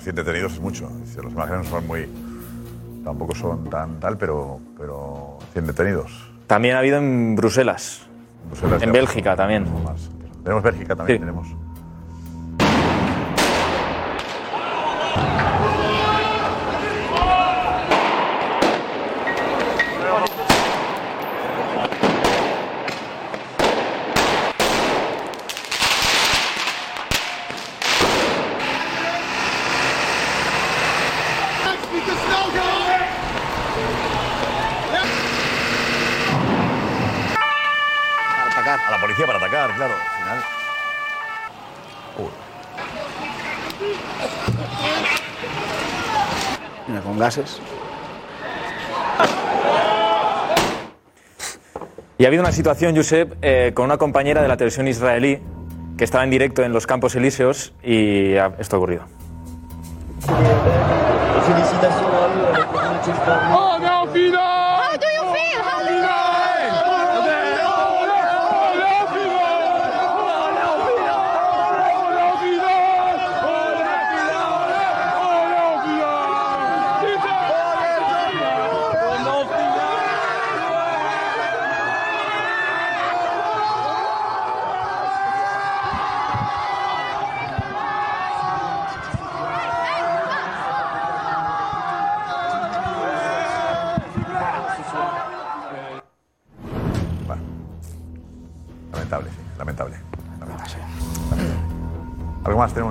100 0.05 0.17
detenidos 0.17 0.53
es 0.53 0.61
mucho. 0.61 0.91
Las 1.17 1.33
imágenes 1.33 1.65
no 1.65 1.71
son 1.71 1.87
muy. 1.87 2.07
Tampoco 3.03 3.35
son 3.35 3.69
tan 3.71 3.99
tal, 4.01 4.19
pero. 4.19 4.61
Pero 4.79 5.39
100 5.53 5.67
detenidos. 5.67 6.31
También 6.47 6.77
ha 6.77 6.81
habido 6.81 6.99
en 6.99 7.35
Bruselas, 7.37 8.03
Bruselas 8.51 8.83
en 8.83 8.93
Bélgica 8.93 9.35
también. 9.35 9.65
Tenemos 10.43 10.63
Bélgica 10.63 10.95
también, 10.95 11.19
Sí. 11.19 11.21
tenemos. 11.21 11.49
Para 38.27 38.51
atacar. 38.51 38.81
A 38.87 38.91
la 38.91 39.01
policía 39.01 39.27
para 39.27 39.39
atacar, 39.39 39.75
claro. 39.77 39.95
Al 39.95 40.19
final. 40.23 40.45
Y 52.17 52.25
ha 52.25 52.29
habido 52.29 52.43
una 52.43 52.53
situación, 52.53 52.95
Josep, 52.95 53.35
eh, 53.43 53.73
con 53.75 53.87
una 53.87 53.99
compañera 53.99 54.41
de 54.43 54.49
la 54.49 54.57
televisión 54.57 54.87
israelí 54.87 55.41
que 55.99 56.05
estaba 56.05 56.25
en 56.25 56.31
directo 56.31 56.63
en 56.63 56.73
los 56.73 56.87
Campos 56.87 57.15
Elíseos 57.17 57.73
y 57.83 58.35
esto 58.59 58.77
ha 58.77 58.79
ocurrido. 58.79 59.05
Now 63.27 63.54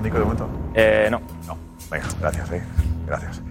Nico, 0.04 0.18
de 0.20 0.24
momento? 0.24 0.48
Eh, 0.76 1.08
no. 1.10 1.22
No. 1.48 1.58
Venga, 1.90 2.06
gracias, 2.20 2.52
eh. 2.52 2.62
Gracias. 3.08 3.42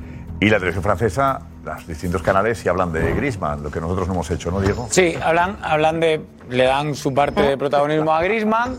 Y 0.41 0.47
la 0.49 0.57
televisión 0.59 0.83
francesa, 0.83 1.41
los 1.65 1.87
distintos 1.87 2.21
canales, 2.23 2.65
y 2.65 2.69
hablan 2.69 2.93
de 2.93 3.15
Griezmann, 3.15 3.63
lo 3.63 3.71
que 3.71 3.81
nosotros 3.81 4.09
no 4.09 4.15
hemos 4.15 4.31
hecho, 4.31 4.51
¿no, 4.51 4.61
Diego? 4.61 4.89
Sí, 4.91 5.15
hablan, 5.23 5.57
hablan 5.63 6.01
de. 6.01 6.21
Le 6.51 6.65
dan 6.65 6.95
su 6.97 7.15
parte 7.15 7.43
de 7.43 7.57
protagonismo 7.57 8.13
a 8.13 8.23
Grisman, 8.23 8.77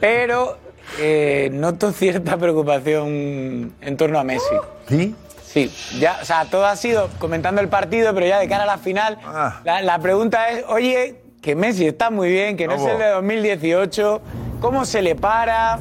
pero 0.00 0.56
eh, 0.98 1.50
noto 1.52 1.92
cierta 1.92 2.36
preocupación 2.36 3.72
en 3.80 3.96
torno 3.96 4.18
a 4.18 4.24
Messi. 4.24 4.54
¿Sí? 4.88 5.14
Sí, 5.44 5.70
ya, 6.00 6.18
o 6.20 6.24
sea, 6.24 6.46
todo 6.46 6.66
ha 6.66 6.74
sido 6.76 7.08
comentando 7.18 7.60
el 7.60 7.68
partido, 7.68 8.12
pero 8.14 8.26
ya 8.26 8.38
de 8.40 8.48
cara 8.48 8.64
a 8.64 8.66
la 8.66 8.78
final, 8.78 9.18
Ah. 9.24 9.60
la, 9.64 9.82
la 9.82 9.98
pregunta 10.00 10.48
es: 10.48 10.64
oye, 10.68 11.20
que 11.42 11.54
Messi 11.54 11.86
está 11.86 12.10
muy 12.10 12.28
bien, 12.30 12.56
que 12.56 12.66
no 12.66 12.72
es 12.74 12.80
Lobo. 12.80 12.92
el 12.92 12.98
de 12.98 13.08
2018, 13.10 14.22
¿cómo 14.60 14.84
se 14.84 15.02
le 15.02 15.14
para? 15.14 15.78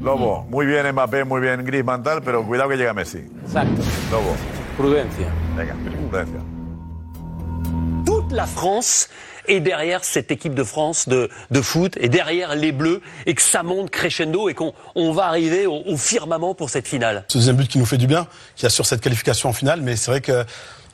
Lobo, 0.00 0.46
muy 0.48 0.64
bien 0.66 0.90
Mbappé, 0.92 1.24
muy 1.24 1.40
bien 1.42 1.62
Griezmann, 1.64 2.02
tal, 2.02 2.22
pero 2.22 2.42
cuidado 2.46 2.70
que 2.70 2.76
llega 2.76 2.94
Messi. 2.94 3.18
Exacto. 3.44 3.82
Lobo. 4.10 4.34
Prudencia. 4.76 5.26
Venga, 5.56 5.74
prudencia. 6.08 6.40
toute 8.06 8.32
la 8.32 8.46
France 8.46 9.08
est 9.46 9.60
derrière 9.60 10.04
cette 10.04 10.30
équipe 10.30 10.54
de 10.54 10.64
France 10.64 11.08
de, 11.08 11.28
de 11.50 11.60
foot 11.60 11.96
et 12.00 12.08
derrière 12.08 12.54
les 12.54 12.72
Bleus 12.72 13.02
et 13.26 13.34
que 13.34 13.42
ça 13.42 13.62
monte 13.62 13.90
crescendo 13.90 14.48
et 14.48 14.54
qu'on 14.54 14.72
on 14.94 15.12
va 15.12 15.26
arriver 15.26 15.66
au, 15.66 15.82
au 15.86 15.96
firmament 15.96 16.54
pour 16.54 16.70
cette 16.70 16.88
finale. 16.88 17.24
Ce 17.28 17.38
deuxième 17.38 17.56
but 17.56 17.68
qui 17.68 17.78
nous 17.78 17.86
fait 17.86 17.98
du 17.98 18.06
bien, 18.06 18.26
qui 18.56 18.64
assure 18.66 18.86
cette 18.86 19.00
qualification 19.00 19.50
en 19.50 19.52
finale, 19.52 19.80
mais 19.82 19.96
c'est 19.96 20.10
vrai 20.10 20.20
que 20.20 20.44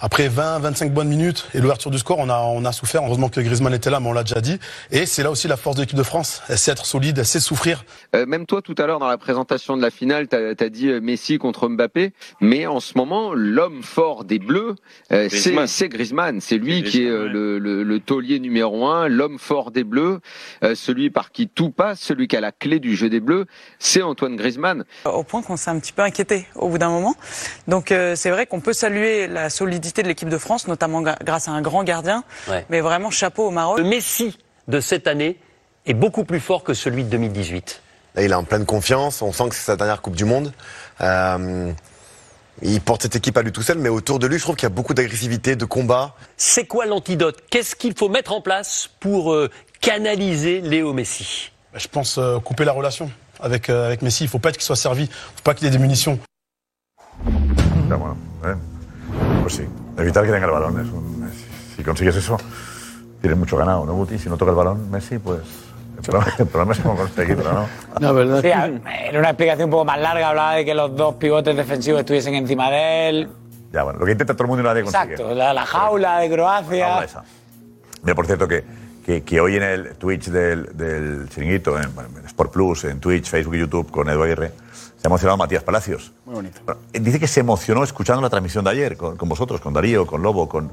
après 0.01 0.29
20, 0.29 0.59
25 0.61 0.93
bonnes 0.93 1.09
minutes 1.09 1.49
et 1.55 1.61
l'ouverture 1.61 1.91
du 1.91 1.99
score, 1.99 2.19
on 2.19 2.29
a, 2.29 2.41
on 2.41 2.65
a 2.65 2.73
souffert. 2.73 3.03
Heureusement 3.05 3.29
que 3.29 3.41
Griezmann 3.41 3.75
était 3.75 3.91
là, 3.91 4.01
mais 4.01 4.09
on 4.09 4.13
l'a 4.13 4.25
déjà 4.25 4.41
dit. 4.41 4.59
Et 4.91 5.07
c'est 5.07 5.23
là 5.23 5.31
aussi 5.31 5.49
la 5.49 5.57
force 5.57 5.77
de 5.77 5.83
l'équipe 5.83 5.97
de 5.97 6.03
France. 6.03 6.43
Elle 6.49 6.59
sait 6.59 6.73
être 6.73 6.87
solide, 6.87 7.19
elle 7.19 7.27
sait 7.27 7.41
souffrir. 7.41 7.85
Euh, 8.15 8.27
même 8.27 8.47
toi, 8.47 8.63
tout 8.63 8.75
à 8.79 8.87
l'heure, 8.87 8.99
dans 8.99 9.09
la 9.09 9.19
présentation 9.19 9.77
de 9.77 9.83
la 9.83 9.91
finale, 9.91 10.29
tu 10.29 10.37
as, 10.37 10.69
dit 10.69 10.89
euh, 10.89 11.01
Messi 11.01 11.39
contre 11.39 11.69
Mbappé. 11.69 12.13
Mais 12.41 12.67
en 12.67 12.81
ce 12.81 12.97
moment, 12.97 13.33
l'homme 13.35 13.83
fort 13.83 14.25
des 14.25 14.39
Bleus, 14.39 14.77
euh, 15.13 15.29
c'est 15.31 15.51
Griezmann. 15.53 15.67
c'est 15.67 15.89
Griezmann. 15.89 16.41
C'est 16.41 16.59
lui 16.59 16.83
qui 16.83 17.05
est 17.05 17.11
euh, 17.11 17.29
le, 17.29 17.59
le, 17.59 17.83
le 17.83 18.01
taulier 18.01 18.39
numéro 18.39 18.87
un, 18.87 19.09
l'homme 19.09 19.39
fort 19.39 19.71
des 19.71 19.85
Bleus, 19.85 20.21
euh, 20.63 20.75
celui 20.75 21.11
par 21.11 21.33
qui 21.33 21.49
tout 21.49 21.71
passe, 21.71 22.01
celui 22.01 22.29
qui 22.29 22.37
a 22.37 22.41
la 22.41 22.53
clé 22.53 22.81
du 22.81 22.97
jeu 22.97 23.09
des 23.09 23.21
Bleus, 23.21 23.47
c'est 23.79 24.03
Antoine 24.03 24.37
Griezmann. 24.37 24.85
Au 25.05 25.23
point 25.23 25.43
qu'on 25.43 25.57
s'est 25.57 25.71
un 25.71 25.79
petit 25.79 25.93
peu 25.93 26.03
inquiété 26.03 26.47
au 26.55 26.69
bout 26.69 26.79
d'un 26.79 26.91
moment. 26.91 27.15
Donc 27.69 27.93
euh, 27.93 28.15
c'est 28.17 28.31
vrai 28.31 28.47
qu'on 28.47 28.61
peut 28.61 28.73
saluer 28.73 29.27
la 29.27 29.51
solidité 29.51 29.86
de 29.95 30.09
l'équipe 30.09 30.29
de 30.29 30.39
France, 30.39 30.69
notamment 30.69 31.03
grâce 31.03 31.49
à 31.49 31.53
un 31.53 31.63
grand 31.63 31.85
gardien. 31.85 32.25
Ouais. 32.49 32.65
Mais 32.71 32.81
vraiment 32.81 33.11
chapeau 33.11 33.49
au 33.49 33.51
Maroc. 33.51 33.79
Le 33.79 33.85
Messi 33.85 34.39
de 34.69 34.81
cette 34.81 35.07
année 35.07 35.39
est 35.87 35.95
beaucoup 35.95 36.25
plus 36.25 36.41
fort 36.41 36.65
que 36.65 36.75
celui 36.75 37.05
de 37.05 37.11
2018. 37.11 37.83
Là, 38.15 38.23
il 38.23 38.31
est 38.31 38.35
en 38.35 38.45
pleine 38.45 38.65
confiance. 38.65 39.23
On 39.23 39.33
sent 39.33 39.49
que 39.51 39.55
c'est 39.55 39.65
sa 39.65 39.77
dernière 39.77 40.03
Coupe 40.03 40.17
du 40.17 40.25
Monde. 40.25 40.53
Euh, 41.01 41.73
il 42.63 42.81
porte 42.81 43.03
cette 43.03 43.17
équipe 43.17 43.37
à 43.37 43.43
lui 43.43 43.53
tout 43.53 43.63
seul, 43.63 43.79
mais 43.79 43.91
autour 43.91 44.19
de 44.19 44.27
lui, 44.27 44.39
je 44.39 44.43
trouve 44.43 44.57
qu'il 44.57 44.65
y 44.65 44.73
a 44.73 44.75
beaucoup 44.75 44.95
d'agressivité, 44.95 45.57
de 45.57 45.65
combat. 45.67 46.15
C'est 46.37 46.65
quoi 46.65 46.87
l'antidote? 46.87 47.43
Qu'est-ce 47.51 47.77
qu'il 47.77 47.95
faut 47.97 48.09
mettre 48.09 48.33
en 48.33 48.41
place 48.41 48.89
pour 49.01 49.33
euh, 49.33 49.51
canaliser 49.81 50.63
Léo 50.63 50.95
Messi? 50.95 51.53
Je 51.75 51.89
pense 51.89 52.17
euh, 52.17 52.39
couper 52.39 52.65
la 52.65 52.73
relation 52.73 53.11
avec, 53.41 53.69
euh, 53.69 53.87
avec 53.87 54.01
Messi. 54.01 54.25
Il 54.25 54.29
faut 54.29 54.39
pas 54.39 54.53
qu'il 54.53 54.63
soit 54.63 54.77
servi. 54.77 55.05
Il 55.05 55.09
faut 55.09 55.43
pas 55.45 55.53
qu'il 55.53 55.67
ait 55.67 55.71
des 55.71 55.79
munitions. 55.79 56.19
Ya, 57.89 57.97
bueno, 57.97 58.17
¿eh? 58.45 58.57
Pues 59.97 60.05
evitar 60.07 60.25
que 60.25 60.31
tenga 60.33 60.47
el 60.47 60.53
balón. 60.53 60.79
Es 60.81 60.93
un- 60.93 61.31
si, 61.33 61.77
si 61.77 61.83
consigues 61.83 62.17
eso, 62.17 62.37
tienes 63.21 63.39
mucho 63.39 63.57
ganado, 63.57 63.85
¿no, 63.87 63.95
Guti? 63.95 64.19
Si 64.19 64.29
no 64.29 64.37
toca 64.37 64.51
el 64.51 64.57
balón, 64.57 64.91
Messi, 64.91 65.19
pues. 65.19 65.41
El 65.97 66.47
problema, 66.47 66.73
es 66.75 66.79
cómo 66.81 66.95
conseguirlo, 66.97 67.51
¿no? 67.53 67.67
La 67.99 68.13
verdad. 68.13 68.41
Sí, 68.43 68.49
era 68.49 69.19
una 69.19 69.31
explicación 69.31 69.65
un 69.65 69.71
poco 69.71 69.85
más 69.87 69.99
larga, 69.99 70.29
hablaba 70.29 70.53
de 70.53 70.65
que 70.67 70.75
los 70.75 70.95
dos 70.95 71.15
pivotes 71.15 71.57
defensivos 71.57 72.01
estuviesen 72.01 72.35
encima 72.35 72.71
de 72.71 73.09
él. 73.09 73.29
Ya, 73.73 73.83
bueno, 73.83 73.99
lo 73.99 74.05
que 74.05 74.13
intenta 74.13 74.35
todo 74.35 74.45
el 74.45 74.49
mundo 74.49 74.63
y 74.63 74.67
nadie 74.67 74.83
consigue. 74.83 75.15
Exacto, 75.15 75.35
la, 75.35 75.55
la 75.55 75.65
jaula 75.65 76.19
de 76.19 76.31
Croacia. 76.31 76.87
Jaula 76.89 77.05
esa. 77.07 77.25
Mira, 78.03 78.15
por 78.15 78.27
cierto, 78.27 78.47
que, 78.47 78.63
que, 79.07 79.23
que 79.23 79.41
hoy 79.41 79.55
en 79.55 79.63
el 79.63 79.95
Twitch 79.95 80.31
del, 80.31 80.77
del 80.77 81.29
chiringuito, 81.29 81.79
en, 81.79 81.93
Sport 82.27 82.53
Plus, 82.53 82.85
en 82.87 82.99
Twitch, 82.99 83.31
Facebook 83.31 83.55
y 83.55 83.61
YouTube 83.61 83.89
con 83.89 84.09
Edu 84.09 84.25
Aguirre, 84.25 84.51
se 84.97 85.05
ha 85.05 85.07
emocionado 85.07 85.37
Matías 85.37 85.63
Palacios. 85.63 86.13
Muy 86.25 86.35
bonito. 86.35 86.61
Bueno, 86.65 86.81
dice 86.93 87.21
que 87.21 87.29
se 87.29 87.39
emocionó 87.39 87.85
escuchando 87.85 88.21
la 88.21 88.31
transmisión 88.31 88.65
de 88.65 88.73
ayer 88.73 88.97
con, 88.97 89.17
con 89.17 89.29
vosotros, 89.29 89.61
con 89.61 89.73
Darío, 89.73 90.09
con 90.09 90.23
Lobo, 90.23 90.49
con, 90.49 90.73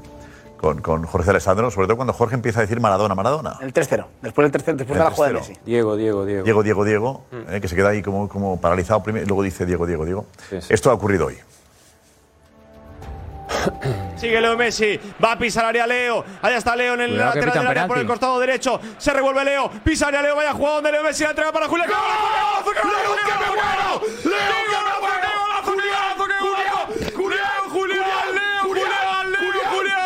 con, 0.60 0.80
con 0.80 1.04
Jorge 1.04 1.30
Alessandro, 1.30 1.70
sobre 1.70 1.86
todo 1.86 1.96
cuando 1.96 2.12
Jorge 2.12 2.34
empieza 2.34 2.58
a 2.58 2.62
decir 2.62 2.80
Maradona, 2.80 3.14
Maradona. 3.14 3.56
El 3.62 3.72
3-0. 3.72 4.04
Después 4.20 4.50
del 4.50 4.60
3-0, 4.60 4.76
después 4.78 4.88
de 4.88 5.04
la 5.04 5.10
El 5.10 5.14
jugada 5.14 5.32
de 5.32 5.38
3-0. 5.38 5.48
Messi. 5.48 5.60
Diego, 5.64 5.96
Diego, 5.96 6.24
Diego. 6.24 6.42
Diego, 6.42 6.62
Diego, 6.64 6.84
Diego, 6.84 7.24
eh, 7.50 7.60
que 7.60 7.68
se 7.68 7.76
queda 7.76 7.90
ahí 7.90 8.02
como, 8.02 8.28
como 8.28 8.60
paralizado 8.60 9.00
primero 9.00 9.24
y 9.24 9.28
luego 9.28 9.44
dice 9.44 9.64
Diego, 9.64 9.86
Diego, 9.86 10.04
Diego. 10.04 10.26
Esto 10.68 10.90
ha 10.90 10.94
ocurrido 10.94 11.26
hoy. 11.26 11.36
Sigue 14.24 14.40
Leo 14.40 14.56
Messi, 14.56 14.98
va 15.22 15.32
a 15.32 15.38
pisar 15.38 15.66
área 15.66 15.86
Leo. 15.86 16.24
Allá 16.40 16.56
está 16.56 16.74
Leo 16.74 16.94
en 16.94 17.02
el 17.02 17.10
Cuidado 17.10 17.32
que 17.34 17.40
lateral 17.40 17.58
del 17.58 17.66
área 17.68 17.86
por 17.86 17.98
el 17.98 18.06
costado 18.06 18.40
derecho. 18.40 18.80
Se 18.96 19.12
revuelve 19.12 19.44
Leo, 19.44 19.70
pisa 19.84 20.06
área 20.06 20.22
Leo, 20.22 20.34
vaya 20.34 20.54
jugada 20.54 20.76
donde 20.76 20.92
Leo 20.92 21.02
Messi 21.02 21.24
la 21.24 21.28
entrega 21.30 21.52
para 21.52 21.68
Julián. 21.68 21.90
¡Golazo, 21.90 22.70
qué 22.72 22.80
golazo, 22.80 23.16
qué 23.16 23.20
golazo! 23.50 24.00
¡Leo, 24.24 24.64
qué 24.64 24.76
golazo, 24.80 25.76
qué 25.76 25.76
golazo, 25.76 26.24
qué 26.24 26.38
golazo! 26.40 26.88
¡Julián, 27.14 27.68
Julián, 27.68 28.34
Leo, 28.34 28.62
Julián, 28.62 29.30
Leo, 29.30 29.42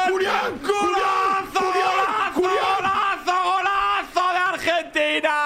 Julián! 0.09 0.51
¡Golazo, 0.67 1.63
golazo, 1.63 2.43
golazo, 2.43 3.35
golazo 3.45 4.25
de 4.33 4.41
Argentina! 4.53 5.37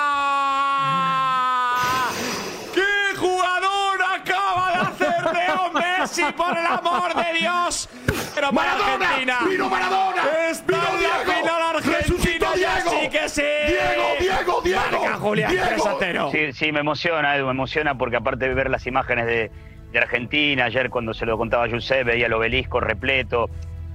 ¡Qué 2.72 2.90
jugador 3.18 3.96
acaba 4.14 4.64
de 4.70 4.78
hacer 4.78 5.20
Leo 5.30 5.62
Messi, 5.74 6.24
por 6.32 6.56
el 6.56 6.64
amor 6.64 7.14
de 7.14 7.32
Dios! 7.38 7.86
Maradona, 8.40 8.92
Argentina. 9.08 9.38
vino 9.48 9.68
Maradona, 9.68 10.22
Está 10.50 10.64
vino 10.72 10.98
Diego, 10.98 11.32
final 11.32 11.62
Argentina. 11.76 11.98
resucitó 11.98 12.46
Diego. 12.54 12.90
sí 13.00 13.08
que 13.08 13.28
sí. 13.28 13.42
Diego, 13.66 14.02
Diego, 14.20 14.60
Diego, 14.62 14.80
Marca 14.90 15.14
Julián 15.18 15.50
Diego. 15.50 15.66
3 15.68 15.86
a 15.86 15.94
0. 15.98 16.28
Sí, 16.32 16.52
sí, 16.52 16.72
me 16.72 16.80
emociona, 16.80 17.36
Edu, 17.36 17.46
me 17.46 17.50
emociona 17.52 17.96
porque 17.96 18.16
aparte 18.16 18.48
de 18.48 18.54
ver 18.54 18.70
las 18.70 18.86
imágenes 18.86 19.26
de, 19.26 19.50
de 19.92 19.98
Argentina, 19.98 20.64
ayer 20.64 20.90
cuando 20.90 21.14
se 21.14 21.26
lo 21.26 21.36
contaba 21.36 21.64
a 21.64 21.68
Giuseppe, 21.68 22.04
veía 22.04 22.26
el 22.26 22.32
obelisco 22.32 22.80
repleto, 22.80 23.48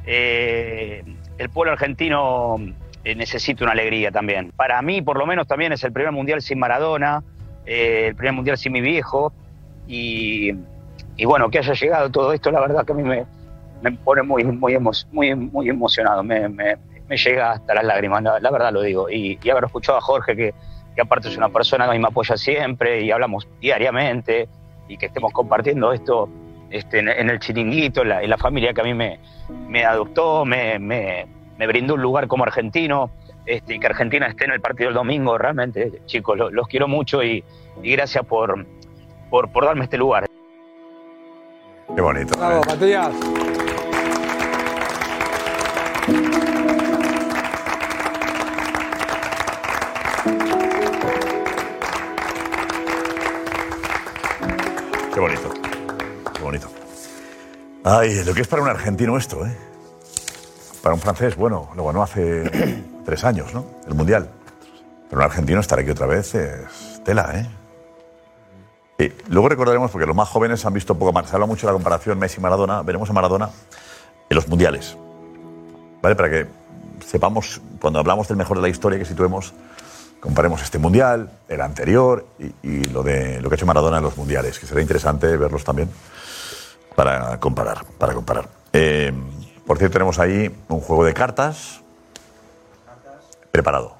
eh, 0.05 1.03
el 1.37 1.49
pueblo 1.49 1.73
argentino 1.73 2.55
eh, 3.03 3.15
necesita 3.15 3.63
una 3.63 3.73
alegría 3.73 4.11
también. 4.11 4.51
Para 4.55 4.81
mí, 4.81 5.01
por 5.01 5.17
lo 5.17 5.25
menos, 5.25 5.47
también 5.47 5.73
es 5.73 5.83
el 5.83 5.91
primer 5.91 6.11
mundial 6.11 6.41
sin 6.41 6.59
Maradona, 6.59 7.23
eh, 7.65 8.05
el 8.09 8.15
primer 8.15 8.33
mundial 8.33 8.57
sin 8.57 8.71
mi 8.73 8.81
viejo, 8.81 9.33
y, 9.87 10.51
y 11.15 11.25
bueno, 11.25 11.49
que 11.49 11.59
haya 11.59 11.73
llegado 11.73 12.09
todo 12.09 12.33
esto, 12.33 12.51
la 12.51 12.59
verdad 12.61 12.85
que 12.85 12.91
a 12.93 12.95
mí 12.95 13.03
me, 13.03 13.25
me 13.81 13.91
pone 13.91 14.23
muy, 14.23 14.43
muy, 14.43 14.73
emo- 14.75 15.05
muy, 15.11 15.35
muy 15.35 15.69
emocionado, 15.69 16.23
me, 16.23 16.47
me- 16.49 16.77
me 17.07 17.15
llega 17.17 17.51
hasta 17.51 17.73
las 17.73 17.83
lágrimas, 17.85 18.21
la, 18.23 18.39
la 18.39 18.51
verdad 18.51 18.71
lo 18.73 18.81
digo. 18.81 19.09
Y, 19.09 19.39
y 19.41 19.49
haber 19.49 19.63
escuchado 19.65 19.97
a 19.97 20.01
Jorge, 20.01 20.35
que, 20.35 20.53
que 20.95 21.01
aparte 21.01 21.29
es 21.29 21.37
una 21.37 21.47
persona 21.49 21.85
que 21.85 21.91
a 21.91 21.93
mí 21.93 21.99
me 21.99 22.07
apoya 22.07 22.35
siempre 22.35 23.01
y 23.01 23.11
hablamos 23.11 23.47
diariamente, 23.61 24.49
y 24.89 24.97
que 24.97 25.05
estemos 25.07 25.31
compartiendo 25.33 25.93
esto 25.93 26.27
este, 26.69 26.99
en, 26.99 27.07
en 27.09 27.29
el 27.29 27.39
chiringuito, 27.39 28.01
en 28.01 28.09
la, 28.09 28.21
en 28.23 28.29
la 28.29 28.37
familia 28.37 28.73
que 28.73 28.81
a 28.81 28.83
mí 28.83 28.93
me, 28.93 29.19
me 29.69 29.85
adoptó, 29.85 30.43
me, 30.43 30.79
me, 30.79 31.27
me 31.57 31.67
brindó 31.67 31.93
un 31.93 32.01
lugar 32.01 32.27
como 32.27 32.43
argentino, 32.43 33.09
este, 33.45 33.75
y 33.75 33.79
que 33.79 33.87
Argentina 33.87 34.27
esté 34.27 34.43
en 34.45 34.51
el 34.51 34.59
partido 34.59 34.89
del 34.89 34.95
domingo, 34.95 35.37
realmente, 35.37 36.01
chicos, 36.07 36.37
lo- 36.37 36.49
los 36.49 36.67
quiero 36.67 36.87
mucho 36.89 37.23
y, 37.23 37.41
y 37.83 37.91
gracias 37.93 38.25
por, 38.25 38.65
por, 39.29 39.49
por 39.51 39.63
darme 39.65 39.85
este 39.85 39.97
lugar. 39.97 40.25
Qué 41.95 42.01
bonito. 42.01 42.37
Bravo, 42.37 42.63
Matías. 42.65 43.46
Ay, 57.89 58.21
lo 58.25 58.33
que 58.33 58.41
es 58.41 58.47
para 58.49 58.61
un 58.61 58.67
argentino 58.67 59.17
esto, 59.17 59.45
¿eh? 59.45 59.57
Para 60.83 60.93
un 60.93 60.99
francés, 60.99 61.37
bueno, 61.37 61.69
lo 61.73 61.85
ganó 61.85 62.03
hace 62.03 62.83
tres 63.05 63.23
años, 63.23 63.53
¿no? 63.53 63.63
El 63.87 63.93
Mundial. 63.93 64.29
Pero 65.09 65.21
un 65.21 65.23
argentino 65.23 65.61
estar 65.61 65.79
aquí 65.79 65.89
otra 65.91 66.05
vez 66.05 66.35
es 66.35 67.01
tela, 67.05 67.31
¿eh? 67.33 67.47
Y 68.99 69.31
luego 69.31 69.47
recordaremos, 69.47 69.89
porque 69.89 70.05
los 70.05 70.17
más 70.17 70.27
jóvenes 70.27 70.65
han 70.65 70.73
visto 70.73 70.99
poco 70.99 71.13
más, 71.13 71.29
se 71.29 71.35
habla 71.35 71.45
mucho 71.45 71.65
de 71.65 71.71
la 71.71 71.75
comparación 71.75 72.19
Messi-Maradona, 72.19 72.81
veremos 72.81 73.09
a 73.09 73.13
Maradona 73.13 73.51
en 74.29 74.35
los 74.35 74.49
Mundiales. 74.49 74.97
¿Vale? 76.01 76.17
Para 76.17 76.29
que 76.29 76.45
sepamos, 77.05 77.61
cuando 77.79 77.99
hablamos 77.99 78.27
del 78.27 78.35
mejor 78.35 78.57
de 78.57 78.63
la 78.63 78.69
historia, 78.69 78.99
que 78.99 79.05
situemos, 79.05 79.53
comparemos 80.19 80.61
este 80.61 80.77
Mundial, 80.77 81.31
el 81.47 81.61
anterior 81.61 82.25
y, 82.37 82.53
y 82.67 82.83
lo, 82.83 83.01
de, 83.01 83.39
lo 83.39 83.47
que 83.47 83.53
ha 83.53 83.55
hecho 83.55 83.65
Maradona 83.65 83.99
en 83.99 84.03
los 84.03 84.17
Mundiales, 84.17 84.59
que 84.59 84.67
será 84.67 84.81
interesante 84.81 85.37
verlos 85.37 85.63
también 85.63 85.89
para 86.97 87.39
comparar. 87.39 87.85
Para 87.99 88.13
comparar. 88.15 88.49
Eh, 88.73 89.13
por 89.67 89.77
cierto, 89.77 89.93
tenemos 89.93 90.17
ahí 90.17 90.51
un 90.67 90.79
juego 90.79 91.05
de 91.05 91.13
cartas 91.13 91.83
preparado. 93.51 93.93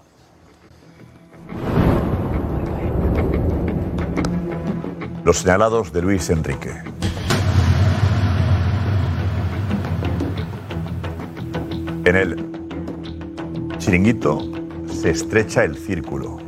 Los 5.23 5.37
señalados 5.37 5.93
de 5.93 6.01
Luis 6.01 6.27
Enrique. 6.31 6.71
En 12.03 12.15
el 12.15 13.77
chiringuito 13.77 14.41
se 14.91 15.11
estrecha 15.11 15.63
el 15.63 15.77
círculo. 15.77 16.39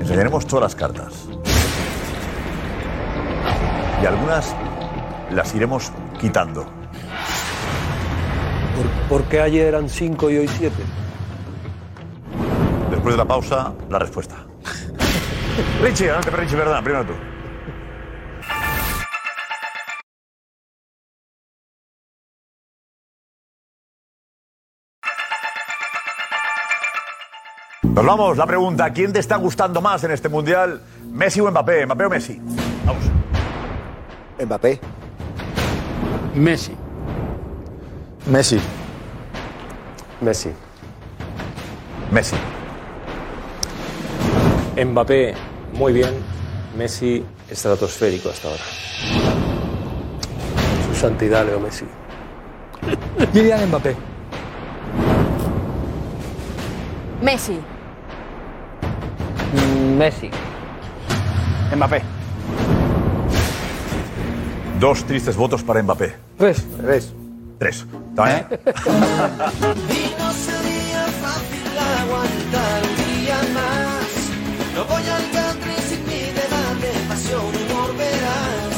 Enseñaremos 0.00 0.44
todas 0.44 0.62
las 0.62 0.74
cartas. 0.74 1.28
Y 4.02 4.06
algunas 4.06 4.52
las 5.30 5.54
iremos 5.54 5.92
quitando. 6.20 6.64
¿Por, 8.74 9.08
por 9.08 9.28
qué 9.28 9.40
ayer 9.40 9.68
eran 9.68 9.88
cinco 9.88 10.28
y 10.28 10.38
hoy 10.38 10.48
siete? 10.48 10.82
Después 12.90 13.14
de 13.14 13.18
la 13.18 13.24
pausa, 13.24 13.72
la 13.88 14.00
respuesta. 14.00 14.34
Richie, 15.82 16.10
adelante, 16.10 16.30
Richie, 16.30 16.56
verdad, 16.56 16.82
primero 16.82 17.06
tú. 17.06 17.12
Nos 27.94 28.04
vamos, 28.04 28.36
la 28.36 28.46
pregunta, 28.46 28.90
¿quién 28.92 29.12
te 29.12 29.20
está 29.20 29.36
gustando 29.36 29.80
más 29.80 30.02
en 30.02 30.10
este 30.10 30.28
Mundial? 30.28 30.80
¿Messi 31.12 31.40
o 31.40 31.48
Mbappé? 31.48 31.86
¿Mbappé 31.86 32.04
o 32.06 32.10
Messi? 32.10 32.40
Vamos. 32.84 33.21
Mbappé. 34.40 34.80
Messi. 36.34 36.72
Messi. 38.26 38.60
Messi. 40.20 40.50
Messi. 42.10 42.36
Mbappé, 44.84 45.34
muy 45.74 45.92
bien. 45.92 46.14
Messi, 46.76 47.24
estratosférico 47.50 48.30
hasta 48.30 48.48
ahora. 48.48 48.62
Su 50.88 50.94
santidad, 50.94 51.44
Leo 51.44 51.60
Messi. 51.60 51.84
Kylian 53.32 53.68
Mbappé. 53.68 53.96
Messi. 57.22 57.58
Messi. 59.98 60.30
Mbappé. 61.76 62.11
Dos 64.82 65.04
tristes 65.04 65.36
votos 65.36 65.62
para 65.62 65.80
Mbappé. 65.80 66.12
Tres. 66.36 66.66
Tres. 66.76 67.14
Tres. 67.60 67.86
¿Está 68.10 68.24
bien? 68.24 68.46
Y 68.50 70.10
no 70.18 70.32
sería 70.32 71.04
fácil 71.22 71.78
aguantar 72.00 72.82
un 72.90 72.96
día 73.14 73.38
más. 73.54 74.10
No 74.74 74.84
voy 74.86 75.04
al 75.06 75.30
country 75.30 75.76
sin 75.88 76.04
mi 76.04 76.22
debate, 76.34 76.90
pasión, 77.06 77.42
humor, 77.42 77.96
verás. 77.96 78.74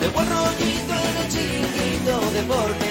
De 0.00 0.08
buen 0.08 0.28
rollito 0.28 0.94
en 1.06 1.16
el 1.22 1.28
chiringuito, 1.30 2.20
deporte 2.32 2.38
de 2.38 2.42
verdad. 2.42 2.87